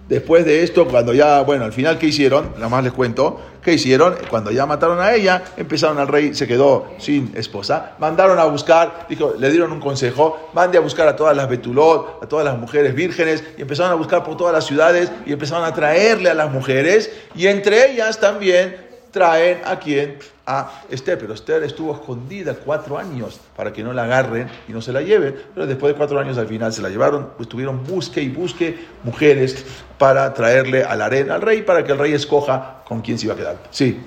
después 0.08 0.46
de 0.46 0.64
esto, 0.64 0.88
cuando 0.88 1.14
ya, 1.14 1.42
bueno, 1.42 1.66
al 1.66 1.74
final, 1.74 1.98
¿qué 1.98 2.08
hicieron? 2.08 2.52
Nada 2.56 2.70
más 2.70 2.84
les 2.84 2.94
cuento. 2.94 3.42
¿Qué 3.62 3.74
hicieron? 3.74 4.16
Cuando 4.30 4.50
ya 4.50 4.66
mataron 4.66 5.00
a 5.00 5.14
ella, 5.14 5.44
empezaron 5.56 6.00
al 6.00 6.08
rey, 6.08 6.34
se 6.34 6.48
quedó 6.48 6.88
sin 6.98 7.32
esposa. 7.36 7.92
Mandaron 8.00 8.40
a 8.40 8.46
buscar, 8.46 9.06
dijo, 9.08 9.36
le 9.38 9.52
dieron 9.52 9.72
un 9.72 9.80
consejo, 9.80 10.50
mande 10.54 10.80
a 10.80 10.82
buscar 10.82 11.08
a 11.08 11.16
todas 11.16 11.38
las 11.38 11.48
Betulot, 11.48 12.24
a 12.24 12.28
todas 12.28 12.44
las 12.44 12.58
mujeres 12.58 12.96
vírgenes, 12.96 13.44
y 13.58 13.62
empezaron 13.62 13.92
a 13.92 13.96
buscar 13.96 14.24
por 14.24 14.36
todas 14.36 14.54
las 14.54 14.66
ciudades 14.66 15.12
y 15.28 15.34
empezaron 15.34 15.64
a 15.64 15.74
traerle 15.74 16.32
a 16.32 16.34
las 16.34 16.52
mujeres, 16.52 17.12
y 17.36 17.46
entre 17.46 17.92
ellas 17.92 18.20
también 18.20 18.78
traen 19.12 19.62
a 19.64 19.78
quién? 19.78 20.18
A 20.54 20.84
Esther, 20.90 21.18
pero 21.18 21.34
Esther 21.34 21.64
estuvo 21.64 21.94
escondida 21.94 22.56
cuatro 22.56 22.98
años 22.98 23.40
para 23.56 23.72
que 23.72 23.84
no 23.84 23.94
la 23.94 24.04
agarren 24.04 24.50
y 24.68 24.74
no 24.74 24.82
se 24.82 24.92
la 24.92 25.02
lleven, 25.02 25.34
pero 25.54 25.66
después 25.66 25.94
de 25.94 25.98
cuatro 25.98 26.20
años 26.20 26.38
al 26.38 26.48
final 26.48 26.74
se 26.74 26.82
la 26.82 26.90
llevaron, 26.90 27.30
estuvieron 27.40 27.86
busque 27.86 28.22
y 28.22 28.28
busque 28.28 28.78
mujeres 29.04 29.66
para 29.98 30.34
traerle 30.34 30.84
a 30.84 30.96
la 30.98 31.06
arena 31.06 31.36
al 31.36 31.42
rey, 31.42 31.62
para 31.62 31.86
que 31.86 31.94
el 31.94 31.98
rey 31.98 32.12
escoja 32.12 32.84
con 32.86 33.00
quién 33.00 33.18
se 33.18 33.28
iba 33.28 33.36
a 33.36 33.38
quedar. 33.38 33.58
Sí. 33.70 33.98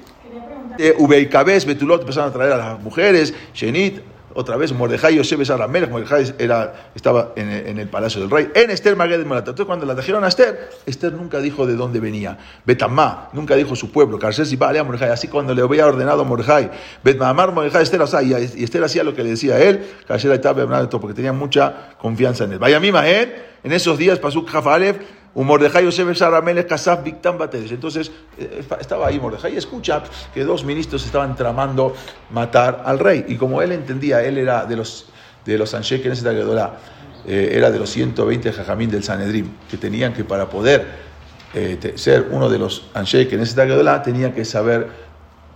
Eh, 0.79 0.95
Ubeicaves, 0.99 1.65
Betulot 1.65 2.03
empezaron 2.03 2.29
a 2.29 2.33
traer 2.33 2.53
a 2.53 2.57
las 2.59 2.81
mujeres, 2.81 3.33
Shenit, 3.55 4.03
otra 4.35 4.57
vez 4.57 4.73
Mordejai 4.73 5.17
Yosef 5.17 5.49
Aramelech, 5.51 5.91
Mordejai 5.91 6.35
estaba 6.95 7.33
en, 7.37 7.79
el 7.79 7.89
palacio 7.89 8.21
del 8.21 8.31
rey, 8.31 8.51
en 8.55 8.71
Esther 8.71 8.97
Maged 8.97 9.19
de 9.19 9.23
Entonces 9.23 9.67
cuando 9.67 9.87
la 9.87 9.95
trajeron 9.95 10.25
a 10.25 10.29
Esther, 10.29 10.71
Esther 10.87 11.13
nunca 11.13 11.39
dijo 11.41 11.67
de 11.67 11.77
dónde 11.77 12.01
venía. 12.01 12.39
Betamá, 12.65 13.31
nunca 13.33 13.55
dijo 13.57 13.77
su 13.77 13.91
pueblo, 13.91 14.19
Carces 14.19 14.53
y 14.53 14.57
Balea 14.57 14.85
Mordejai, 14.85 15.11
así 15.11 15.29
cuando 15.29 15.55
le 15.55 15.63
había 15.63 15.87
ordenado 15.87 16.23
a 16.23 16.25
Mordejai, 16.25 16.71
Betmamar 17.03 17.53
Mordejai, 17.53 17.83
Esther, 17.83 18.03
o 18.03 18.07
sea, 18.07 18.23
y, 18.23 18.33
Esther 18.35 18.85
hacía 18.85 19.05
lo 19.05 19.15
que 19.15 19.23
le 19.23 19.31
decía 19.31 19.55
a 19.55 19.59
él, 19.59 19.87
Carces 20.07 20.31
estaba 20.31 20.89
porque 20.89 21.15
tenía 21.15 21.33
mucha 21.33 21.91
confianza 21.99 22.45
en 22.45 22.53
él. 22.53 22.59
Vaya 22.59 22.81
mima, 22.81 23.09
¿eh? 23.09 23.55
En 23.63 23.73
esos 23.73 23.97
días 23.97 24.19
pasó 24.19 24.45
Jafalev, 24.45 24.97
un 24.97 25.24
Mordejai 25.43 25.85
Yosef 25.85 26.17
Saramelech 26.17 26.69
Kasaf 26.69 27.03
Biktam 27.03 27.39
Batedes. 27.39 27.73
Entonces 27.73 28.13
eh, 28.39 28.63
estaba 28.81 29.09
ahí 29.09 29.19
Mordejai 29.19 29.55
y 29.55 29.57
escucha 29.57 30.03
que 30.33 30.45
dos 30.45 30.65
ministros 30.65 31.05
estaban 31.05 31.35
tramando 31.35 31.95
matar 32.31 32.83
al 32.85 32.99
rey. 32.99 33.25
Y 33.29 33.37
como 33.37 33.61
él 33.61 33.73
entendía, 33.73 34.23
él 34.23 34.39
era 34.39 34.65
de 34.65 34.77
los, 34.77 35.07
de 35.45 35.59
los 35.59 35.75
Anshek 35.75 36.07
en 36.07 36.13
esa 36.13 36.31
eh, 37.27 37.53
era 37.53 37.71
de 37.71 37.79
los 37.79 37.91
120 37.91 38.53
jajamín 38.53 38.91
del 38.91 39.03
Sanedrim, 39.03 39.49
que 39.69 39.77
tenían 39.77 40.13
que 40.13 40.25
para 40.25 40.49
poder 40.49 40.87
eh, 41.55 41.95
ser 41.97 42.29
uno 42.31 42.49
de 42.49 42.59
los 42.59 42.87
Anshek 42.95 43.33
en 43.33 43.41
esa 43.41 44.03
tenían 44.03 44.33
que 44.33 44.45
saber 44.45 45.05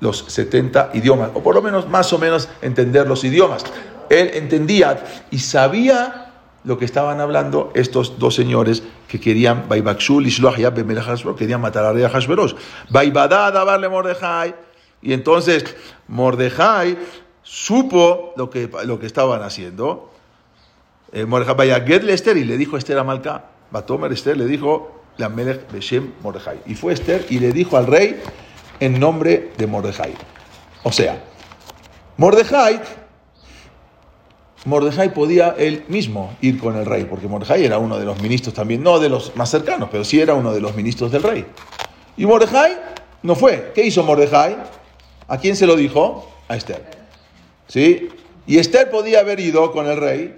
los 0.01 0.25
70 0.29 0.91
idiomas, 0.95 1.31
o 1.35 1.43
por 1.43 1.55
lo 1.55 1.63
menos 1.63 1.89
más 1.89 2.13
o 2.13 2.19
menos 2.19 2.49
entender 2.63 3.07
los 3.07 3.23
idiomas. 3.25 3.65
Él 4.09 4.31
entendía 4.35 5.05
y 5.31 5.41
sabía 5.41 6.28
lo 6.65 6.79
que 6.79 6.85
estaban 6.85 7.21
hablando 7.21 7.71
estos 7.75 8.19
dos 8.19 8.35
señores 8.35 8.83
que 9.07 9.21
querían, 9.21 9.69
querían 11.37 11.61
matar 11.61 11.85
a 11.85 11.93
rey 11.93 12.05
Hashverosh. 12.05 12.55
darle 13.65 13.89
Mordejai. 13.89 14.55
Y 15.01 15.13
entonces 15.13 15.65
Mordejai 16.09 16.99
supo 17.43 18.35
lo 18.37 18.51
que, 18.51 18.69
lo 18.85 18.99
que 18.99 19.07
estaban 19.07 19.43
haciendo. 19.43 20.13
Eh, 21.13 21.25
Mordejai, 21.25 21.71
Esther 22.13 22.37
y 22.37 22.45
le 22.45 22.57
dijo 22.57 22.77
a 22.77 22.79
Esther 22.79 22.99
a 22.99 23.05
Malca, 23.05 23.45
Batomer 23.71 24.13
Esther 24.13 24.37
le 24.37 24.47
dijo, 24.47 25.03
la 25.17 25.29
Melech 25.29 25.71
Beshem 25.71 26.13
Mordejai. 26.23 26.61
Y 26.67 26.75
fue 26.75 26.93
Esther 26.93 27.27
y 27.31 27.39
le 27.39 27.53
dijo 27.53 27.77
al 27.77 27.87
rey 27.87 28.21
en 28.81 28.99
nombre 28.99 29.53
de 29.57 29.67
Mordejai. 29.67 30.15
O 30.83 30.93
sea, 30.93 31.23
Mordejai 32.17 32.81
Mordejai 34.65 35.15
podía 35.15 35.55
él 35.57 35.85
mismo 35.89 36.37
ir 36.41 36.59
con 36.59 36.77
el 36.77 36.85
rey, 36.85 37.05
porque 37.05 37.29
Mordejai 37.29 37.65
era 37.65 37.79
uno 37.79 37.99
de 37.99 38.05
los 38.05 38.21
ministros 38.21 38.55
también, 38.55 38.83
no 38.83 38.99
de 38.99 39.09
los 39.09 39.35
más 39.37 39.51
cercanos, 39.51 39.89
pero 39.91 40.05
sí 40.05 40.21
era 40.21 40.35
uno 40.35 40.53
de 40.53 40.61
los 40.61 40.75
ministros 40.75 41.13
del 41.13 41.23
rey. 41.23 41.47
Y 42.17 42.27
Mordejai 42.27 42.77
no 43.23 43.35
fue. 43.35 43.73
¿Qué 43.75 43.85
hizo 43.85 44.03
Mordejai? 44.03 44.57
¿A 45.29 45.39
quién 45.39 45.57
se 45.57 45.67
lo 45.67 45.77
dijo? 45.77 46.29
A 46.49 46.57
Esther. 46.57 46.85
¿Sí? 47.69 48.09
Y 48.47 48.59
Esther 48.59 48.91
podía 48.91 49.21
haber 49.21 49.41
ido 49.41 49.71
con 49.73 49.87
el 49.87 49.97
rey, 49.99 50.37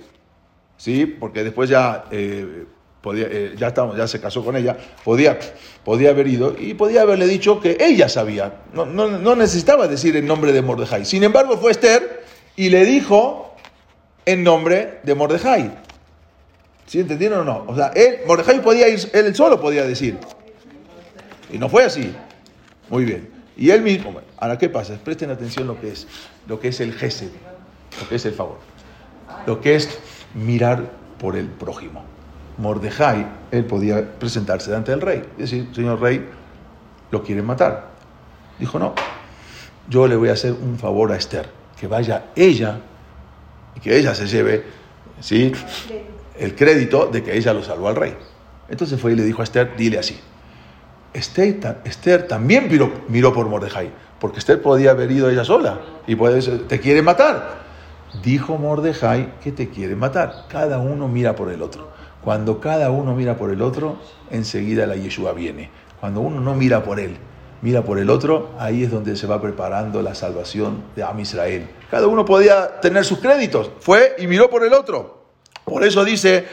¿sí? 0.76 1.06
Porque 1.06 1.44
después 1.44 1.70
ya, 1.70 2.04
eh, 2.10 2.64
podía, 3.00 3.26
eh, 3.30 3.54
ya, 3.56 3.68
estamos, 3.68 3.96
ya 3.96 4.08
se 4.08 4.20
casó 4.20 4.44
con 4.44 4.56
ella, 4.56 4.76
podía, 5.04 5.38
podía 5.84 6.10
haber 6.10 6.26
ido 6.26 6.56
y 6.58 6.74
podía 6.74 7.02
haberle 7.02 7.26
dicho 7.26 7.60
que 7.60 7.78
ella 7.80 8.08
sabía. 8.08 8.62
No, 8.74 8.84
no, 8.84 9.08
no 9.08 9.36
necesitaba 9.36 9.86
decir 9.86 10.16
el 10.16 10.26
nombre 10.26 10.52
de 10.52 10.60
Mordejai. 10.60 11.04
Sin 11.04 11.22
embargo, 11.22 11.56
fue 11.56 11.70
Esther 11.70 12.24
y 12.56 12.68
le 12.68 12.84
dijo 12.84 13.49
en 14.24 14.44
nombre 14.44 15.00
de 15.02 15.14
Mordejai. 15.14 15.70
¿Sí 16.86 17.00
entendieron 17.00 17.40
o 17.40 17.44
no? 17.44 17.64
O 17.68 17.76
sea, 17.76 17.88
él, 17.88 18.20
Mordejai 18.26 18.62
podía 18.62 18.88
ir, 18.88 19.10
él 19.12 19.34
solo 19.34 19.60
podía 19.60 19.84
decir. 19.84 20.18
Y 21.52 21.58
no 21.58 21.68
fue 21.68 21.84
así. 21.84 22.14
Muy 22.88 23.04
bien. 23.04 23.28
Y 23.56 23.70
él 23.70 23.82
mismo, 23.82 24.14
ahora, 24.38 24.58
¿qué 24.58 24.68
pasa? 24.68 24.98
Presten 25.04 25.30
atención 25.30 25.66
lo 25.66 25.80
que 25.80 25.92
es, 25.92 26.06
lo 26.46 26.58
que 26.58 26.68
es 26.68 26.80
el 26.80 26.94
gesed, 26.94 27.30
lo 28.00 28.08
que 28.08 28.16
es 28.16 28.24
el 28.24 28.32
favor, 28.32 28.58
lo 29.46 29.60
que 29.60 29.76
es 29.76 29.98
mirar 30.34 30.90
por 31.18 31.36
el 31.36 31.46
prójimo. 31.46 32.02
Mordejai, 32.58 33.26
él 33.50 33.64
podía 33.64 34.18
presentarse 34.18 34.70
delante 34.70 34.90
del 34.90 35.00
rey 35.00 35.22
decir, 35.36 35.68
señor 35.74 36.00
rey, 36.00 36.26
lo 37.10 37.22
quieren 37.22 37.44
matar. 37.44 37.90
Dijo, 38.58 38.78
no, 38.78 38.94
yo 39.88 40.06
le 40.06 40.16
voy 40.16 40.28
a 40.30 40.32
hacer 40.32 40.52
un 40.52 40.78
favor 40.78 41.12
a 41.12 41.16
Esther, 41.16 41.48
que 41.78 41.86
vaya 41.86 42.26
ella 42.36 42.80
y 43.74 43.80
que 43.80 43.96
ella 43.96 44.14
se 44.14 44.26
lleve 44.26 44.64
¿sí? 45.20 45.52
el 46.38 46.54
crédito 46.54 47.06
de 47.06 47.22
que 47.22 47.36
ella 47.36 47.52
lo 47.52 47.62
salvó 47.62 47.88
al 47.88 47.96
rey. 47.96 48.16
Entonces 48.68 49.00
fue 49.00 49.12
y 49.12 49.16
le 49.16 49.24
dijo 49.24 49.40
a 49.40 49.44
Esther, 49.44 49.76
dile 49.76 49.98
así. 49.98 50.18
Esther, 51.12 51.80
Esther 51.84 52.28
también 52.28 52.68
miró, 52.70 52.92
miró, 53.08 53.32
por 53.32 53.48
Mordejai, 53.48 53.90
porque 54.20 54.38
Esther 54.38 54.62
podía 54.62 54.92
haber 54.92 55.10
ido 55.10 55.28
ella 55.28 55.44
sola 55.44 55.80
y 56.06 56.14
puede 56.14 56.40
te 56.40 56.78
quiere 56.78 57.02
matar. 57.02 57.60
dijo 58.22 58.58
Mordejai 58.58 59.40
que 59.40 59.50
te 59.50 59.68
quiere 59.68 59.96
matar. 59.96 60.46
Cada 60.48 60.78
uno 60.78 61.08
mira 61.08 61.34
por 61.34 61.50
el 61.50 61.62
otro. 61.62 61.90
Cuando 62.22 62.60
cada 62.60 62.90
uno 62.90 63.14
mira 63.14 63.36
por 63.36 63.50
el 63.50 63.62
otro, 63.62 63.98
enseguida 64.30 64.86
la 64.86 64.94
Yeshua 64.94 65.32
viene. 65.32 65.70
Cuando 66.00 66.20
uno 66.20 66.40
no 66.40 66.54
mira 66.54 66.82
por 66.84 67.00
él, 67.00 67.16
mira 67.62 67.82
por 67.82 67.98
el 67.98 68.10
otro, 68.10 68.50
ahí 68.58 68.84
es 68.84 68.90
donde 68.90 69.16
se 69.16 69.26
va 69.26 69.40
preparando 69.40 70.02
la 70.02 70.14
salvación 70.14 70.82
de 70.96 71.02
Am 71.02 71.18
Israel. 71.20 71.68
Cada 71.90 72.06
uno 72.06 72.24
podía 72.24 72.80
tener 72.80 73.04
sus 73.04 73.18
créditos. 73.18 73.70
Fue 73.80 74.16
y 74.18 74.26
miró 74.26 74.50
por 74.50 74.64
el 74.64 74.72
otro. 74.72 75.24
Por 75.64 75.84
eso 75.84 76.04
dice, 76.04 76.46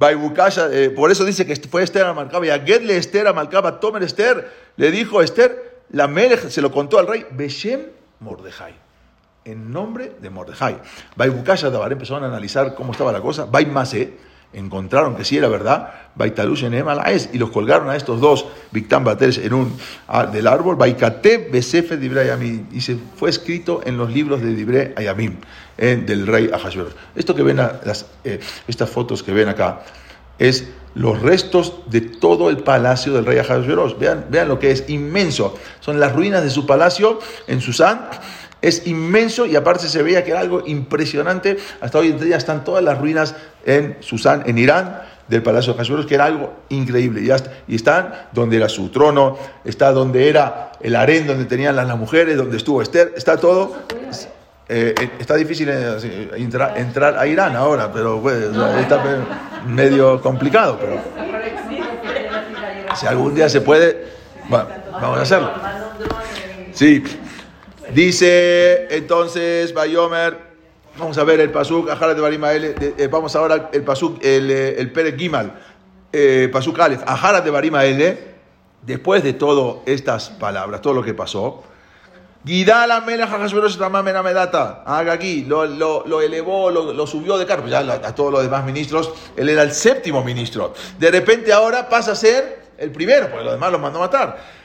eh, 0.00 0.92
por 0.94 1.10
eso 1.10 1.24
dice 1.24 1.46
que 1.46 1.56
fue 1.56 1.82
Esther 1.82 2.06
a 2.06 2.14
Malcaba. 2.14 2.46
Y 2.46 2.50
a 2.50 2.60
Gedle 2.60 2.96
Esther 2.96 3.26
a 3.26 3.32
Malcaba, 3.32 3.80
Tomer 3.80 4.02
Esther, 4.02 4.50
le 4.76 4.90
dijo 4.90 5.22
Esther, 5.22 5.80
la 5.90 6.08
Melech 6.08 6.48
se 6.48 6.62
lo 6.62 6.70
contó 6.70 6.98
al 6.98 7.06
rey, 7.06 7.26
Beshem 7.30 7.82
Mordejai 8.20 8.90
en 9.44 9.72
nombre 9.72 10.12
de 10.20 10.30
Mordejai. 10.30 10.78
Baibukasha 11.16 11.70
Dabar 11.70 11.92
empezaron 11.92 12.24
a 12.24 12.26
analizar 12.26 12.74
cómo 12.74 12.92
estaba 12.92 13.12
la 13.12 13.20
cosa. 13.20 13.46
Baimase 13.46 14.16
encontraron 14.52 15.16
que 15.16 15.24
sí 15.24 15.36
era 15.36 15.48
verdad. 15.48 15.92
Baitalush 16.14 16.64
en 16.64 16.74
y 17.32 17.38
los 17.38 17.50
colgaron 17.50 17.88
a 17.88 17.96
estos 17.96 18.20
dos 18.20 18.46
Victán 18.72 19.04
Bateres 19.04 19.38
en 19.38 19.54
un 19.54 19.76
del 20.32 20.46
árbol. 20.46 20.76
Baikate 20.76 21.48
Besefe 21.50 21.96
Dibre 21.96 22.22
Ayamim. 22.22 22.66
Y 22.72 22.80
se 22.80 22.96
fue 23.16 23.30
escrito 23.30 23.80
en 23.84 23.96
los 23.96 24.12
libros 24.12 24.42
de 24.42 24.54
Dibre 24.54 24.92
Ayamim, 24.96 25.36
del 25.76 26.26
rey 26.26 26.50
Ahasuerus. 26.52 26.94
Esto 27.14 27.34
que 27.34 27.42
ven, 27.42 27.56
las, 27.56 28.06
eh, 28.24 28.40
estas 28.66 28.90
fotos 28.90 29.22
que 29.22 29.32
ven 29.32 29.48
acá, 29.48 29.82
es 30.38 30.68
los 30.94 31.20
restos 31.20 31.82
de 31.86 32.00
todo 32.00 32.50
el 32.50 32.58
palacio 32.58 33.12
del 33.12 33.24
rey 33.24 33.38
Ahasuerus. 33.38 33.98
Vean, 33.98 34.26
vean 34.30 34.48
lo 34.48 34.58
que 34.58 34.72
es 34.72 34.84
inmenso. 34.88 35.56
Son 35.78 36.00
las 36.00 36.12
ruinas 36.12 36.42
de 36.42 36.50
su 36.50 36.66
palacio 36.66 37.20
en 37.46 37.60
Susán 37.60 38.08
es 38.62 38.86
inmenso 38.86 39.46
y 39.46 39.56
aparte 39.56 39.88
se 39.88 40.02
veía 40.02 40.24
que 40.24 40.30
era 40.32 40.40
algo 40.40 40.62
impresionante. 40.66 41.56
Hasta 41.80 41.98
hoy 41.98 42.08
en 42.08 42.20
día 42.20 42.36
están 42.36 42.64
todas 42.64 42.84
las 42.84 42.98
ruinas 42.98 43.34
en 43.64 43.96
Susán, 44.00 44.42
en 44.46 44.58
Irán, 44.58 45.02
del 45.28 45.42
Palacio 45.42 45.72
de 45.72 45.78
Hashverosh, 45.78 46.06
que 46.06 46.14
era 46.14 46.24
algo 46.24 46.52
increíble. 46.68 47.22
Y, 47.68 47.74
están 47.74 48.12
donde 48.32 48.56
era 48.56 48.68
su 48.68 48.88
trono, 48.90 49.38
está 49.64 49.92
donde 49.92 50.28
era 50.28 50.72
el 50.80 50.96
harén 50.96 51.26
donde 51.26 51.44
tenían 51.44 51.76
las, 51.76 51.86
mujeres, 51.96 52.36
donde 52.36 52.56
estuvo 52.56 52.82
Esther, 52.82 53.14
está 53.16 53.36
todo. 53.36 53.76
Eh, 54.72 54.94
eh, 55.00 55.10
está 55.18 55.34
difícil 55.34 55.68
eh, 55.68 56.30
entrar, 56.36 57.18
a 57.18 57.26
Irán 57.26 57.56
ahora, 57.56 57.90
pero 57.92 58.20
pues, 58.20 58.36
está 58.80 59.02
medio 59.66 60.20
complicado. 60.20 60.78
Pero 60.80 61.00
si 62.96 63.06
algún 63.06 63.34
día 63.34 63.48
se 63.48 63.60
puede, 63.60 64.08
bueno, 64.48 64.66
vamos 64.92 65.18
a 65.18 65.22
hacerlo. 65.22 65.52
Sí. 66.72 67.02
Dice 67.94 68.86
entonces 68.94 69.74
Bayomer, 69.74 70.38
vamos 70.96 71.18
a 71.18 71.24
ver 71.24 71.40
el 71.40 71.50
pasuk, 71.50 71.90
de 71.90 72.20
Barima 72.20 72.54
eh, 72.54 73.08
vamos 73.10 73.34
ahora 73.34 73.68
el 73.72 73.82
pasuk, 73.82 74.24
el, 74.24 74.48
eh, 74.48 74.80
el 74.80 74.92
Pere 74.92 75.18
Gimal, 75.18 75.60
eh, 76.12 76.48
pasuk 76.52 76.78
Aleph, 76.78 77.02
de 77.02 77.50
Barima 77.50 77.82
después 78.82 79.24
de 79.24 79.32
todas 79.32 79.78
estas 79.86 80.30
palabras, 80.30 80.80
todo 80.80 80.94
lo 80.94 81.02
que 81.02 81.14
pasó, 81.14 81.64
Gidala 82.46 83.04
haga 84.86 85.12
aquí, 85.12 85.42
lo, 85.42 85.66
lo, 85.66 86.06
lo 86.06 86.20
elevó, 86.20 86.70
lo, 86.70 86.92
lo, 86.92 87.06
subió 87.08 87.36
de 87.38 87.44
cargo, 87.44 87.66
ya 87.66 87.80
a 87.80 88.14
todos 88.14 88.32
los 88.32 88.42
demás 88.42 88.64
ministros, 88.64 89.12
él 89.36 89.48
era 89.48 89.62
el 89.62 89.72
séptimo 89.72 90.22
ministro. 90.22 90.74
De 90.96 91.10
repente 91.10 91.52
ahora 91.52 91.88
pasa 91.88 92.12
a 92.12 92.14
ser 92.14 92.70
el 92.78 92.92
primero, 92.92 93.28
porque 93.28 93.44
los 93.44 93.54
demás 93.54 93.72
los 93.72 93.80
mandó 93.80 93.98
matar 93.98 94.59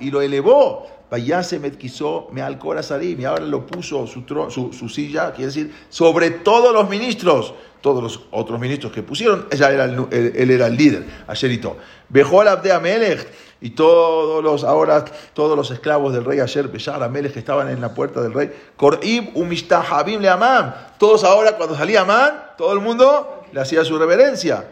y 0.00 0.10
lo 0.10 0.20
elevó. 0.20 0.86
Vayase 1.10 1.58
metquizó 1.58 2.28
me 2.30 2.40
al 2.40 2.58
y 2.62 3.24
ahora 3.24 3.44
lo 3.44 3.66
puso 3.66 4.06
su, 4.06 4.88
silla, 4.88 5.32
quiere 5.32 5.46
decir, 5.46 5.74
sobre 5.88 6.30
todos 6.30 6.72
los 6.72 6.88
ministros, 6.88 7.52
todos 7.80 8.02
los 8.02 8.20
otros 8.30 8.60
ministros 8.60 8.92
que 8.92 9.02
pusieron, 9.02 9.46
ella 9.50 9.72
era 9.72 9.84
el, 9.86 10.06
él, 10.12 10.50
era 10.50 10.68
el 10.68 10.76
líder, 10.76 11.04
Asherito. 11.26 11.76
Bejó 12.08 12.42
al 12.42 12.48
Abde 12.48 13.18
y 13.60 13.70
todos 13.70 14.42
los, 14.42 14.62
ahora, 14.62 15.04
todos 15.34 15.56
los 15.56 15.70
esclavos 15.72 16.12
del 16.12 16.24
rey 16.24 16.38
Asher, 16.38 16.68
Beshar 16.68 17.02
Amelech 17.02 17.32
que 17.32 17.40
estaban 17.40 17.68
en 17.68 17.80
la 17.80 17.92
puerta 17.92 18.22
del 18.22 18.32
rey, 18.32 18.52
Korib 18.76 19.36
Umishtahabim 19.36 20.20
le 20.20 20.28
Amam, 20.28 20.72
todos 20.96 21.24
ahora 21.24 21.56
cuando 21.56 21.76
salía 21.76 22.02
Amán, 22.02 22.52
todo 22.56 22.72
el 22.72 22.80
mundo 22.80 23.42
le 23.52 23.60
hacía 23.60 23.84
su 23.84 23.98
reverencia 23.98 24.64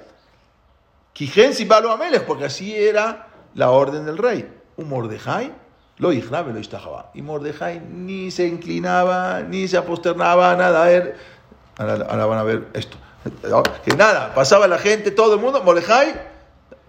y 1.19 1.65
Balo 1.65 1.91
Amelech, 1.91 2.25
porque 2.25 2.45
así 2.45 2.75
era 2.75 3.29
la 3.55 3.71
orden 3.71 4.07
del 4.07 4.19
rey. 4.19 4.49
Un 4.77 4.89
Mordejai 4.89 5.53
lo 5.97 6.13
Ijrabe 6.13 6.53
lo 6.53 6.61
Istajaba. 6.61 7.11
Y 7.15 7.23
Mordejai 7.23 7.81
ni 7.81 8.31
se 8.31 8.47
inclinaba, 8.47 9.41
ni 9.41 9.67
se 9.67 9.77
aposternaba, 9.77 10.55
nada. 10.55 10.85
Ahora, 11.77 12.07
ahora 12.09 12.27
van 12.27 12.39
a 12.39 12.43
ver 12.45 12.69
esto. 12.73 12.97
Que 13.85 13.97
nada, 13.97 14.33
pasaba 14.35 14.69
la 14.69 14.79
gente, 14.79 15.11
todo 15.11 15.35
el 15.35 15.41
mundo, 15.41 15.63
Mordejai, 15.63 16.15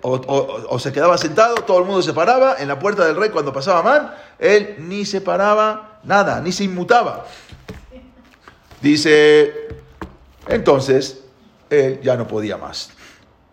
o, 0.02 0.80
se 0.80 0.94
quedaba 0.94 1.18
sentado, 1.18 1.56
todo 1.56 1.80
el 1.80 1.86
mundo 1.86 2.02
se 2.02 2.14
paraba 2.14 2.56
en 2.60 2.68
la 2.68 2.80
puerta 2.80 3.06
del 3.06 3.16
rey 3.16 3.30
cuando 3.32 3.52
pasaba 3.52 3.84
Man, 3.84 4.14
él 4.38 4.76
ni 4.80 5.06
se 5.06 5.22
paraba, 5.22 6.00
nada, 6.04 6.40
ni 6.40 6.52
se 6.52 6.64
inmutaba. 6.64 7.26
Dice, 8.82 9.54
entonces, 10.48 11.24
él 11.70 12.00
ya 12.02 12.16
no 12.16 12.28
podía 12.28 12.58
más. 12.58 12.92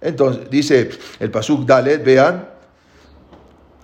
Entonces, 0.01 0.51
dice 0.51 0.91
el 1.19 1.31
Pasuk 1.31 1.67
Dalet, 1.67 2.05
vean. 2.05 2.49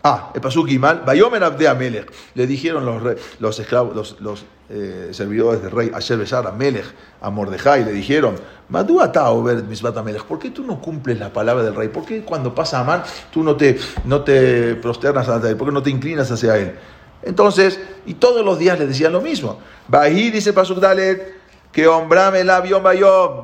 Ah, 0.05 0.33
el 0.35 0.41
Pasuk 0.41 0.67
Gimal, 0.67 1.03
Bayomen 1.07 1.43
Abde 1.43 1.69
Amelech. 1.69 2.13
Le 2.35 2.47
dijeron 2.47 2.85
los, 2.85 3.17
los 3.39 3.59
esclavos, 3.61 3.95
los, 3.95 4.21
los 4.21 4.45
eh, 4.69 5.11
servidores 5.13 5.63
del 5.63 5.71
rey 5.71 5.91
Asher 5.93 6.19
Besar 6.19 6.47
Amelech, 6.47 6.87
a 7.21 7.31
Mordejai, 7.31 7.85
le 7.85 7.93
dijeron, 7.93 8.37
Misbat 8.69 9.99
¿por 10.27 10.39
qué 10.39 10.51
tú 10.51 10.65
no 10.65 10.81
cumples 10.81 11.19
la 11.19 11.33
palabra 11.33 11.63
del 11.63 11.75
rey? 11.75 11.89
¿Por 11.89 12.07
qué 12.07 12.23
cuando 12.23 12.55
pasa 12.55 12.81
Amán 12.81 13.03
tú 13.31 13.43
no 13.43 13.55
te, 13.55 13.79
no 14.07 14.23
te 14.23 14.75
prosternas 14.77 15.29
ante 15.29 15.51
él? 15.51 15.57
¿Por 15.57 15.69
qué 15.69 15.75
no 15.75 15.83
te 15.83 15.91
inclinas 15.91 16.31
hacia 16.31 16.57
él? 16.57 16.75
Entonces, 17.23 17.79
y 18.07 18.15
todos 18.15 18.45
los 18.45 18.59
días 18.59 18.79
le 18.79 18.87
decían 18.87 19.13
lo 19.13 19.21
mismo. 19.21 19.59
Bahí 19.89 20.31
dice 20.31 20.53
Pasuk 20.53 20.79
Dalet, 20.79 21.42
que 21.73 21.87
hombrame 21.87 22.41
el 22.41 22.51
avión 22.51 22.83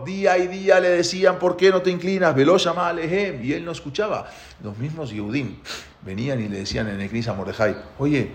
día 0.05 0.37
y 0.37 0.47
día 0.49 0.79
le 0.81 0.91
decían, 0.91 1.39
¿por 1.39 1.57
qué 1.57 1.71
no 1.71 1.81
te 1.81 1.91
inclinas? 1.91 2.35
Veló 2.35 2.59
llama 2.59 2.89
Alejem, 2.89 3.43
y 3.43 3.55
él 3.55 3.65
no 3.65 3.73
escuchaba. 3.73 4.29
Los 4.63 4.77
mismos 4.77 5.11
Yehudim 5.11 5.57
venían 6.03 6.41
y 6.41 6.49
le 6.49 6.59
decían 6.59 6.89
en 6.89 7.01
el 7.01 7.29
a 7.29 7.33
Mordejai, 7.33 7.77
oye, 7.99 8.31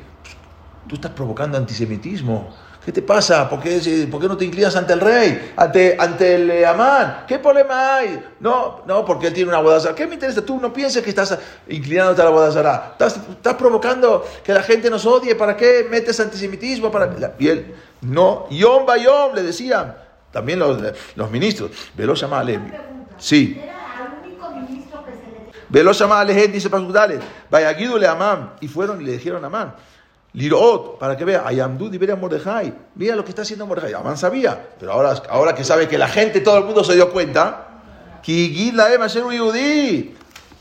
tú 0.87 0.95
estás 0.95 1.11
provocando 1.11 1.57
antisemitismo. 1.57 2.53
¿Qué 2.83 2.91
te 2.91 3.01
pasa? 3.01 3.49
¿Por 3.49 3.61
qué, 3.61 4.07
¿Por 4.11 4.19
qué, 4.19 4.27
no 4.27 4.35
te 4.35 4.43
inclinas 4.43 4.75
ante 4.75 4.91
el 4.91 4.99
rey? 4.99 5.53
¿Ante, 5.55 5.95
ante 5.97 6.35
el 6.35 6.51
eh, 6.51 6.65
Amán? 6.65 7.23
¿Qué 7.25 7.39
problema 7.39 7.95
hay? 7.95 8.21
No, 8.41 8.81
no, 8.85 9.05
porque 9.05 9.27
él 9.27 9.33
tiene 9.33 9.47
una 9.47 9.61
boda 9.61 9.95
¿Qué 9.95 10.05
me 10.05 10.15
interesa? 10.15 10.43
Tú 10.43 10.59
no 10.59 10.73
pienses 10.73 11.01
que 11.01 11.09
estás 11.09 11.37
inclinándote 11.69 12.21
a 12.21 12.25
la 12.25 12.31
boda 12.31 12.49
Estás, 12.49 13.21
estás 13.29 13.53
provocando 13.53 14.25
que 14.43 14.53
la 14.53 14.61
gente 14.61 14.89
nos 14.89 15.05
odie. 15.05 15.33
¿Para 15.33 15.55
qué 15.55 15.87
metes 15.89 16.19
antisemitismo? 16.19 16.91
Para... 16.91 17.33
Y 17.39 17.47
él, 17.47 17.73
no, 18.03 18.47
Yom 18.49 18.85
Bayom, 18.85 19.33
le 19.33 19.43
decían. 19.43 19.95
También 20.31 20.59
los, 20.59 20.81
los 21.15 21.29
ministros. 21.29 21.71
Velo 21.95 22.15
llama 22.15 22.43
Sí. 23.17 23.61
Velo 25.69 25.91
llama 25.91 26.25
dice 26.25 26.69
Pasudale. 26.69 27.19
Vaya 27.49 27.71
le 27.73 28.07
Amán. 28.07 28.53
Y 28.59 28.67
fueron 28.67 28.99
y 29.01 29.05
le 29.05 29.13
dijeron 29.13 29.43
a 29.43 29.47
Amán. 29.47 29.75
Lirot, 30.33 30.97
para 30.97 31.15
que 31.15 31.25
vea, 31.25 31.43
Ayamdu 31.45 31.91
a 32.11 32.15
Mordejai. 32.15 32.73
Mira 32.95 33.15
lo 33.15 33.23
que 33.23 33.29
está 33.29 33.43
haciendo 33.43 33.67
Mordejai. 33.67 33.93
Amán 33.93 34.17
sabía, 34.17 34.69
pero 34.79 34.91
ahora, 34.91 35.13
ahora 35.29 35.53
que 35.53 35.63
sabe 35.63 35.87
que 35.87 35.99
la 35.99 36.07
gente, 36.07 36.41
todo 36.41 36.57
el 36.57 36.63
mundo 36.63 36.83
se 36.83 36.95
dio 36.95 37.11
cuenta, 37.11 37.67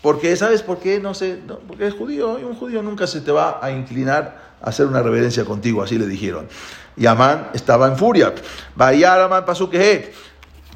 porque, 0.02 0.36
¿sabes 0.36 0.62
por 0.62 0.78
qué? 0.78 1.00
No 1.00 1.14
sé, 1.14 1.38
porque 1.66 1.86
es 1.86 1.94
judío, 1.94 2.38
y 2.38 2.44
un 2.44 2.54
judío 2.54 2.82
nunca 2.82 3.06
se 3.06 3.22
te 3.22 3.32
va 3.32 3.60
a 3.62 3.70
inclinar 3.70 4.41
a 4.41 4.41
hacer 4.62 4.86
una 4.86 5.02
reverencia 5.02 5.44
contigo, 5.44 5.82
así 5.82 5.98
le 5.98 6.06
dijeron. 6.06 6.48
Y 6.96 7.06
Amán 7.06 7.50
estaba 7.54 7.86
en 7.88 7.96
furia. 7.96 8.34
Vaya 8.76 9.24
Amán 9.24 9.44
pasó 9.44 9.68
que 9.68 10.12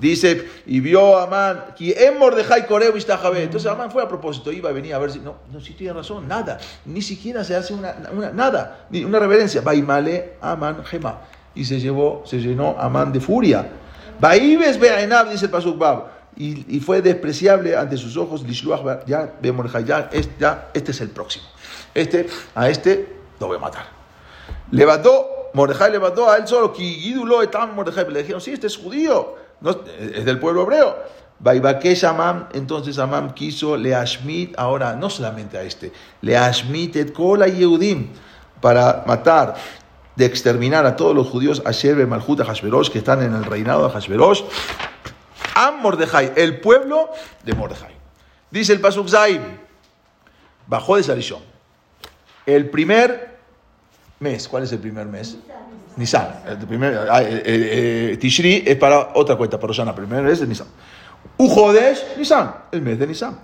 Dice, 0.00 0.46
y 0.66 0.80
vio 0.80 1.16
a 1.16 1.22
Amán, 1.22 1.64
Coreo 2.68 2.92
Entonces 2.94 3.70
Amán 3.70 3.90
fue 3.90 4.02
a 4.02 4.08
propósito, 4.08 4.52
iba 4.52 4.70
y 4.70 4.74
venía 4.74 4.96
a 4.96 4.98
ver 4.98 5.10
si, 5.10 5.20
no, 5.20 5.36
no, 5.50 5.58
si 5.58 5.72
tiene 5.72 5.94
razón, 5.94 6.28
nada, 6.28 6.58
ni 6.84 7.00
siquiera 7.00 7.42
se 7.44 7.56
hace 7.56 7.72
una, 7.72 7.94
nada, 8.34 8.86
ni 8.90 9.04
una 9.04 9.18
reverencia. 9.18 9.62
Baimale 9.62 10.34
Amán 10.42 10.84
Gema. 10.84 11.20
Y 11.54 11.64
se 11.64 11.80
llevó, 11.80 12.22
se 12.26 12.38
llenó 12.38 12.76
Amán 12.78 13.10
de 13.10 13.20
furia. 13.20 13.66
Baibes 14.20 14.78
Beainab, 14.78 15.30
dice 15.30 15.46
el 15.46 15.50
Pasuk 15.50 15.78
Bab. 15.78 16.14
Y, 16.36 16.76
y, 16.76 16.80
fue 16.80 17.00
despreciable 17.00 17.74
ante 17.74 17.96
sus 17.96 18.18
ojos, 18.18 18.44
ya, 19.06 19.32
ya, 20.36 20.70
este 20.74 20.90
es 20.90 21.00
el 21.00 21.08
próximo. 21.08 21.46
Este, 21.94 22.26
a 22.54 22.68
este 22.68 23.15
lo 23.40 23.46
voy 23.48 23.56
a 23.56 23.60
matar. 23.60 23.86
Levantó, 24.70 25.50
Mordejai 25.54 25.90
levantó 25.90 26.30
a 26.30 26.36
él 26.36 26.46
solo, 26.46 26.72
que 26.72 27.14
Mordejai. 27.74 28.10
Le 28.10 28.20
dijeron, 28.20 28.40
sí, 28.40 28.52
este 28.52 28.66
es 28.66 28.76
judío 28.76 29.46
es 30.14 30.24
del 30.24 30.38
pueblo 30.38 30.62
hebreo. 30.62 30.96
Baibakesh 31.38 32.04
Amam, 32.04 32.48
entonces 32.54 32.98
Amam 32.98 33.34
quiso 33.34 33.76
le 33.76 33.94
ashmit, 33.94 34.54
ahora 34.58 34.94
no 34.94 35.10
solamente 35.10 35.58
a 35.58 35.62
este, 35.62 35.92
le 36.22 36.36
ashmit 36.36 36.96
et 36.96 37.12
kola 37.12 37.46
Yehudim, 37.46 38.08
para 38.60 39.04
matar 39.06 39.54
de 40.14 40.24
exterminar 40.24 40.86
a 40.86 40.96
todos 40.96 41.14
los 41.14 41.28
judíos 41.28 41.62
Asher 41.66 42.06
Malhut 42.06 42.40
Hashverosh 42.40 42.88
que 42.88 42.98
están 42.98 43.22
en 43.22 43.34
el 43.34 43.44
reinado 43.44 43.86
de 43.86 43.92
Hashverosh. 43.92 44.44
Am 45.56 45.82
Mordejai, 45.82 46.32
el 46.36 46.60
pueblo 46.60 47.10
de 47.44 47.52
Mordejai. 47.52 47.94
Dice 48.50 48.72
el 48.72 48.80
Pasuk 48.80 49.08
Zaim, 49.08 49.42
bajó 50.66 50.96
de 50.96 51.02
Sarishon. 51.02 51.55
El 52.46 52.70
primer 52.70 53.36
mes, 54.20 54.48
¿cuál 54.48 54.62
es 54.62 54.72
el 54.72 54.78
primer 54.78 55.06
mes? 55.06 55.36
Nisan. 55.96 56.42
El 56.46 56.58
primer, 56.58 57.08
ah, 57.10 57.22
eh, 57.22 57.42
eh, 57.44 58.10
eh, 58.12 58.16
Tishri 58.18 58.62
es 58.66 58.76
para 58.76 59.10
otra 59.14 59.36
cuenta, 59.36 59.58
para 59.58 59.68
Rosana. 59.68 59.90
El 59.90 59.96
primer 59.96 60.22
mes 60.22 60.40
es 60.40 60.48
Nisan. 60.48 60.68
Ujodesh, 61.38 62.16
Nisan, 62.16 62.54
el 62.70 62.82
mes 62.82 62.98
de 62.98 63.06
Nisan. 63.06 63.38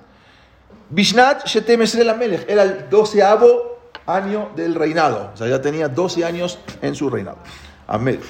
Bishnat 0.90 1.46
Shetem 1.46 1.82
Esrel 1.82 2.14
Melech, 2.16 2.48
era 2.48 2.62
el 2.62 2.88
doceavo 2.88 3.90
año 4.07 4.50
del 4.55 4.74
reinado. 4.74 5.30
O 5.34 5.36
sea, 5.36 5.48
ya 5.48 5.61
tenía 5.61 5.88
12 5.88 6.24
años 6.24 6.59
en 6.80 6.94
su 6.94 7.09
reinado. 7.09 7.38
Amén. 7.86 8.20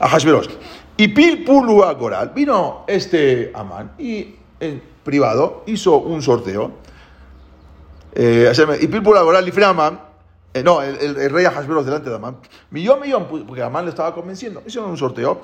A 0.00 0.08
Hashverosh. 0.08 0.48
Y 0.96 1.08
Pil 1.08 1.44
Pulu 1.44 1.82
Goral. 1.98 2.32
Vino 2.34 2.84
este 2.86 3.52
Amán 3.54 3.92
y 3.98 4.34
en 4.58 4.82
privado 5.04 5.64
hizo 5.66 5.98
un 5.98 6.22
sorteo. 6.22 6.72
Eh, 8.14 8.52
y 8.80 8.86
Pil 8.86 9.02
Pulu 9.02 9.20
Goral 9.24 9.48
y. 9.48 9.52
Eh, 10.54 10.62
no, 10.62 10.82
el, 10.82 10.96
el, 11.00 11.30
rey 11.30 11.46
Hashverosh 11.46 11.84
delante 11.84 12.10
de 12.10 12.16
Amán. 12.16 12.36
Millón, 12.70 13.00
millón, 13.00 13.26
porque 13.26 13.62
Amán 13.62 13.86
le 13.86 13.90
estaba 13.90 14.14
convenciendo. 14.14 14.62
Hicieron 14.66 14.90
un 14.90 14.98
sorteo. 14.98 15.40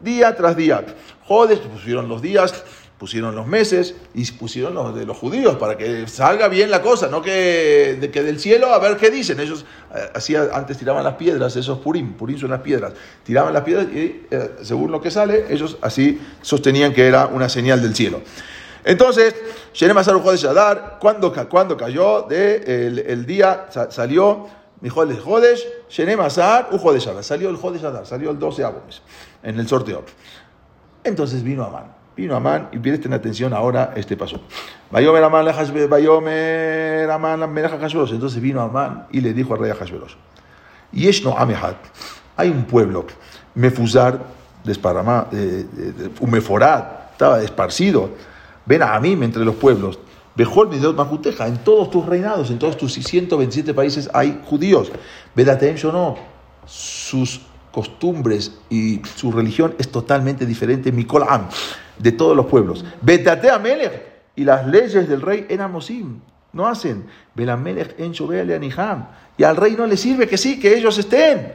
Día 0.00 0.34
tras 0.34 0.56
día. 0.56 0.82
Jodes, 1.26 1.58
pusieron 1.58 2.08
los 2.08 2.22
días 2.22 2.64
pusieron 3.00 3.34
los 3.34 3.46
meses 3.46 3.94
y 4.12 4.30
pusieron 4.32 4.74
los 4.74 4.94
de 4.94 5.06
los 5.06 5.16
judíos 5.16 5.56
para 5.56 5.78
que 5.78 6.06
salga 6.06 6.48
bien 6.48 6.70
la 6.70 6.82
cosa, 6.82 7.08
no 7.08 7.22
que, 7.22 7.96
de, 7.98 8.10
que 8.10 8.22
del 8.22 8.38
cielo 8.38 8.74
a 8.74 8.78
ver 8.78 8.98
qué 8.98 9.10
dicen. 9.10 9.40
Ellos 9.40 9.64
eh, 9.94 10.48
antes 10.52 10.76
tiraban 10.76 11.02
las 11.02 11.14
piedras, 11.14 11.56
esos 11.56 11.78
purim, 11.78 12.12
purim 12.12 12.36
son 12.36 12.50
las 12.50 12.60
piedras, 12.60 12.92
tiraban 13.24 13.54
las 13.54 13.62
piedras 13.62 13.86
y 13.90 14.26
eh, 14.30 14.50
según 14.60 14.92
lo 14.92 15.00
que 15.00 15.10
sale, 15.10 15.46
ellos 15.48 15.78
así 15.80 16.20
sostenían 16.42 16.92
que 16.92 17.06
era 17.06 17.26
una 17.26 17.48
señal 17.48 17.80
del 17.80 17.94
cielo. 17.94 18.20
Entonces, 18.84 19.34
Shenem 19.72 19.98
Azar 19.98 20.22
de 20.22 20.36
Shadar, 20.36 20.98
cuando, 21.00 21.32
cayó 21.76 22.22
de 22.22 23.06
el, 23.06 23.26
día, 23.26 23.66
salió, 23.90 24.46
mi 24.80 24.88
Jodesh 24.88 25.20
Jodesh, 25.20 25.66
Shenem 25.88 26.20
Azar, 26.20 26.68
Ujo 26.72 26.92
de 26.92 27.00
Shadar, 27.00 27.24
salió 27.24 27.50
el 27.50 27.56
Jodesh 27.56 27.82
Shadar, 27.82 28.06
salió 28.06 28.30
el 28.30 28.38
12 28.38 28.64
mes 28.86 29.02
en 29.42 29.58
el 29.58 29.68
sorteo. 29.68 30.04
Entonces 31.02 31.42
vino 31.42 31.64
Amán 31.64 32.00
Vino 32.16 32.36
Amán 32.36 32.68
y 32.72 32.78
presten 32.78 33.14
atención 33.14 33.54
ahora 33.54 33.94
este 33.96 34.16
paso. 34.16 34.42
Bayomer 34.90 35.24
Amán 35.24 35.44
Entonces 38.12 38.42
vino 38.42 38.60
Amán 38.60 39.06
y 39.10 39.20
le 39.20 39.32
dijo 39.32 39.54
al 39.54 39.60
rey 39.60 39.72
Hashverosh. 39.72 40.14
Yeshno 40.92 41.36
Amehat. 41.38 41.76
Hay 42.36 42.50
un 42.50 42.64
pueblo, 42.64 43.06
Mefuzar, 43.54 44.18
desparramado, 44.64 45.28
Umeforad, 46.20 46.84
estaba 47.12 47.40
esparcido. 47.42 48.10
Ven 48.66 48.82
a 48.82 48.98
mí 49.00 49.12
entre 49.12 49.44
los 49.44 49.54
pueblos. 49.56 49.98
Bejol 50.34 50.68
Midot 50.68 50.96
Majuteja, 50.96 51.46
en 51.48 51.58
todos 51.58 51.90
tus 51.90 52.06
reinados, 52.06 52.50
en 52.50 52.58
todos 52.58 52.76
tus 52.76 52.94
127 52.94 53.74
países 53.74 54.08
hay 54.12 54.40
judíos. 54.44 54.90
Vedatem 55.34 55.76
no 55.92 56.16
sus 56.66 57.40
costumbres 57.72 58.58
y 58.68 59.02
su 59.16 59.32
religión 59.32 59.74
es 59.78 59.90
totalmente 59.90 60.46
diferente. 60.46 60.92
Mikol 60.92 61.24
Am 61.28 61.48
de 61.98 62.12
todos 62.12 62.36
los 62.36 62.46
pueblos. 62.46 62.84
Betate 63.02 63.50
Amelech 63.50 64.02
y 64.36 64.44
las 64.44 64.66
leyes 64.66 65.08
del 65.08 65.20
rey 65.20 65.46
en 65.48 65.60
Amosim 65.60 66.20
no 66.52 66.66
hacen. 66.66 67.06
Belamelech 67.34 67.94
en 67.98 68.12
Aniham. 68.52 69.08
Y 69.36 69.44
al 69.44 69.56
rey 69.56 69.74
no 69.76 69.86
le 69.86 69.96
sirve 69.96 70.26
que 70.26 70.36
sí, 70.36 70.58
que 70.58 70.76
ellos 70.76 70.98
estén. 70.98 71.54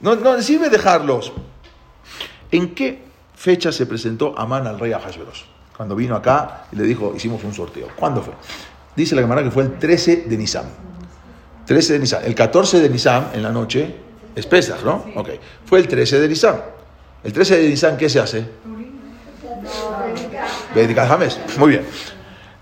No, 0.00 0.14
no 0.14 0.36
le 0.36 0.42
sirve 0.42 0.68
dejarlos. 0.68 1.32
¿En 2.50 2.74
qué 2.74 3.02
fecha 3.34 3.72
se 3.72 3.86
presentó 3.86 4.38
Amán 4.38 4.66
al 4.66 4.78
rey 4.78 4.92
Ahasveros? 4.92 5.55
Cuando 5.76 5.94
vino 5.94 6.16
acá 6.16 6.64
y 6.72 6.76
le 6.76 6.84
dijo, 6.84 7.12
hicimos 7.14 7.44
un 7.44 7.52
sorteo. 7.52 7.88
¿Cuándo 7.96 8.22
fue? 8.22 8.34
Dice 8.94 9.14
la 9.14 9.20
cámara 9.20 9.42
que 9.42 9.50
fue 9.50 9.64
el 9.64 9.78
13 9.78 10.24
de 10.26 10.36
Nisan. 10.36 10.64
13 11.66 11.92
de 11.94 11.98
Nisan. 11.98 12.24
El 12.24 12.34
14 12.34 12.80
de 12.80 12.88
Nisan, 12.88 13.30
en 13.34 13.42
la 13.42 13.50
noche, 13.50 13.94
es 14.34 14.46
Pesach, 14.46 14.82
¿no? 14.82 15.04
Ok. 15.16 15.30
Fue 15.66 15.80
el 15.80 15.88
13 15.88 16.20
de 16.20 16.28
Nisan. 16.28 16.56
El 17.22 17.32
13 17.32 17.58
de 17.58 17.68
Nisan, 17.68 17.96
¿qué 17.96 18.08
se 18.08 18.20
hace? 18.20 18.46
Muy 21.58 21.70
bien. 21.70 21.84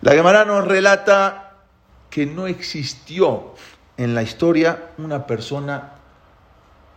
La 0.01 0.13
Gemara 0.13 0.45
nos 0.45 0.67
relata 0.67 1.53
que 2.11 2.27
no 2.27 2.47
existió 2.47 3.55
en 3.97 4.15
la 4.15 4.23
historia 4.23 4.91
una 4.99 5.27
persona 5.27 5.93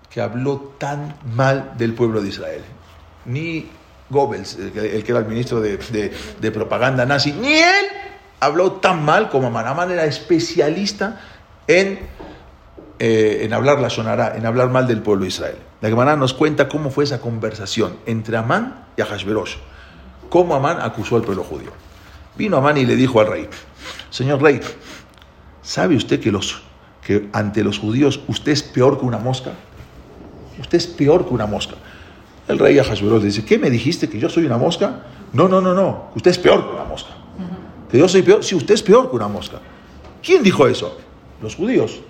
que 0.09 0.21
habló 0.21 0.75
tan 0.77 1.15
mal 1.35 1.73
del 1.77 1.93
pueblo 1.93 2.21
de 2.21 2.29
Israel. 2.29 2.63
Ni 3.25 3.69
Goebbels, 4.09 4.55
el 4.55 4.71
que, 4.71 5.11
era 5.11 5.19
el 5.19 5.25
ministro 5.25 5.61
de, 5.61 6.51
propaganda 6.53 7.05
nazi, 7.05 7.33
ni 7.33 7.53
él 7.53 7.85
habló 8.39 8.73
tan 8.73 9.03
mal 9.03 9.29
como. 9.29 9.47
Amán 9.47 9.91
era 9.91 10.05
especialista 10.05 11.19
en, 11.67 11.99
eh, 12.99 13.39
en 13.41 13.53
hablar 13.53 13.79
la 13.79 13.89
sonará, 13.89 14.35
en 14.35 14.45
hablar 14.45 14.69
mal 14.69 14.87
del 14.87 15.01
pueblo 15.01 15.23
de 15.23 15.29
Israel. 15.29 15.57
La 15.81 15.89
Gemara 15.89 16.15
nos 16.15 16.33
cuenta 16.33 16.69
cómo 16.69 16.89
fue 16.89 17.03
esa 17.03 17.19
conversación 17.19 17.97
entre 18.05 18.37
Amán 18.37 18.85
y 18.95 19.01
Ahashverosh 19.01 19.57
cómo 20.29 20.55
Amán 20.55 20.79
acusó 20.81 21.15
al 21.15 21.23
pueblo 21.23 21.43
judío. 21.43 21.71
Vino 22.37 22.57
Amán 22.57 22.77
y 22.77 22.85
le 22.85 22.95
dijo 22.95 23.19
al 23.19 23.27
rey, 23.27 23.49
señor 24.09 24.41
rey, 24.41 24.59
¿sabe 25.61 25.95
usted 25.95 26.19
que, 26.19 26.31
los, 26.31 26.61
que 27.01 27.29
ante 27.33 27.63
los 27.63 27.79
judíos 27.79 28.19
usted 28.27 28.51
es 28.51 28.63
peor 28.63 28.99
que 28.99 29.05
una 29.05 29.17
mosca? 29.17 29.51
Usted 30.59 30.77
es 30.77 30.87
peor 30.87 31.27
que 31.27 31.33
una 31.33 31.45
mosca. 31.45 31.75
El 32.47 32.59
rey 32.59 32.79
Ahasuerós 32.79 33.21
le 33.21 33.27
dice, 33.27 33.43
¿qué 33.43 33.57
me 33.57 33.69
dijiste 33.69 34.09
que 34.09 34.19
yo 34.19 34.29
soy 34.29 34.45
una 34.45 34.57
mosca? 34.57 35.03
No, 35.33 35.47
no, 35.47 35.59
no, 35.59 35.73
no, 35.73 36.11
usted 36.15 36.31
es 36.31 36.37
peor 36.37 36.65
que 36.65 36.75
una 36.75 36.85
mosca. 36.85 37.09
Que 37.91 37.97
yo 37.97 38.07
soy 38.07 38.21
peor, 38.21 38.43
sí, 38.43 38.55
usted 38.55 38.73
es 38.73 38.83
peor 38.83 39.09
que 39.09 39.15
una 39.15 39.27
mosca. 39.27 39.59
¿Quién 40.23 40.43
dijo 40.43 40.67
eso? 40.67 40.97
Los 41.41 41.55
judíos. 41.55 42.01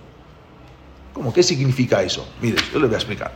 ¿Cómo? 1.13 1.33
¿Qué 1.33 1.41
significa 1.41 2.03
eso? 2.03 2.27
Mire, 2.41 2.57
yo 2.71 2.79
le 2.79 2.85
voy 2.85 2.93
a 2.93 2.97
explicar. 2.97 3.31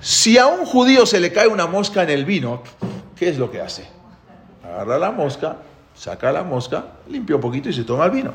Si 0.00 0.36
a 0.36 0.46
un 0.46 0.66
judío 0.66 1.06
se 1.06 1.20
le 1.20 1.32
cae 1.32 1.48
una 1.48 1.66
mosca 1.66 2.02
en 2.02 2.10
el 2.10 2.24
vino, 2.24 2.62
¿qué 3.16 3.28
es 3.28 3.38
lo 3.38 3.50
que 3.50 3.60
hace? 3.60 3.86
Agarra 4.64 4.98
la 4.98 5.10
mosca, 5.10 5.58
saca 5.94 6.32
la 6.32 6.42
mosca, 6.42 6.86
limpia 7.08 7.36
un 7.36 7.42
poquito 7.42 7.68
y 7.68 7.72
se 7.72 7.84
toma 7.84 8.06
el 8.06 8.10
vino. 8.10 8.32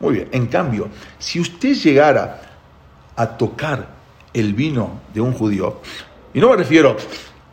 Muy 0.00 0.14
bien. 0.14 0.28
En 0.32 0.46
cambio, 0.46 0.88
si 1.18 1.40
usted 1.40 1.74
llegara 1.74 2.40
a 3.14 3.26
tocar 3.36 3.86
el 4.32 4.54
vino 4.54 5.00
de 5.12 5.20
un 5.20 5.32
judío, 5.32 5.80
y 6.34 6.40
no 6.40 6.50
me 6.50 6.56
refiero 6.56 6.96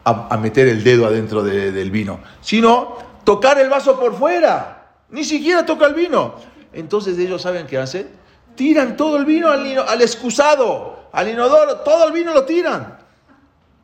a, 0.03 0.35
meter 0.37 0.67
el 0.67 0.83
dedo 0.83 1.05
adentro 1.05 1.43
del 1.43 1.91
vino, 1.91 2.19
sino 2.41 2.97
tocar 3.23 3.59
el 3.59 3.69
vaso 3.69 3.99
por 3.99 4.17
fuera, 4.17 4.95
ni 5.09 5.23
siquiera 5.23 5.65
toca 5.65 5.85
el 5.85 5.93
vino. 5.93 6.35
Entonces 6.73 7.17
ellos 7.19 7.43
saben 7.43 7.67
qué 7.67 7.77
hacen, 7.77 8.09
tiran 8.55 8.97
todo 8.97 9.17
el 9.17 9.25
vino 9.25 9.49
al, 9.49 9.77
al 9.77 10.01
excusado, 10.01 11.05
al 11.11 11.29
inodoro, 11.29 11.77
todo 11.77 12.07
el 12.07 12.13
vino 12.13 12.33
lo 12.33 12.43
tiran. 12.45 12.97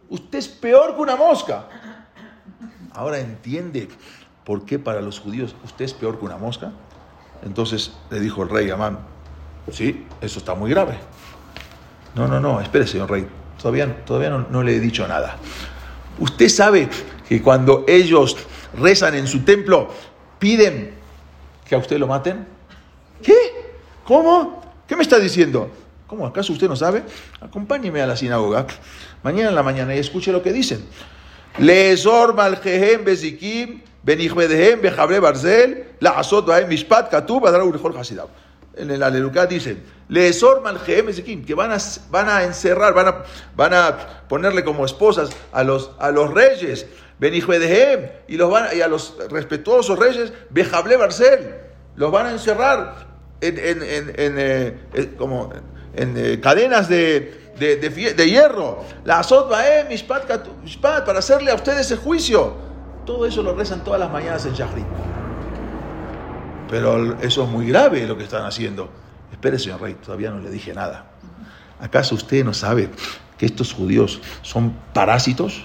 Usted 0.09 0.39
es 0.39 0.47
peor 0.47 0.95
que 0.95 1.01
una 1.01 1.15
mosca. 1.15 1.67
Ahora 2.93 3.19
entiende 3.19 3.89
por 4.43 4.65
qué 4.65 4.79
para 4.79 5.01
los 5.01 5.19
judíos 5.19 5.55
usted 5.63 5.85
es 5.85 5.93
peor 5.93 6.17
que 6.17 6.25
una 6.25 6.37
mosca. 6.37 6.71
Entonces 7.43 7.93
le 8.09 8.19
dijo 8.19 8.41
el 8.41 8.49
rey 8.49 8.69
Amán, 8.71 8.99
sí, 9.71 10.07
eso 10.21 10.39
está 10.39 10.55
muy 10.55 10.71
grave. 10.71 10.97
No, 12.15 12.27
no, 12.27 12.39
no, 12.39 12.59
espere, 12.59 12.87
señor 12.87 13.11
rey, 13.11 13.27
todavía, 13.67 14.05
todavía 14.05 14.29
no, 14.29 14.63
le 14.63 14.77
he 14.77 14.79
dicho 14.79 15.05
nada. 15.07 15.35
Usted 16.19 16.47
sabe 16.47 16.87
que 17.27 17.41
cuando 17.41 17.83
ellos 17.87 18.37
rezan 18.79 19.15
en 19.15 19.27
su 19.27 19.41
templo, 19.41 19.89
piden 20.39 20.93
que 21.67 21.75
a 21.75 21.77
usted 21.77 21.97
lo 21.97 22.07
maten. 22.07 22.47
¿Qué? 23.21 23.35
¿Cómo? 24.05 24.61
¿Qué 24.87 24.95
me 24.95 25.01
está 25.01 25.19
diciendo? 25.19 25.69
¿Cómo? 26.07 26.25
¿Acaso 26.25 26.53
usted 26.53 26.69
no 26.69 26.77
sabe? 26.77 27.03
Acompáñeme 27.41 28.01
a 28.01 28.07
la 28.07 28.15
sinagoga 28.15 28.65
mañana 29.21 29.49
en 29.49 29.55
la 29.55 29.63
mañana 29.63 29.93
y 29.93 29.99
escuche 29.99 30.31
lo 30.31 30.41
que 30.41 30.53
dicen. 30.53 30.85
Leesor 31.57 32.35
maljehem 32.35 33.03
bezikim 33.03 33.81
bejabre 34.03 35.19
barzel 35.19 35.87
la 35.99 36.23
mishpat 36.69 37.09
katub 37.09 37.43
urjol 37.43 37.97
hasidab. 37.97 38.29
En 38.77 38.91
el 38.91 39.01
Alelucá 39.01 39.45
dicen, 39.45 39.83
Leesor 40.07 40.61
Maljeem 40.61 41.09
Ezequim, 41.09 41.45
que 41.45 41.55
van 41.55 41.71
a, 41.71 41.77
van 42.09 42.29
a 42.29 42.43
encerrar, 42.43 42.93
van 42.93 43.07
a, 43.07 43.23
van 43.55 43.73
a 43.73 43.97
ponerle 44.27 44.63
como 44.63 44.85
esposas 44.85 45.31
a 45.51 45.63
los, 45.63 45.91
a 45.99 46.11
los 46.11 46.33
reyes, 46.33 46.85
Benihbedehem, 47.19 48.09
y, 48.27 48.37
los 48.37 48.51
van, 48.51 48.77
y 48.77 48.81
a 48.81 48.87
los 48.87 49.15
respetuosos 49.29 49.97
reyes, 49.97 50.31
Bejable 50.49 50.95
Barcel, 50.97 51.55
los 51.95 52.11
van 52.11 52.27
a 52.27 52.31
encerrar 52.31 53.07
en, 53.41 53.57
en, 53.57 53.83
en, 53.83 54.09
en 54.15 54.35
eh, 54.37 55.13
como 55.17 55.51
en 55.95 56.13
eh, 56.15 56.39
cadenas 56.39 56.87
de, 56.87 57.53
de, 57.57 57.77
de, 57.77 58.29
hierro. 58.29 58.83
La 59.03 59.19
azot 59.19 59.51
mishpat, 59.89 60.25
para 61.05 61.19
hacerle 61.19 61.51
a 61.51 61.55
ustedes 61.55 61.89
el 61.91 61.97
juicio. 61.97 62.53
Todo 63.05 63.25
eso 63.25 63.41
lo 63.41 63.55
rezan 63.55 63.83
todas 63.83 63.99
las 63.99 64.11
mañanas 64.11 64.45
en 64.45 64.53
Shahrit. 64.53 64.85
Pero 66.69 67.19
eso 67.21 67.43
es 67.43 67.49
muy 67.49 67.67
grave 67.67 68.05
lo 68.07 68.17
que 68.17 68.23
están 68.23 68.45
haciendo. 68.45 68.89
Espere, 69.31 69.59
señor 69.59 69.81
rey, 69.81 69.95
todavía 69.95 70.31
no 70.31 70.39
le 70.39 70.49
dije 70.49 70.73
nada. 70.73 71.05
¿Acaso 71.79 72.15
usted 72.15 72.43
no 72.43 72.53
sabe 72.53 72.89
que 73.37 73.45
estos 73.45 73.73
judíos 73.73 74.21
son 74.41 74.75
parásitos? 74.93 75.63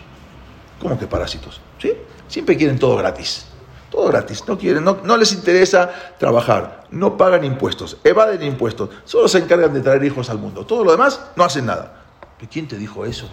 ¿Cómo 0.80 0.98
que 0.98 1.06
parásitos? 1.06 1.60
¿Sí? 1.78 1.92
Siempre 2.28 2.56
quieren 2.56 2.78
todo 2.78 2.96
gratis. 2.96 3.46
Todo 3.90 4.08
gratis. 4.08 4.44
No 4.46 4.58
quieren, 4.58 4.84
no, 4.84 4.98
no 5.04 5.16
les 5.16 5.32
interesa 5.32 5.90
trabajar. 6.18 6.84
No 6.90 7.16
pagan 7.16 7.44
impuestos. 7.44 7.98
Evaden 8.04 8.42
impuestos. 8.42 8.90
Solo 9.04 9.28
se 9.28 9.38
encargan 9.38 9.72
de 9.72 9.80
traer 9.80 10.04
hijos 10.04 10.30
al 10.30 10.38
mundo. 10.38 10.66
Todo 10.66 10.84
lo 10.84 10.92
demás 10.92 11.20
no 11.36 11.44
hacen 11.44 11.66
nada. 11.66 12.02
¿Pero 12.38 12.50
quién 12.50 12.68
te 12.68 12.76
dijo 12.76 13.04
eso? 13.04 13.28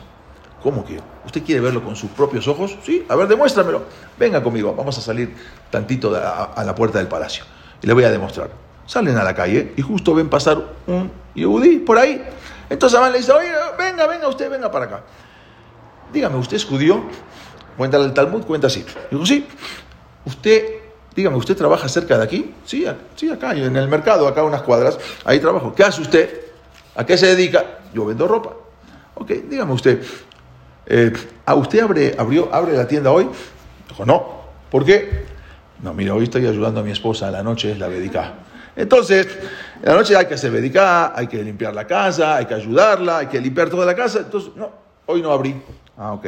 ¿Cómo 0.62 0.86
que? 0.86 1.00
¿Usted 1.26 1.44
quiere 1.44 1.62
verlo 1.62 1.84
con 1.84 1.96
sus 1.96 2.12
propios 2.12 2.48
ojos? 2.48 2.78
Sí, 2.84 3.06
a 3.08 3.16
ver, 3.16 3.28
demuéstramelo. 3.28 3.84
Venga 4.18 4.44
conmigo, 4.44 4.74
vamos 4.76 4.98
a 4.98 5.02
salir 5.02 5.34
tantito 5.70 6.14
a, 6.16 6.46
a 6.46 6.64
la 6.64 6.76
puerta 6.76 6.98
del 6.98 7.08
palacio. 7.08 7.46
Y 7.82 7.88
le 7.88 7.94
voy 7.94 8.04
a 8.04 8.12
demostrar. 8.12 8.50
Salen 8.86 9.18
a 9.18 9.24
la 9.24 9.36
calle 9.36 9.74
y 9.78 9.82
justo 9.82 10.16
ven 10.16 10.30
pasar 10.30 10.58
un 10.88 11.12
yehudí 11.36 11.78
por 11.78 11.98
ahí. 11.98 12.24
Entonces 12.70 12.98
Amán 12.98 13.12
le 13.12 13.20
dice, 13.20 13.32
oye, 13.32 13.52
venga, 13.78 14.08
venga 14.08 14.28
usted, 14.28 14.50
venga 14.50 14.72
para 14.72 14.86
acá. 14.86 15.04
Dígame, 16.12 16.38
¿usted 16.38 16.58
es 16.58 16.66
judío? 16.66 17.04
Cuenta 17.78 17.98
el 17.98 18.14
Talmud, 18.14 18.44
cuenta 18.46 18.68
así. 18.68 18.86
Digo, 19.12 19.26
sí. 19.26 19.48
Usted, 20.26 20.66
dígame, 21.16 21.38
¿usted 21.38 21.56
trabaja 21.56 21.88
cerca 21.88 22.18
de 22.18 22.24
aquí? 22.24 22.54
Sí, 22.66 22.86
sí, 23.16 23.30
acá, 23.32 23.52
en 23.54 23.76
el 23.76 23.88
mercado, 23.88 24.28
acá 24.28 24.44
unas 24.44 24.64
cuadras. 24.64 24.98
Ahí 25.24 25.40
trabajo. 25.40 25.74
¿Qué 25.74 25.84
hace 25.84 26.02
usted? 26.02 26.42
¿A 26.96 27.06
qué 27.06 27.18
se 27.18 27.28
dedica? 27.28 27.80
Yo 27.94 28.06
vendo 28.06 28.28
ropa. 28.28 28.54
Ok, 29.16 29.32
dígame 29.50 29.74
usted, 29.74 30.02
eh, 30.86 31.14
¿a 31.46 31.56
usted 31.56 31.82
abre, 31.82 32.16
abrió, 32.18 32.50
abre 32.54 32.76
la 32.76 32.88
tienda 32.88 33.12
hoy? 33.12 33.30
Dijo, 33.88 34.06
no. 34.06 34.40
¿Por 34.72 34.86
qué? 34.86 35.26
No, 35.82 35.94
mira, 35.94 36.14
hoy 36.14 36.24
estoy 36.24 36.46
ayudando 36.46 36.82
a 36.82 36.84
mi 36.84 36.92
esposa, 36.92 37.30
a 37.30 37.32
la 37.32 37.42
noche 37.42 37.72
es 37.72 37.80
la 37.80 37.88
dedica. 37.88 38.34
Entonces, 38.76 39.28
en 39.82 39.90
la 39.90 39.96
noche 39.96 40.16
hay 40.16 40.26
que 40.26 40.34
hacer 40.34 40.52
dedicar, 40.52 41.14
hay 41.16 41.28
que 41.28 41.42
limpiar 41.42 41.74
la 41.74 41.86
casa, 41.86 42.36
hay 42.36 42.46
que 42.46 42.54
ayudarla, 42.54 43.20
hay 43.20 43.28
que 43.28 43.40
limpiar 43.40 43.70
toda 43.70 43.86
la 43.86 43.96
casa. 43.96 44.20
Entonces, 44.20 44.52
no, 44.56 44.70
hoy 45.06 45.22
no 45.22 45.32
abrí. 45.32 45.62
Ah, 45.98 46.14
ok. 46.14 46.28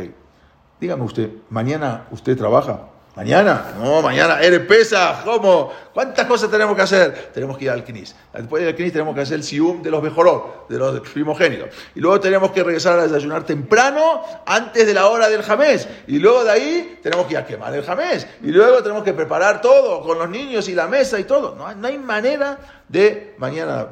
Dígame 0.80 1.04
usted, 1.04 1.30
¿mañana 1.50 2.08
usted 2.12 2.38
trabaja? 2.38 2.88
¿Mañana? 3.14 3.74
No, 3.78 4.02
mañana 4.02 4.40
eres 4.40 4.62
pesa. 4.62 5.22
¿Cómo? 5.26 5.70
¿Cuántas 5.94 6.26
cosas 6.28 6.50
tenemos 6.50 6.78
que 6.78 6.82
hacer? 6.82 7.32
Tenemos 7.34 7.58
que 7.58 7.66
ir 7.66 7.72
al 7.72 7.84
CNIS. 7.84 8.16
Después 8.34 8.64
del 8.64 8.74
CNIS 8.74 8.94
tenemos 8.94 9.14
que 9.14 9.22
hacer 9.22 9.36
el 9.36 9.44
SIUM 9.44 9.82
de 9.82 9.92
los 9.92 10.02
mejorot, 10.02 10.70
de 10.70 10.78
los 10.78 11.02
primogénitos. 11.02 11.70
Y 11.94 12.00
luego 12.00 12.22
tenemos 12.22 12.52
que 12.52 12.64
regresar 12.64 12.98
a 13.00 13.04
desayunar 13.04 13.44
temprano, 13.44 14.22
antes 14.46 14.88
de 14.88 14.94
la 14.94 15.08
hora 15.08 15.28
del 15.28 15.44
jamés. 15.44 15.90
Y 16.08 16.20
luego 16.20 16.46
de 16.46 16.52
ahí 16.52 17.00
tenemos 17.04 17.26
que 17.26 17.34
ir 17.34 17.40
a 17.40 17.46
quemar 17.46 17.76
el 17.76 17.84
jamés. 17.84 18.26
Y 18.42 18.48
luego 18.48 18.82
tenemos 18.82 19.04
que 19.04 19.12
preparar 19.12 19.60
todo 19.60 20.02
con 20.04 20.18
los 20.18 20.30
niños 20.30 20.70
y 20.70 20.76
la 20.76 20.88
mesa 20.88 21.20
y 21.20 21.26
todo. 21.26 21.54
No, 21.54 21.74
no 21.76 21.88
hay 21.88 21.98
manera 21.98 22.60
de 22.88 23.36
mañana. 23.38 23.88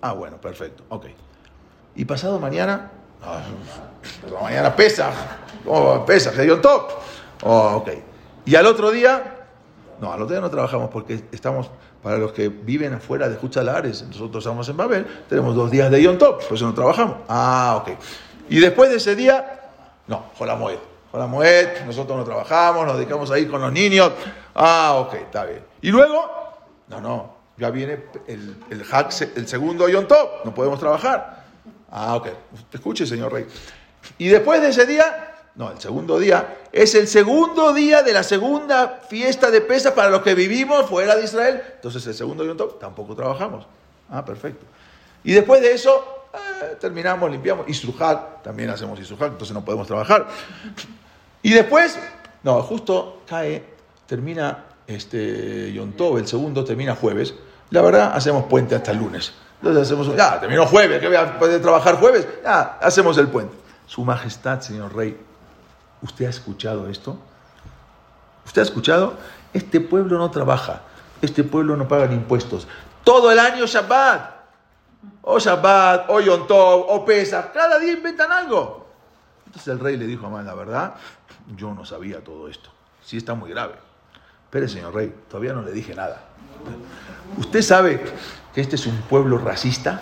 Ah, 0.00 0.12
bueno, 0.12 0.40
perfecto. 0.40 0.82
Ok. 0.88 1.06
¿Y 1.94 2.04
pasado 2.04 2.40
mañana? 2.40 2.90
No, 4.28 4.40
mañana 4.40 4.74
pesa. 4.74 5.12
Oh, 5.66 6.04
pesa, 6.04 6.32
que 6.32 6.42
dio 6.42 6.60
top. 6.60 6.90
Oh, 7.42 7.76
ok. 7.76 8.09
Y 8.44 8.54
al 8.54 8.66
otro 8.66 8.90
día, 8.90 9.46
no, 10.00 10.12
al 10.12 10.22
otro 10.22 10.34
día 10.34 10.40
no 10.40 10.50
trabajamos 10.50 10.90
porque 10.90 11.24
estamos, 11.32 11.70
para 12.02 12.18
los 12.18 12.32
que 12.32 12.48
viven 12.48 12.94
afuera 12.94 13.28
de 13.28 13.36
Juchalares, 13.36 14.02
nosotros 14.02 14.44
estamos 14.44 14.68
en 14.68 14.76
Babel, 14.76 15.06
tenemos 15.28 15.54
dos 15.54 15.70
días 15.70 15.90
de 15.90 16.02
Yom 16.02 16.18
Top, 16.18 16.42
por 16.44 16.56
eso 16.56 16.66
no 16.66 16.74
trabajamos. 16.74 17.16
Ah, 17.28 17.82
ok. 17.82 17.90
Y 18.48 18.58
después 18.58 18.90
de 18.90 18.96
ese 18.96 19.14
día, 19.14 19.60
no, 20.06 20.24
Jolamoed. 20.38 20.78
Jolamoed, 21.12 21.84
nosotros 21.86 22.16
no 22.16 22.24
trabajamos, 22.24 22.86
nos 22.86 22.96
dedicamos 22.96 23.30
a 23.30 23.38
ir 23.38 23.50
con 23.50 23.60
los 23.60 23.72
niños. 23.72 24.12
Ah, 24.54 24.94
ok, 24.96 25.14
está 25.14 25.44
bien. 25.44 25.64
Y 25.82 25.90
luego, 25.90 26.30
no, 26.88 27.00
no, 27.00 27.34
ya 27.56 27.70
viene 27.70 28.04
el, 28.26 28.56
el, 28.70 28.84
el 29.36 29.48
segundo 29.48 29.88
Yom 29.88 30.06
Top, 30.06 30.44
no 30.44 30.54
podemos 30.54 30.80
trabajar. 30.80 31.44
Ah, 31.90 32.16
ok, 32.16 32.28
escuche, 32.72 33.06
señor 33.06 33.32
Rey. 33.32 33.46
Y 34.18 34.28
después 34.28 34.60
de 34.62 34.68
ese 34.68 34.86
día, 34.86 35.29
no, 35.54 35.70
el 35.70 35.80
segundo 35.80 36.18
día 36.18 36.58
es 36.72 36.94
el 36.94 37.08
segundo 37.08 37.74
día 37.74 38.02
de 38.02 38.12
la 38.12 38.22
segunda 38.22 39.00
fiesta 39.08 39.50
de 39.50 39.60
pesa 39.60 39.94
para 39.94 40.08
los 40.08 40.22
que 40.22 40.34
vivimos 40.34 40.86
fuera 40.86 41.16
de 41.16 41.24
Israel. 41.24 41.62
Entonces 41.74 42.06
el 42.06 42.14
segundo 42.14 42.44
Yom 42.44 42.56
Tov 42.56 42.78
tampoco 42.78 43.16
trabajamos. 43.16 43.66
Ah, 44.10 44.24
perfecto. 44.24 44.64
Y 45.24 45.32
después 45.32 45.60
de 45.60 45.72
eso 45.72 46.26
eh, 46.32 46.76
terminamos, 46.80 47.30
limpiamos. 47.30 47.66
Y 47.68 47.94
también 48.42 48.70
hacemos 48.70 48.98
Isruhal, 49.00 49.32
entonces 49.32 49.52
no 49.52 49.64
podemos 49.64 49.86
trabajar. 49.86 50.28
Y 51.42 51.52
después, 51.52 51.98
no, 52.42 52.62
justo 52.62 53.22
cae, 53.26 53.64
termina 54.06 54.66
este 54.86 55.72
Yom 55.72 55.92
Tov, 55.92 56.18
el 56.18 56.28
segundo 56.28 56.64
termina 56.64 56.94
jueves. 56.94 57.34
La 57.70 57.82
verdad, 57.82 58.12
hacemos 58.14 58.44
puente 58.44 58.74
hasta 58.74 58.92
el 58.92 58.98
lunes. 58.98 59.32
Entonces 59.56 59.82
hacemos, 59.82 60.16
ya, 60.16 60.40
terminó 60.40 60.64
jueves, 60.66 61.00
que 61.00 61.06
voy 61.06 61.16
a 61.16 61.38
poder 61.38 61.60
trabajar 61.60 61.96
jueves, 61.96 62.26
ya, 62.42 62.78
hacemos 62.80 63.18
el 63.18 63.28
puente. 63.28 63.54
Su 63.86 64.04
Majestad, 64.04 64.60
señor 64.60 64.94
Rey, 64.94 65.16
¿Usted 66.02 66.26
ha 66.26 66.30
escuchado 66.30 66.88
esto? 66.88 67.18
¿Usted 68.46 68.62
ha 68.62 68.64
escuchado? 68.64 69.14
Este 69.52 69.80
pueblo 69.80 70.18
no 70.18 70.30
trabaja, 70.30 70.82
este 71.20 71.44
pueblo 71.44 71.76
no 71.76 71.88
paga 71.88 72.12
impuestos. 72.12 72.66
Todo 73.04 73.30
el 73.30 73.38
año 73.38 73.66
Shabbat. 73.66 74.40
O 75.22 75.38
Shabbat, 75.38 76.10
o 76.10 76.20
Yom 76.20 76.46
Tov, 76.46 76.86
o 76.88 77.04
Pesa. 77.04 77.50
Cada 77.52 77.78
día 77.78 77.92
inventan 77.92 78.30
algo. 78.30 78.86
Entonces 79.46 79.68
el 79.68 79.80
rey 79.80 79.96
le 79.96 80.06
dijo 80.06 80.24
a 80.26 80.28
Amán, 80.28 80.46
la 80.46 80.54
verdad, 80.54 80.94
yo 81.56 81.74
no 81.74 81.84
sabía 81.84 82.22
todo 82.22 82.48
esto. 82.48 82.70
Sí 83.02 83.16
está 83.16 83.34
muy 83.34 83.50
grave. 83.50 83.74
Pero 84.50 84.68
señor 84.68 84.94
rey, 84.94 85.14
todavía 85.28 85.52
no 85.52 85.62
le 85.62 85.72
dije 85.72 85.94
nada. 85.94 86.22
¿Usted 87.38 87.62
sabe 87.62 88.02
que 88.54 88.60
este 88.60 88.76
es 88.76 88.86
un 88.86 88.96
pueblo 89.02 89.38
racista? 89.38 90.00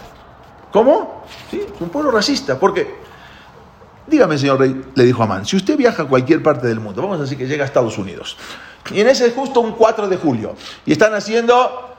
¿Cómo? 0.73 1.25
Sí, 1.51 1.61
es 1.61 1.81
un 1.81 1.91
pueblo 1.91 2.11
racista. 2.11 2.59
Porque 2.59 2.99
Dígame, 4.09 4.39
señor 4.39 4.59
Rey, 4.59 4.81
le 4.95 5.05
dijo 5.05 5.23
Amán, 5.23 5.45
si 5.45 5.57
usted 5.57 5.77
viaja 5.77 6.05
a 6.05 6.07
cualquier 6.07 6.43
parte 6.43 6.67
del 6.67 6.81
mundo, 6.81 7.03
vamos 7.03 7.19
a 7.19 7.23
decir 7.23 7.37
que 7.37 7.47
llega 7.47 7.65
a 7.65 7.67
Estados 7.67 7.99
Unidos, 7.99 8.37
y 8.91 9.01
en 9.01 9.09
ese 9.09 9.27
es 9.27 9.35
justo 9.35 9.61
un 9.61 9.73
4 9.73 10.09
de 10.09 10.17
julio, 10.17 10.55
y 10.87 10.93
están 10.93 11.15
haciendo, 11.15 11.95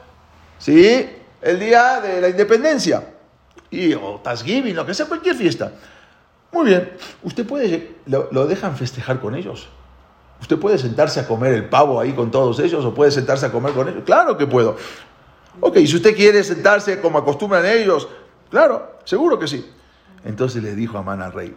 ¿sí? 0.58 1.08
El 1.42 1.60
día 1.60 2.02
de 2.02 2.20
la 2.20 2.30
independencia, 2.30 3.14
y, 3.70 3.94
o 3.94 4.20
Thanksgiving, 4.24 4.76
lo 4.76 4.86
que 4.86 4.94
sea, 4.94 5.06
cualquier 5.06 5.36
fiesta. 5.36 5.72
Muy 6.52 6.66
bien, 6.66 6.92
usted 7.22 7.46
puede, 7.46 7.98
lo, 8.08 8.28
lo 8.32 8.48
dejan 8.48 8.76
festejar 8.76 9.20
con 9.20 9.36
ellos. 9.36 9.70
Usted 10.42 10.58
puede 10.58 10.80
sentarse 10.80 11.20
a 11.20 11.28
comer 11.28 11.54
el 11.54 11.70
pavo 11.70 12.00
ahí 12.00 12.14
con 12.14 12.32
todos 12.32 12.60
ellos, 12.60 12.84
o 12.86 12.94
puede 12.94 13.12
sentarse 13.12 13.46
a 13.46 13.52
comer 13.52 13.74
con 13.74 13.88
ellos. 13.88 14.04
Claro 14.04 14.36
que 14.38 14.48
puedo. 14.48 14.78
Ok, 15.60 15.78
si 15.78 15.96
usted 15.96 16.16
quiere 16.16 16.44
sentarse 16.44 17.00
como 17.02 17.20
acostumbran 17.20 17.66
ellos, 17.66 18.08
claro, 18.50 19.00
seguro 19.04 19.38
que 19.38 19.48
sí. 19.48 19.70
Entonces 20.26 20.64
le 20.64 20.74
dijo 20.74 20.98
Amán 20.98 21.22
al 21.22 21.34
rey, 21.34 21.56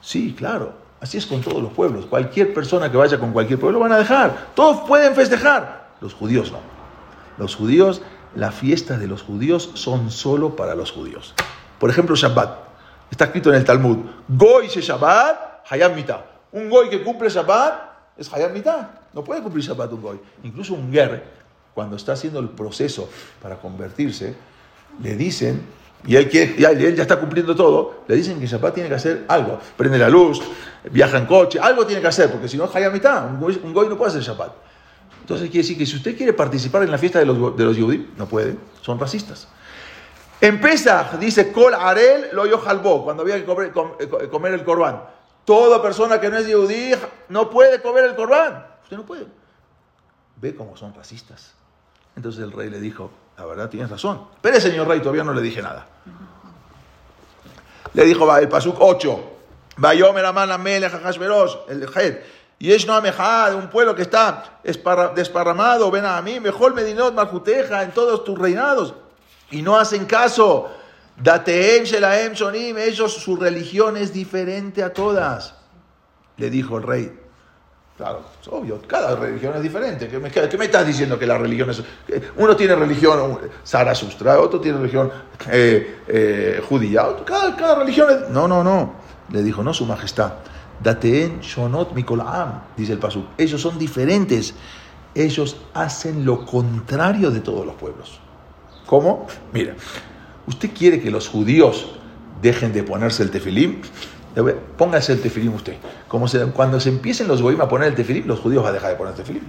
Sí, 0.00 0.34
claro. 0.36 0.86
Así 1.00 1.18
es 1.18 1.26
con 1.26 1.40
todos 1.40 1.62
los 1.62 1.72
pueblos. 1.72 2.06
Cualquier 2.06 2.54
persona 2.54 2.90
que 2.90 2.96
vaya 2.96 3.18
con 3.18 3.32
cualquier 3.32 3.60
pueblo 3.60 3.80
van 3.80 3.92
a 3.92 3.98
dejar. 3.98 4.48
Todos 4.54 4.86
pueden 4.88 5.14
festejar. 5.14 5.90
Los 6.00 6.14
judíos 6.14 6.52
no. 6.52 6.60
Los 7.38 7.54
judíos, 7.54 8.02
la 8.34 8.50
fiesta 8.50 8.96
de 8.96 9.06
los 9.06 9.22
judíos 9.22 9.70
son 9.74 10.10
solo 10.10 10.56
para 10.56 10.74
los 10.74 10.90
judíos. 10.90 11.34
Por 11.78 11.90
ejemplo, 11.90 12.16
Shabbat. 12.16 12.66
Está 13.10 13.26
escrito 13.26 13.50
en 13.50 13.56
el 13.56 13.64
Talmud. 13.64 13.98
Goy 14.28 14.68
se 14.68 14.80
Shabbat, 14.80 15.70
Hayam 15.70 15.94
Mitah. 15.94 16.24
Un 16.52 16.70
goy 16.70 16.88
que 16.88 17.02
cumple 17.02 17.28
Shabbat 17.28 18.16
es 18.16 18.32
Hayam 18.32 18.52
Mitah. 18.52 19.02
No 19.12 19.22
puede 19.22 19.42
cumplir 19.42 19.64
Shabbat 19.64 19.92
un 19.92 20.02
goy. 20.02 20.20
Incluso 20.44 20.74
un 20.74 20.90
ger, 20.90 21.24
cuando 21.74 21.96
está 21.96 22.14
haciendo 22.14 22.40
el 22.40 22.48
proceso 22.48 23.08
para 23.42 23.56
convertirse, 23.56 24.34
le 25.02 25.14
dicen 25.14 25.62
y 26.06 26.16
él, 26.16 26.30
ya, 26.30 26.70
él 26.70 26.94
ya 26.94 27.02
está 27.02 27.18
cumpliendo 27.18 27.54
todo, 27.56 28.04
le 28.06 28.14
dicen 28.14 28.38
que 28.38 28.46
Shabbat 28.46 28.74
tiene 28.74 28.88
que 28.88 28.94
hacer 28.94 29.24
algo. 29.28 29.58
Prende 29.76 29.98
la 29.98 30.08
luz, 30.08 30.40
viaja 30.90 31.18
en 31.18 31.26
coche, 31.26 31.58
algo 31.60 31.84
tiene 31.84 32.00
que 32.00 32.08
hacer, 32.08 32.30
porque 32.30 32.48
si 32.48 32.56
no, 32.56 32.64
a 32.64 32.90
mitad, 32.90 33.26
un 33.26 33.72
goy, 33.72 33.88
no 33.88 33.96
puede 33.96 34.10
hacer 34.10 34.22
Shabbat. 34.22 34.52
Entonces 35.20 35.50
quiere 35.50 35.62
decir 35.62 35.76
que 35.76 35.84
si 35.84 35.96
usted 35.96 36.16
quiere 36.16 36.32
participar 36.32 36.84
en 36.84 36.92
la 36.92 36.98
fiesta 36.98 37.18
de 37.18 37.26
los, 37.26 37.56
de 37.56 37.64
los 37.64 37.76
no 38.16 38.26
puede, 38.26 38.56
son 38.80 39.00
racistas. 39.00 39.48
En 40.40 40.60
Pesach 40.60 41.14
dice, 41.18 41.50
Kol 41.50 41.74
Arel 41.74 42.28
lo 42.32 42.42
halbo, 42.42 43.02
cuando 43.04 43.22
había 43.22 43.36
que 43.36 43.44
comer, 43.44 43.72
eh, 43.98 44.28
comer, 44.30 44.52
el 44.52 44.64
corbán. 44.64 45.02
Toda 45.44 45.82
persona 45.82 46.20
que 46.20 46.28
no 46.28 46.36
es 46.38 46.46
yudí 46.46 46.92
no 47.28 47.50
puede 47.50 47.80
comer 47.80 48.04
el 48.04 48.14
corbán. 48.14 48.66
Usted 48.82 48.96
no 48.96 49.06
puede. 49.06 49.26
Ve 50.36 50.54
cómo 50.54 50.76
son 50.76 50.94
racistas. 50.94 51.54
Entonces 52.14 52.42
el 52.42 52.52
rey 52.52 52.68
le 52.70 52.80
dijo, 52.80 53.10
la 53.38 53.44
verdad 53.44 53.68
tienes 53.68 53.90
razón. 53.90 54.26
Pero 54.40 54.60
señor 54.60 54.88
rey, 54.88 55.00
todavía 55.00 55.24
no 55.24 55.32
le 55.32 55.42
dije 55.42 55.62
nada. 55.62 55.86
Le 57.92 58.04
dijo 58.04 58.36
el 58.36 58.48
Pasuk 58.48 58.76
8. 58.78 59.32
Vayomer 59.78 60.24
Aman 60.24 60.50
Amelech 60.50 60.92
el 61.68 61.88
Hed. 61.94 62.18
Y 62.58 62.72
es 62.72 62.86
no 62.86 62.98
de 63.00 63.54
un 63.54 63.68
pueblo 63.68 63.94
que 63.94 64.02
está 64.02 64.60
desparramado, 65.14 65.90
ven 65.90 66.06
a 66.06 66.20
mí, 66.22 66.40
mejor 66.40 66.74
Medinot 66.74 67.12
Marjuteja 67.12 67.82
en 67.82 67.90
todos 67.92 68.24
tus 68.24 68.38
reinados. 68.38 68.94
Y 69.50 69.60
no 69.60 69.78
hacen 69.78 70.06
caso. 70.06 70.70
Dateem 71.16 71.84
Shelaem 71.84 72.32
Shonim, 72.32 72.78
ellos, 72.78 73.14
su 73.14 73.36
religión 73.36 73.96
es 73.96 74.12
diferente 74.12 74.82
a 74.82 74.92
todas. 74.92 75.54
Le 76.38 76.50
dijo 76.50 76.78
el 76.78 76.82
rey, 76.82 77.20
Claro, 77.96 78.20
es 78.42 78.48
obvio, 78.48 78.78
cada 78.86 79.16
religión 79.16 79.54
es 79.56 79.62
diferente. 79.62 80.06
¿Qué 80.08 80.18
me, 80.18 80.28
estás 80.66 80.86
diciendo 80.86 81.18
que 81.18 81.26
la 81.26 81.38
religión 81.38 81.70
es.? 81.70 81.82
Uno 82.36 82.54
tiene 82.54 82.76
religión 82.76 83.38
Zaratustra, 83.64 84.38
otro 84.38 84.60
tiene 84.60 84.78
religión 84.78 85.10
eh, 85.50 86.00
eh, 86.06 86.62
judía, 86.68 87.06
cada, 87.24 87.56
cada 87.56 87.76
religión 87.76 88.08
es. 88.10 88.28
No, 88.28 88.46
no, 88.46 88.62
no. 88.62 88.92
Le 89.30 89.42
dijo, 89.42 89.62
no, 89.62 89.72
su 89.72 89.86
majestad. 89.86 90.32
Dateen 90.82 91.40
shonot 91.40 91.94
mikolam, 91.94 92.64
dice 92.76 92.92
el 92.92 92.98
Pasuk. 92.98 93.28
Ellos 93.38 93.62
son 93.62 93.78
diferentes. 93.78 94.54
Ellos 95.14 95.56
hacen 95.72 96.26
lo 96.26 96.44
contrario 96.44 97.30
de 97.30 97.40
todos 97.40 97.64
los 97.64 97.76
pueblos. 97.76 98.20
¿Cómo? 98.84 99.26
Mira, 99.54 99.74
¿usted 100.46 100.70
quiere 100.76 101.00
que 101.00 101.10
los 101.10 101.28
judíos 101.28 101.96
dejen 102.42 102.74
de 102.74 102.82
ponerse 102.82 103.22
el 103.22 103.30
tefilim? 103.30 103.80
Póngase 104.76 105.12
el 105.12 105.22
tefilim 105.22 105.54
usted. 105.54 105.76
Como 106.08 106.26
cuando 106.54 106.78
se 106.78 106.90
empiecen 106.90 107.26
los 107.26 107.40
goim 107.40 107.60
a 107.60 107.68
poner 107.68 107.88
el 107.88 107.94
tefilim, 107.94 108.26
los 108.26 108.40
judíos 108.40 108.62
van 108.62 108.70
a 108.70 108.74
dejar 108.74 108.90
de 108.90 108.96
poner 108.96 109.12
el 109.12 109.16
tefilim. 109.16 109.42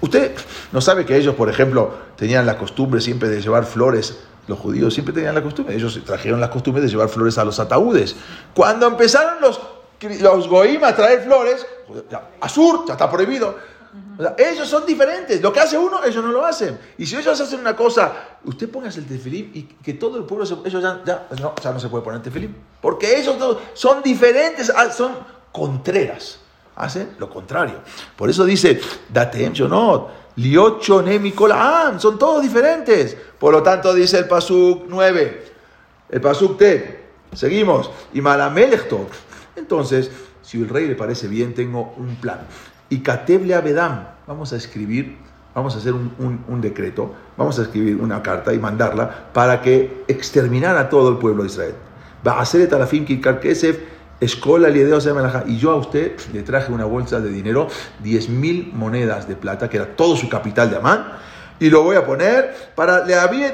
Usted 0.00 0.34
no 0.72 0.80
sabe 0.80 1.06
que 1.06 1.16
ellos, 1.16 1.34
por 1.34 1.48
ejemplo, 1.48 1.94
tenían 2.16 2.44
la 2.44 2.58
costumbre 2.58 3.00
siempre 3.00 3.28
de 3.28 3.40
llevar 3.40 3.64
flores. 3.64 4.18
Los 4.46 4.58
judíos 4.58 4.92
siempre 4.92 5.14
tenían 5.14 5.34
la 5.34 5.42
costumbre. 5.42 5.74
Ellos 5.74 5.98
trajeron 6.04 6.40
la 6.40 6.50
costumbre 6.50 6.82
de 6.82 6.88
llevar 6.88 7.08
flores 7.08 7.38
a 7.38 7.44
los 7.44 7.58
ataúdes. 7.60 8.16
Cuando 8.54 8.86
empezaron 8.86 9.40
los, 9.40 9.60
los 10.20 10.48
goim 10.48 10.84
a 10.84 10.94
traer 10.94 11.22
flores, 11.22 11.66
Azur 12.40 12.84
ya 12.86 12.92
está 12.92 13.10
prohibido 13.10 13.56
ellos 14.36 14.68
son 14.68 14.84
diferentes. 14.84 15.40
Lo 15.40 15.52
que 15.52 15.60
hace 15.60 15.78
uno, 15.78 16.02
ellos 16.04 16.24
no 16.24 16.32
lo 16.32 16.44
hacen. 16.44 16.78
Y 16.98 17.06
si 17.06 17.16
ellos 17.16 17.40
hacen 17.40 17.60
una 17.60 17.76
cosa, 17.76 18.38
usted 18.44 18.68
póngase 18.68 19.00
el 19.00 19.06
tefilim 19.06 19.50
y 19.54 19.62
que 19.62 19.94
todo 19.94 20.18
el 20.18 20.24
pueblo, 20.24 20.44
ellos 20.64 20.82
ya, 20.82 21.26
no, 21.40 21.54
no 21.72 21.80
se 21.80 21.88
puede 21.88 22.02
poner 22.02 22.18
el 22.18 22.22
tefilim. 22.22 22.54
Porque 22.80 23.18
ellos 23.18 23.36
son 23.74 24.02
diferentes, 24.02 24.72
ah, 24.74 24.90
son 24.90 25.12
contreras. 25.52 26.40
Hacen 26.74 27.14
lo 27.18 27.30
contrario. 27.30 27.80
Por 28.16 28.30
eso 28.30 28.44
dice, 28.44 28.80
datem 29.12 29.52
no 29.68 30.10
liocho 30.36 31.02
nemikolam, 31.02 31.98
son 31.98 32.18
todos 32.18 32.42
diferentes. 32.42 33.16
Por 33.38 33.52
lo 33.52 33.62
tanto, 33.62 33.92
dice 33.94 34.18
el 34.18 34.28
Pasuk 34.28 34.84
9, 34.88 35.52
el 36.10 36.20
Pasuk 36.20 36.56
T, 36.58 37.04
seguimos, 37.32 37.90
y 38.12 38.20
malamelechto. 38.20 39.06
Entonces, 39.56 40.10
si 40.42 40.58
el 40.58 40.68
rey 40.68 40.86
le 40.86 40.94
parece 40.94 41.26
bien, 41.26 41.54
tengo 41.54 41.92
un 41.96 42.16
plan 42.16 42.46
y 42.90 43.00
Kateble 43.00 43.54
Abedam. 43.54 44.06
Vamos 44.26 44.52
a 44.52 44.56
escribir, 44.56 45.16
vamos 45.54 45.74
a 45.74 45.78
hacer 45.78 45.92
un, 45.94 46.60
decreto, 46.60 47.14
vamos 47.36 47.58
a 47.58 47.62
escribir 47.62 47.96
una 47.96 48.22
carta 48.22 48.52
y 48.52 48.58
mandarla 48.58 49.30
para 49.32 49.62
que 49.62 50.04
exterminara 50.08 50.80
a 50.80 50.88
todo 50.88 51.10
el 51.10 51.18
pueblo 51.18 51.42
de 51.42 51.48
Israel. 51.48 51.74
Va 52.26 52.32
a 52.32 52.40
hacer 52.42 52.68
Talafim 52.68 53.06
Kesef, 53.06 53.78
Escola 54.20 54.68
y 54.70 55.58
yo 55.58 55.70
a 55.70 55.76
usted 55.76 56.18
le 56.32 56.42
traje 56.42 56.72
una 56.72 56.84
bolsa 56.84 57.20
de 57.20 57.30
dinero, 57.30 57.68
10 58.02 58.28
mil 58.30 58.72
monedas 58.74 59.28
de 59.28 59.36
plata, 59.36 59.70
que 59.70 59.76
era 59.76 59.96
todo 59.96 60.16
su 60.16 60.28
capital 60.28 60.70
de 60.70 60.76
Amán, 60.76 61.06
y 61.60 61.70
lo 61.70 61.82
voy 61.82 61.96
a 61.96 62.04
poner 62.04 62.54
para 62.74 63.04
le 63.04 63.14
había 63.14 63.52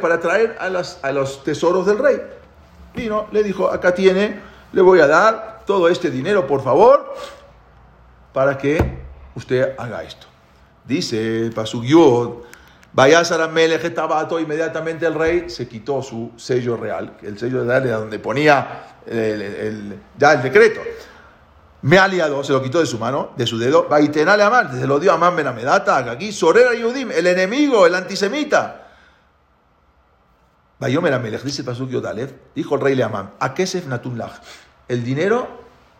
para 0.00 0.20
traer 0.20 0.56
a, 0.60 0.66
a 0.66 1.12
los 1.12 1.44
tesoros 1.44 1.86
del 1.86 1.98
rey. 1.98 2.20
Vino, 2.94 3.26
le 3.32 3.42
dijo, 3.42 3.70
acá 3.70 3.94
tiene, 3.94 4.40
le 4.72 4.80
voy 4.80 5.00
a 5.00 5.06
dar 5.06 5.62
todo 5.66 5.88
este 5.88 6.10
dinero, 6.10 6.46
por 6.46 6.62
favor, 6.62 7.14
para 8.36 8.58
que 8.58 8.78
usted 9.34 9.72
haga 9.78 10.02
esto. 10.02 10.26
Dice 10.84 11.50
Pasuk 11.54 11.84
Yod, 11.84 12.42
Vayasar 12.92 13.50
Tabato, 13.94 14.38
inmediatamente 14.38 15.06
el 15.06 15.14
rey 15.14 15.48
se 15.48 15.66
quitó 15.66 16.02
su 16.02 16.32
sello 16.36 16.76
real, 16.76 17.16
el 17.22 17.38
sello 17.38 17.64
real 17.64 17.82
de 17.84 17.90
donde 17.92 18.18
ponía 18.18 18.98
el, 19.06 19.40
el 19.40 20.42
decreto. 20.42 20.82
Me 21.80 21.96
ha 21.96 22.04
aliado, 22.04 22.44
se 22.44 22.52
lo 22.52 22.62
quitó 22.62 22.78
de 22.78 22.84
su 22.84 22.98
mano, 22.98 23.30
de 23.38 23.46
su 23.46 23.56
dedo, 23.56 23.88
Vaitenale 23.88 24.42
Amán, 24.42 24.78
se 24.78 24.86
lo 24.86 25.00
dio 25.00 25.12
a 25.12 25.14
Amán 25.14 25.34
Benamedata, 25.34 25.96
aquí, 25.96 26.30
Sorera 26.30 26.74
Yudim, 26.74 27.12
el 27.12 27.26
enemigo, 27.28 27.86
el 27.86 27.94
antisemita. 27.94 28.88
Vayomer 30.78 31.42
dice 31.42 31.64
Pasuk 31.64 31.88
Yodalev, 31.88 32.34
dijo 32.54 32.74
el 32.74 32.82
rey 32.82 32.96
Leamán, 32.96 33.30
a 33.40 33.54
Kesef 33.54 33.86
Natunlach, 33.86 34.42
el 34.88 35.02
dinero 35.02 35.48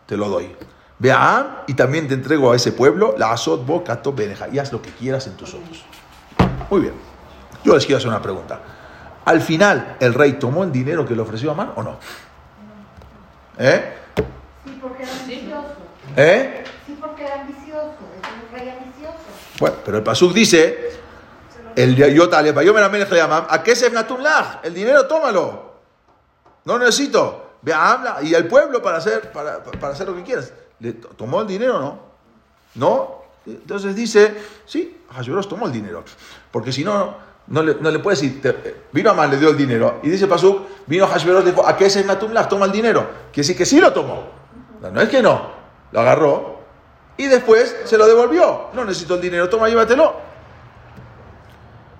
te 0.05 0.15
lo 0.15 0.29
doy. 0.29 0.55
Vean, 0.99 1.59
y 1.67 1.73
también 1.75 2.07
te 2.07 2.15
entrego 2.15 2.51
a 2.51 2.55
ese 2.55 2.71
pueblo, 2.71 3.13
la 3.17 3.31
azot 3.31 3.65
bocato 3.65 4.13
beneja, 4.13 4.47
y 4.49 4.57
haz 4.57 4.71
lo 4.71 4.81
que 4.81 4.89
quieras 4.91 5.27
en 5.27 5.37
tus 5.37 5.53
ojos. 5.53 5.85
Muy 6.69 6.81
bien. 6.81 6.93
Yo 7.63 7.75
les 7.75 7.85
quiero 7.85 7.97
hacer 7.97 8.09
una 8.09 8.21
pregunta. 8.21 8.59
Al 9.25 9.41
final, 9.41 9.97
¿el 9.99 10.13
rey 10.13 10.33
tomó 10.33 10.63
el 10.63 10.71
dinero 10.71 11.05
que 11.05 11.15
le 11.15 11.21
ofreció 11.21 11.51
a 11.51 11.53
Man 11.53 11.73
o 11.75 11.83
no? 11.83 11.97
¿Eh? 13.59 13.93
Sí, 14.65 14.79
porque 14.81 15.03
era 15.03 15.11
ambicioso. 15.11 15.75
¿Eh? 16.15 16.63
Sí, 16.85 16.97
porque 16.99 17.25
era 17.25 17.41
ambicioso. 17.41 17.93
Es 18.21 18.29
un 18.29 18.57
rey 18.57 18.69
ambicioso. 18.69 19.17
Bueno, 19.59 19.75
pero 19.83 19.97
el 19.97 20.03
Pasuk 20.03 20.33
dice, 20.33 20.91
el 21.75 21.95
Yotale, 21.95 22.53
yo 22.65 22.73
me 22.73 22.81
la 22.81 23.47
¿a 23.49 23.63
qué 23.63 23.75
se 23.75 23.91
El 24.63 24.73
dinero 24.73 25.07
tómalo. 25.07 25.73
No 26.65 26.79
necesito. 26.79 27.43
Vea, 27.61 28.17
y 28.21 28.33
el 28.33 28.47
pueblo 28.47 28.81
para 28.81 28.97
hacer, 28.97 29.31
para, 29.31 29.61
para 29.63 29.93
hacer 29.93 30.07
lo 30.07 30.15
que 30.15 30.23
quieras. 30.23 30.53
¿Le 30.79 30.93
tomó 30.93 31.41
el 31.41 31.47
dinero 31.47 31.77
o 31.77 31.79
no? 31.79 31.99
¿No? 32.75 33.17
Entonces 33.45 33.95
dice, 33.95 34.35
sí, 34.65 35.01
Hashverosh 35.11 35.47
tomó 35.47 35.67
el 35.67 35.71
dinero. 35.71 36.03
Porque 36.51 36.71
si 36.71 36.83
no, 36.83 37.15
no 37.47 37.63
le, 37.63 37.75
no 37.75 37.89
le 37.89 37.99
puede 37.99 38.17
decir, 38.17 38.85
vino 38.91 39.11
Amán, 39.11 39.31
le 39.31 39.37
dio 39.37 39.49
el 39.49 39.57
dinero. 39.57 39.99
Y 40.03 40.09
dice 40.09 40.27
Pasuk, 40.27 40.67
vino 40.85 41.07
Hashverosh, 41.07 41.45
dijo, 41.45 41.65
¿a 41.65 41.77
qué 41.77 41.85
es 41.85 41.95
el 41.95 42.05
Natumlah? 42.05 42.47
Toma 42.49 42.65
el 42.65 42.71
dinero. 42.71 43.01
Quiere 43.31 43.47
decir 43.47 43.57
que 43.57 43.65
sí 43.65 43.79
lo 43.79 43.93
tomó. 43.93 44.27
No, 44.81 45.01
es 45.01 45.09
que 45.09 45.21
no. 45.21 45.57
Lo 45.91 46.01
agarró 46.01 46.59
y 47.15 47.25
después 47.27 47.75
se 47.85 47.97
lo 47.97 48.05
devolvió. 48.05 48.69
No 48.73 48.85
necesito 48.85 49.15
el 49.15 49.21
dinero, 49.21 49.49
toma, 49.49 49.69
llévatelo. 49.69 50.15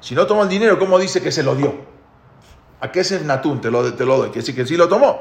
Si 0.01 0.13
no 0.13 0.28
tomó 0.28 0.43
el 0.43 0.49
dinero, 0.49 0.78
¿cómo 0.78 0.99
dice 0.99 1.21
que 1.21 1.32
se 1.32 1.43
lo 1.43 1.55
dio? 1.55 1.73
¿A 2.80 2.91
qué 2.91 2.99
es 2.99 3.11
el 3.11 3.25
Natum? 3.25 3.59
Te 3.59 3.71
lo, 3.71 3.93
te 3.93 4.05
lo 4.05 4.17
doy. 4.17 4.28
Quiere 4.28 4.41
decir 4.41 4.55
que 4.55 4.65
sí 4.65 4.78
lo 4.78 4.88
tomó. 4.88 5.19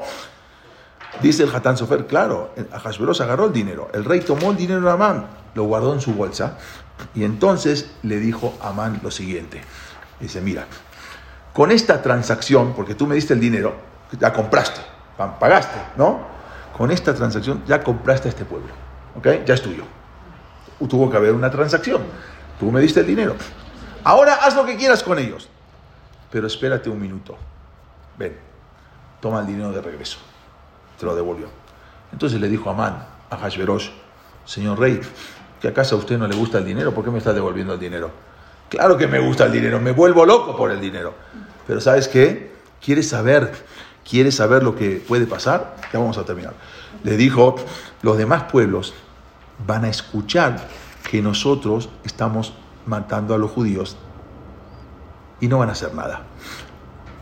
Dice 1.21 1.43
el 1.43 1.55
Hatán 1.55 1.77
Sofer, 1.77 2.05
claro, 2.05 2.53
Hashverosh 2.71 3.21
agarró 3.21 3.45
el 3.45 3.53
dinero. 3.53 3.89
El 3.93 4.05
rey 4.05 4.21
tomó 4.21 4.51
el 4.51 4.57
dinero 4.57 4.81
de 4.81 4.91
Amán, 4.91 5.27
lo 5.55 5.63
guardó 5.63 5.93
en 5.93 6.01
su 6.01 6.13
bolsa 6.13 6.57
y 7.15 7.23
entonces 7.23 7.91
le 8.03 8.17
dijo 8.17 8.55
a 8.61 8.69
Amán 8.69 8.99
lo 9.01 9.09
siguiente. 9.09 9.61
Dice, 10.19 10.41
mira, 10.41 10.65
con 11.53 11.71
esta 11.71 12.01
transacción, 12.03 12.73
porque 12.73 12.93
tú 12.93 13.07
me 13.07 13.15
diste 13.15 13.33
el 13.33 13.39
dinero, 13.39 13.75
ya 14.19 14.31
compraste, 14.31 14.81
pagaste, 15.17 15.79
¿no? 15.95 16.19
Con 16.77 16.91
esta 16.91 17.15
transacción 17.15 17.63
ya 17.65 17.83
compraste 17.83 18.27
a 18.27 18.31
este 18.31 18.45
pueblo, 18.45 18.69
¿ok? 19.15 19.43
Ya 19.45 19.55
es 19.55 19.61
tuyo. 19.61 19.85
Tuvo 20.87 21.09
que 21.09 21.17
haber 21.17 21.33
una 21.33 21.49
transacción. 21.49 22.03
Tú 22.59 22.71
me 22.71 22.79
diste 22.79 22.99
el 22.99 23.07
dinero. 23.07 23.35
Ahora 24.03 24.35
haz 24.35 24.55
lo 24.55 24.63
que 24.65 24.75
quieras 24.75 25.01
con 25.01 25.17
ellos. 25.17 25.49
Pero 26.29 26.45
espérate 26.45 26.89
un 26.89 27.01
minuto. 27.01 27.35
Ven, 28.19 28.37
toma 29.19 29.39
el 29.39 29.47
dinero 29.47 29.71
de 29.71 29.81
regreso 29.81 30.19
te 30.97 31.05
lo 31.05 31.15
devolvió. 31.15 31.47
Entonces 32.11 32.39
le 32.39 32.49
dijo 32.49 32.69
Amán 32.69 33.05
a 33.29 33.37
Hashverosh, 33.37 33.89
señor 34.45 34.79
rey, 34.79 34.99
¿que 35.61 35.67
acaso 35.67 35.95
a 35.95 35.99
usted 35.99 36.17
no 36.17 36.27
le 36.27 36.35
gusta 36.35 36.57
el 36.57 36.65
dinero? 36.65 36.93
¿Por 36.93 37.03
qué 37.03 37.11
me 37.11 37.17
está 37.17 37.33
devolviendo 37.33 37.73
el 37.73 37.79
dinero? 37.79 38.11
Claro 38.69 38.97
que 38.97 39.07
me 39.07 39.19
gusta 39.19 39.45
el 39.45 39.51
dinero, 39.51 39.79
me 39.79 39.91
vuelvo 39.91 40.25
loco 40.25 40.55
por 40.55 40.71
el 40.71 40.81
dinero. 40.81 41.13
Pero 41.65 41.81
¿sabes 41.81 42.07
qué? 42.07 42.53
¿Quieres 42.83 43.09
saber? 43.09 43.51
¿Quieres 44.09 44.35
saber 44.35 44.63
lo 44.63 44.75
que 44.75 45.03
puede 45.05 45.27
pasar? 45.27 45.75
Ya 45.91 45.99
vamos 45.99 46.17
a 46.17 46.23
terminar. 46.23 46.53
Le 47.03 47.17
dijo, 47.17 47.55
los 48.01 48.17
demás 48.17 48.43
pueblos 48.43 48.93
van 49.65 49.85
a 49.85 49.89
escuchar 49.89 50.67
que 51.09 51.21
nosotros 51.21 51.89
estamos 52.03 52.53
matando 52.85 53.33
a 53.35 53.37
los 53.37 53.51
judíos 53.51 53.97
y 55.39 55.47
no 55.47 55.59
van 55.59 55.69
a 55.69 55.73
hacer 55.73 55.93
nada 55.93 56.23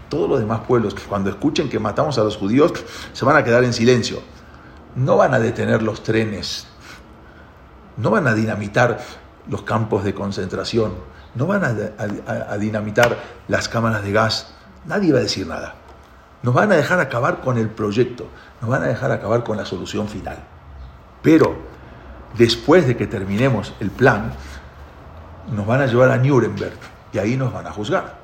todos 0.10 0.30
los 0.30 0.40
demás 0.40 0.62
pueblos, 0.68 0.96
cuando 1.08 1.30
escuchen 1.30 1.70
que 1.70 1.80
matamos 1.80 2.18
a 2.18 2.24
los 2.24 2.38
judíos, 2.38 2.74
se 3.14 3.26
van 3.26 3.38
a 3.38 3.44
quedar 3.44 3.64
en 3.64 3.74
silencio. 3.74 4.22
No 4.96 5.18
van 5.18 5.34
a 5.34 5.40
detener 5.40 5.84
los 5.84 6.04
trenes, 6.04 6.68
no 7.98 8.12
van 8.12 8.28
a 8.28 8.34
dinamitar 8.34 9.00
los 9.48 9.64
campos 9.64 10.04
de 10.04 10.14
concentración, 10.14 10.94
no 11.36 11.48
van 11.48 11.64
a, 11.64 12.58
dinamitar 12.58 13.18
las 13.48 13.68
cámaras 13.68 14.04
de 14.04 14.12
gas, 14.12 14.54
nadie 14.86 15.12
va 15.12 15.20
a 15.20 15.24
decir 15.24 15.46
nada. 15.46 15.76
Nos 16.44 16.54
van 16.54 16.72
a 16.72 16.76
dejar 16.76 17.00
acabar 17.00 17.42
con 17.42 17.58
el 17.58 17.70
proyecto, 17.70 18.28
nos 18.62 18.70
van 18.70 18.84
a 18.84 18.88
dejar 18.88 19.12
acabar 19.12 19.44
con 19.44 19.58
la 19.58 19.66
solución 19.66 20.08
final. 20.08 20.38
Pero 21.22 21.56
después 22.38 22.88
de 22.88 22.96
que 22.96 23.08
terminemos 23.08 23.74
el 23.80 23.92
plan, 23.92 24.34
nos 25.52 25.66
van 25.66 25.82
a 25.82 25.88
llevar 25.88 26.12
a 26.12 26.18
Nuremberg 26.18 26.78
y 27.12 27.18
ahí 27.18 27.36
nos 27.36 27.52
van 27.52 27.68
a 27.68 27.72
juzgar. 27.72 28.18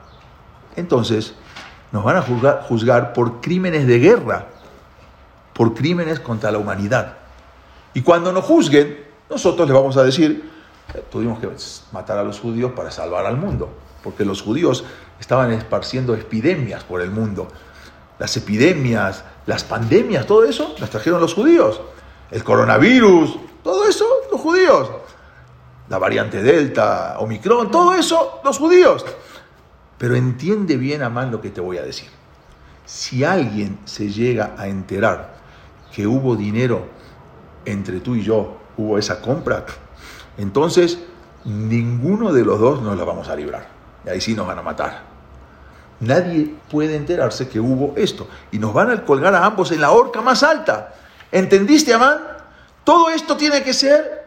Entonces, 0.75 1.35
nos 1.91 2.03
van 2.03 2.17
a 2.17 2.21
juzgar, 2.21 3.13
por 3.13 3.41
crímenes 3.41 3.85
de 3.85 3.99
guerra, 3.99 4.47
por 5.53 5.73
crímenes 5.73 6.19
contra 6.19 6.51
la 6.51 6.57
humanidad. 6.57 7.17
Y 7.93 8.01
cuando 8.01 8.31
nos 8.31 8.45
juzguen, 8.45 9.05
nosotros 9.29 9.67
les 9.67 9.75
vamos 9.75 9.97
a 9.97 10.03
decir, 10.03 10.49
eh, 10.93 11.03
tuvimos 11.11 11.39
que 11.39 11.49
matar 11.91 12.17
a 12.17 12.23
los 12.23 12.39
judíos 12.39 12.71
para 12.71 12.91
salvar 12.91 13.25
al 13.25 13.37
mundo, 13.37 13.69
porque 14.03 14.23
los 14.23 14.41
judíos 14.41 14.85
estaban 15.19 15.51
esparciendo 15.51 16.15
epidemias 16.15 16.83
por 16.83 17.01
el 17.01 17.11
mundo. 17.11 17.49
Las 18.19 18.37
epidemias, 18.37 19.23
las 19.45 19.63
pandemias, 19.63 20.25
todo 20.25 20.45
eso 20.45 20.75
las 20.79 20.89
trajeron 20.89 21.19
los 21.19 21.33
judíos. 21.33 21.81
El 22.29 22.43
coronavirus, 22.43 23.37
todo 23.63 23.87
eso 23.87 24.05
los 24.31 24.39
judíos. 24.39 24.89
La 25.89 25.97
variante 25.97 26.41
Delta, 26.41 27.17
Omicron, 27.19 27.69
todo 27.69 27.93
eso, 27.93 28.39
los 28.45 28.57
judíos. 28.57 29.05
Pero 30.01 30.15
entiende 30.15 30.77
bien, 30.77 31.03
Amán, 31.03 31.29
lo 31.29 31.41
que 31.41 31.51
te 31.51 31.61
voy 31.61 31.77
a 31.77 31.83
decir. 31.83 32.09
Si 32.87 33.23
alguien 33.23 33.77
se 33.85 34.09
llega 34.09 34.55
a 34.57 34.67
enterar 34.67 35.35
que 35.93 36.07
hubo 36.07 36.35
dinero 36.35 36.87
entre 37.65 37.99
tú 37.99 38.15
y 38.15 38.23
yo, 38.23 38.57
hubo 38.77 38.97
esa 38.97 39.21
compra, 39.21 39.63
entonces 40.39 40.97
ninguno 41.45 42.33
de 42.33 42.43
los 42.43 42.59
dos 42.59 42.81
nos 42.81 42.97
la 42.97 43.03
vamos 43.03 43.29
a 43.29 43.35
librar. 43.35 43.67
Y 44.03 44.09
ahí 44.09 44.19
sí 44.19 44.33
nos 44.33 44.47
van 44.47 44.57
a 44.57 44.63
matar. 44.63 45.03
Nadie 45.99 46.51
puede 46.71 46.95
enterarse 46.95 47.47
que 47.47 47.59
hubo 47.59 47.93
esto. 47.95 48.27
Y 48.51 48.57
nos 48.57 48.73
van 48.73 48.89
a 48.89 49.05
colgar 49.05 49.35
a 49.35 49.45
ambos 49.45 49.71
en 49.71 49.81
la 49.81 49.91
horca 49.91 50.19
más 50.19 50.41
alta. 50.41 50.95
¿Entendiste, 51.31 51.93
Amán? 51.93 52.17
Todo 52.83 53.11
esto 53.11 53.37
tiene 53.37 53.61
que 53.61 53.71
ser 53.71 54.25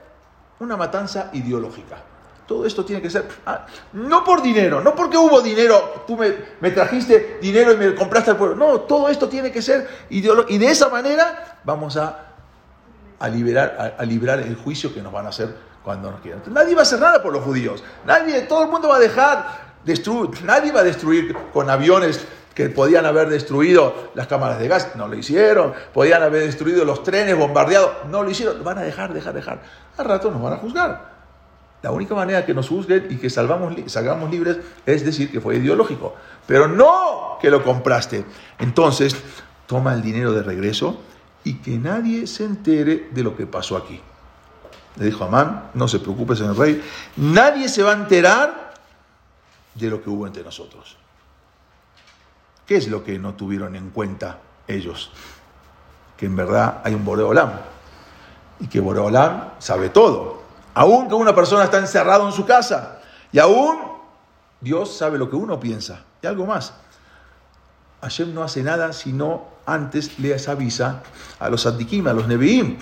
una 0.61 0.77
matanza 0.77 1.31
ideológica. 1.33 2.14
Todo 2.47 2.67
esto 2.67 2.85
tiene 2.85 3.01
que 3.01 3.09
ser, 3.09 3.27
ah, 3.47 3.67
no 3.95 4.23
por 4.23 4.43
dinero, 4.43 4.83
no 4.83 4.95
porque 4.95 5.17
hubo 5.17 5.41
dinero, 5.41 6.05
tú 6.07 6.17
me, 6.17 6.71
trajiste 6.71 7.39
dinero 7.41 7.73
y 7.73 7.77
me 7.77 7.95
compraste 7.95 8.33
al 8.33 8.37
pueblo. 8.37 8.55
No, 8.55 8.81
todo 8.81 9.09
esto 9.09 9.29
tiene 9.29 9.51
que 9.51 9.63
ser 9.63 9.89
ideológico. 10.11 10.53
Y 10.53 10.59
de 10.59 10.67
esa 10.67 10.91
manera 10.91 11.61
vamos 11.65 11.97
a, 11.97 12.35
a 13.19 13.29
liberar, 13.29 13.97
a, 13.99 14.03
el 14.03 14.57
juicio 14.57 14.93
que 14.93 15.01
nos 15.01 15.13
van 15.13 15.25
a 15.25 15.31
hacer 15.31 15.55
cuando 15.83 16.11
nos 16.11 16.21
quieran. 16.21 16.43
Nadie 16.49 16.75
va 16.75 16.81
a 16.81 16.83
hacer 16.83 17.01
nada 17.01 17.23
por 17.23 17.33
los 17.33 17.43
judíos. 17.43 17.83
Nadie, 18.05 18.43
todo 18.43 18.65
el 18.65 18.69
mundo 18.69 18.89
va 18.89 18.97
a 18.97 19.01
dejar 19.01 19.65
destruir, 19.85 20.43
nadie 20.45 20.71
va 20.71 20.81
a 20.81 20.85
destruir 20.85 21.35
con 21.53 21.71
aviones 21.71 22.27
que 22.55 22.69
podían 22.69 23.05
haber 23.05 23.29
destruido 23.31 24.11
las 24.15 24.27
cámaras 24.27 24.59
de 24.59 24.69
gas, 24.69 24.95
no 24.97 25.09
lo 25.09 25.17
hicieron, 25.17 25.73
podían 25.93 26.23
haber 26.23 26.45
destruido 26.45 26.85
los 26.85 27.03
trenes 27.03 27.37
bombardeados, 27.37 28.07
no 28.09 28.23
lo 28.23 28.31
hicieron, 28.31 28.63
van 28.63 28.79
a 28.79 28.83
dejar, 28.83 29.13
dejar, 29.13 29.35
dejar. 29.35 29.63
Al 29.97 30.05
rato 30.05 30.31
nos 30.31 30.41
van 30.41 30.53
a 30.53 30.57
juzgar. 30.59 31.14
La 31.85 31.91
única 31.91 32.15
manera 32.15 32.47
que 32.47 32.55
nos 32.55 32.71
juzguen 32.71 33.09
y 33.11 33.17
que 33.17 33.29
salvamos, 33.29 33.75
salgamos 33.89 34.31
libres 34.31 34.57
es 34.87 35.05
decir 35.05 35.31
que 35.31 35.39
fue 35.39 35.57
ideológico, 35.57 36.15
pero 36.47 36.67
no 36.67 37.37
que 37.39 37.51
lo 37.51 37.63
compraste. 37.63 38.25
Entonces, 38.59 39.15
toma 39.67 39.93
el 39.93 40.01
dinero 40.01 40.33
de 40.33 40.43
regreso 40.43 40.99
y 41.45 41.57
que 41.57 41.77
nadie 41.77 42.27
se 42.27 42.45
entere 42.45 43.11
de 43.13 43.23
lo 43.23 43.37
que 43.37 43.47
pasó 43.47 43.77
aquí. 43.77 44.01
Le 44.97 45.05
dijo 45.05 45.25
Amán, 45.25 45.73
no 45.75 45.87
se 45.87 45.99
preocupe, 45.99 46.35
señor 46.35 46.57
rey, 46.57 46.83
nadie 47.19 47.69
se 47.69 47.83
va 47.83 47.91
a 47.91 47.97
enterar 47.97 48.73
de 49.75 49.91
lo 49.91 50.03
que 50.03 50.09
hubo 50.09 50.27
entre 50.27 50.43
nosotros. 50.43 50.97
¿Qué 52.67 52.77
es 52.77 52.89
lo 52.89 53.05
que 53.05 53.19
no 53.19 53.35
tuvieron 53.35 53.77
en 53.77 53.91
cuenta 53.91 54.39
ellos? 54.67 55.13
Que 56.17 56.25
en 56.25 56.35
verdad 56.35 56.81
hay 56.83 56.95
un 56.95 57.05
Boreolam 57.05 57.51
y 58.59 58.69
que 58.69 58.81
Boreolam 58.81 59.51
sabe 59.59 59.91
todo. 59.91 60.44
Aún 60.75 61.09
que 61.09 61.15
una 61.15 61.35
persona 61.35 61.65
está 61.65 61.79
encerrada 61.79 62.25
en 62.25 62.33
su 62.33 62.45
casa 62.45 63.01
y 63.33 63.39
aún 63.39 63.79
Dios 64.61 64.97
sabe 64.97 65.19
lo 65.19 65.31
que 65.31 65.37
uno 65.37 65.59
piensa 65.61 66.03
y 66.23 66.27
algo 66.27 66.47
más. 66.47 66.75
Hashem 68.03 68.35
no 68.35 68.43
hace 68.43 68.63
nada 68.63 68.93
sino 68.93 69.45
antes 69.67 70.19
les 70.19 70.49
avisa 70.49 71.03
a 71.39 71.49
los 71.49 71.67
antiquim, 71.67 72.07
a 72.07 72.13
los 72.13 72.27
neviim. 72.27 72.79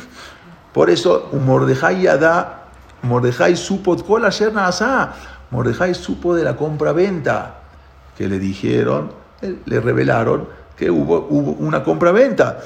Por 0.72 0.90
eso, 0.90 1.28
Mordejai 1.32 2.03
da, 2.18 2.64
Mordejai 3.03 3.57
supo 3.57 3.97
yerna 3.97 4.66
asa. 4.66 5.12
Mordejai 5.51 5.95
supo 5.95 6.34
de 6.34 6.45
la 6.45 6.57
compra-venta 6.57 7.57
que 8.16 8.26
le 8.26 8.38
dijeron, 8.38 9.12
le 9.43 9.80
revelaron 9.80 10.49
que 10.76 10.90
hubo, 10.90 11.26
hubo 11.28 11.53
una 11.53 11.84
compra-venta. 11.84 12.59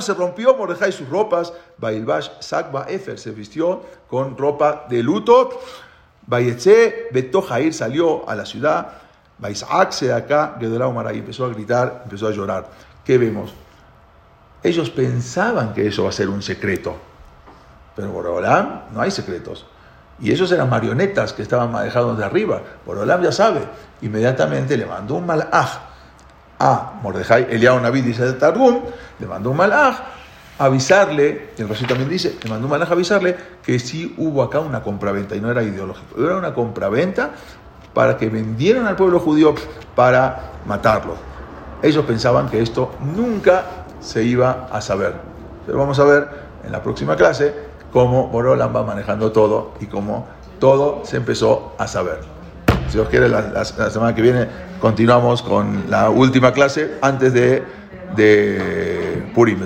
Se 0.00 0.14
rompió 0.14 0.56
Mordejai 0.56 0.90
sus 0.90 1.08
ropas. 1.08 1.52
Bailbash 1.78 2.30
Sakba 2.40 2.86
Efer 2.88 3.16
se 3.16 3.30
vistió 3.30 3.82
con 4.08 4.36
ropa 4.36 4.86
de 4.90 5.04
luto. 5.04 5.50
Bayetze 6.26 7.08
Beto 7.12 7.42
Jair 7.42 7.72
salió 7.72 8.28
a 8.28 8.34
la 8.34 8.44
ciudad. 8.44 8.88
Baisaac 9.38 9.92
se 9.92 10.06
de 10.06 10.14
acá, 10.14 10.56
Gedorah 10.58 10.88
Omar 10.88 11.14
empezó 11.14 11.44
a 11.44 11.48
gritar, 11.50 12.02
empezó 12.04 12.26
a 12.26 12.32
llorar. 12.32 12.68
¿Qué 13.04 13.18
vemos? 13.18 13.54
Ellos 14.64 14.90
pensaban 14.90 15.72
que 15.72 15.86
eso 15.86 16.02
va 16.02 16.08
a 16.08 16.12
ser 16.12 16.28
un 16.28 16.42
secreto. 16.42 16.96
Pero 17.94 18.08
Borolam 18.10 18.84
no 18.92 19.00
hay 19.00 19.12
secretos. 19.12 19.64
Y 20.18 20.32
esos 20.32 20.50
eran 20.50 20.70
marionetas 20.70 21.32
que 21.32 21.42
estaban 21.42 21.70
manejados 21.70 22.18
de 22.18 22.24
arriba. 22.24 22.62
Borolam 22.84 23.22
ya 23.22 23.30
sabe. 23.30 23.60
Inmediatamente 24.02 24.76
le 24.76 24.86
mandó 24.86 25.14
un 25.14 25.26
malaj 25.26 25.93
a 26.58 27.00
Mordejai, 27.02 27.46
Eliao 27.50 27.80
Naví 27.80 28.02
dice 28.02 28.24
de 28.24 28.32
Targum, 28.34 28.80
le 29.18 29.26
mandó 29.26 29.50
un 29.50 29.56
malaj 29.56 29.96
avisarle, 30.58 31.50
el 31.58 31.68
Rashi 31.68 31.84
también 31.84 32.08
dice, 32.08 32.36
le 32.42 32.50
mandó 32.50 32.66
un 32.66 32.70
malaj 32.70 32.92
avisarle 32.92 33.36
que 33.62 33.78
sí 33.78 34.14
hubo 34.18 34.42
acá 34.42 34.60
una 34.60 34.82
compraventa 34.82 35.34
y 35.34 35.40
no 35.40 35.50
era 35.50 35.62
ideológico, 35.62 36.22
era 36.22 36.36
una 36.36 36.54
compraventa 36.54 37.30
para 37.92 38.16
que 38.16 38.28
vendieran 38.28 38.86
al 38.86 38.96
pueblo 38.96 39.20
judío 39.20 39.54
para 39.94 40.52
matarlo. 40.66 41.16
Ellos 41.82 42.04
pensaban 42.04 42.48
que 42.48 42.60
esto 42.60 42.92
nunca 43.14 43.64
se 44.00 44.24
iba 44.24 44.68
a 44.70 44.80
saber. 44.80 45.14
Pero 45.66 45.78
vamos 45.78 45.98
a 45.98 46.04
ver 46.04 46.28
en 46.64 46.72
la 46.72 46.82
próxima 46.82 47.16
clase 47.16 47.54
cómo 47.92 48.28
Borolam 48.28 48.74
va 48.74 48.82
manejando 48.82 49.32
todo 49.32 49.72
y 49.80 49.86
cómo 49.86 50.26
todo 50.58 51.04
se 51.04 51.16
empezó 51.16 51.74
a 51.78 51.86
saber. 51.86 52.20
Si 52.88 52.94
Dios 52.94 53.08
quiere, 53.08 53.28
la, 53.28 53.64
semana 53.64 54.14
que 54.14 54.22
viene 54.22 54.46
continuamos 54.80 55.42
con 55.42 55.84
la 55.88 56.10
última 56.10 56.52
clase 56.52 56.98
antes 57.00 57.32
de, 57.32 57.62
de 58.16 59.22
Purim, 59.34 59.58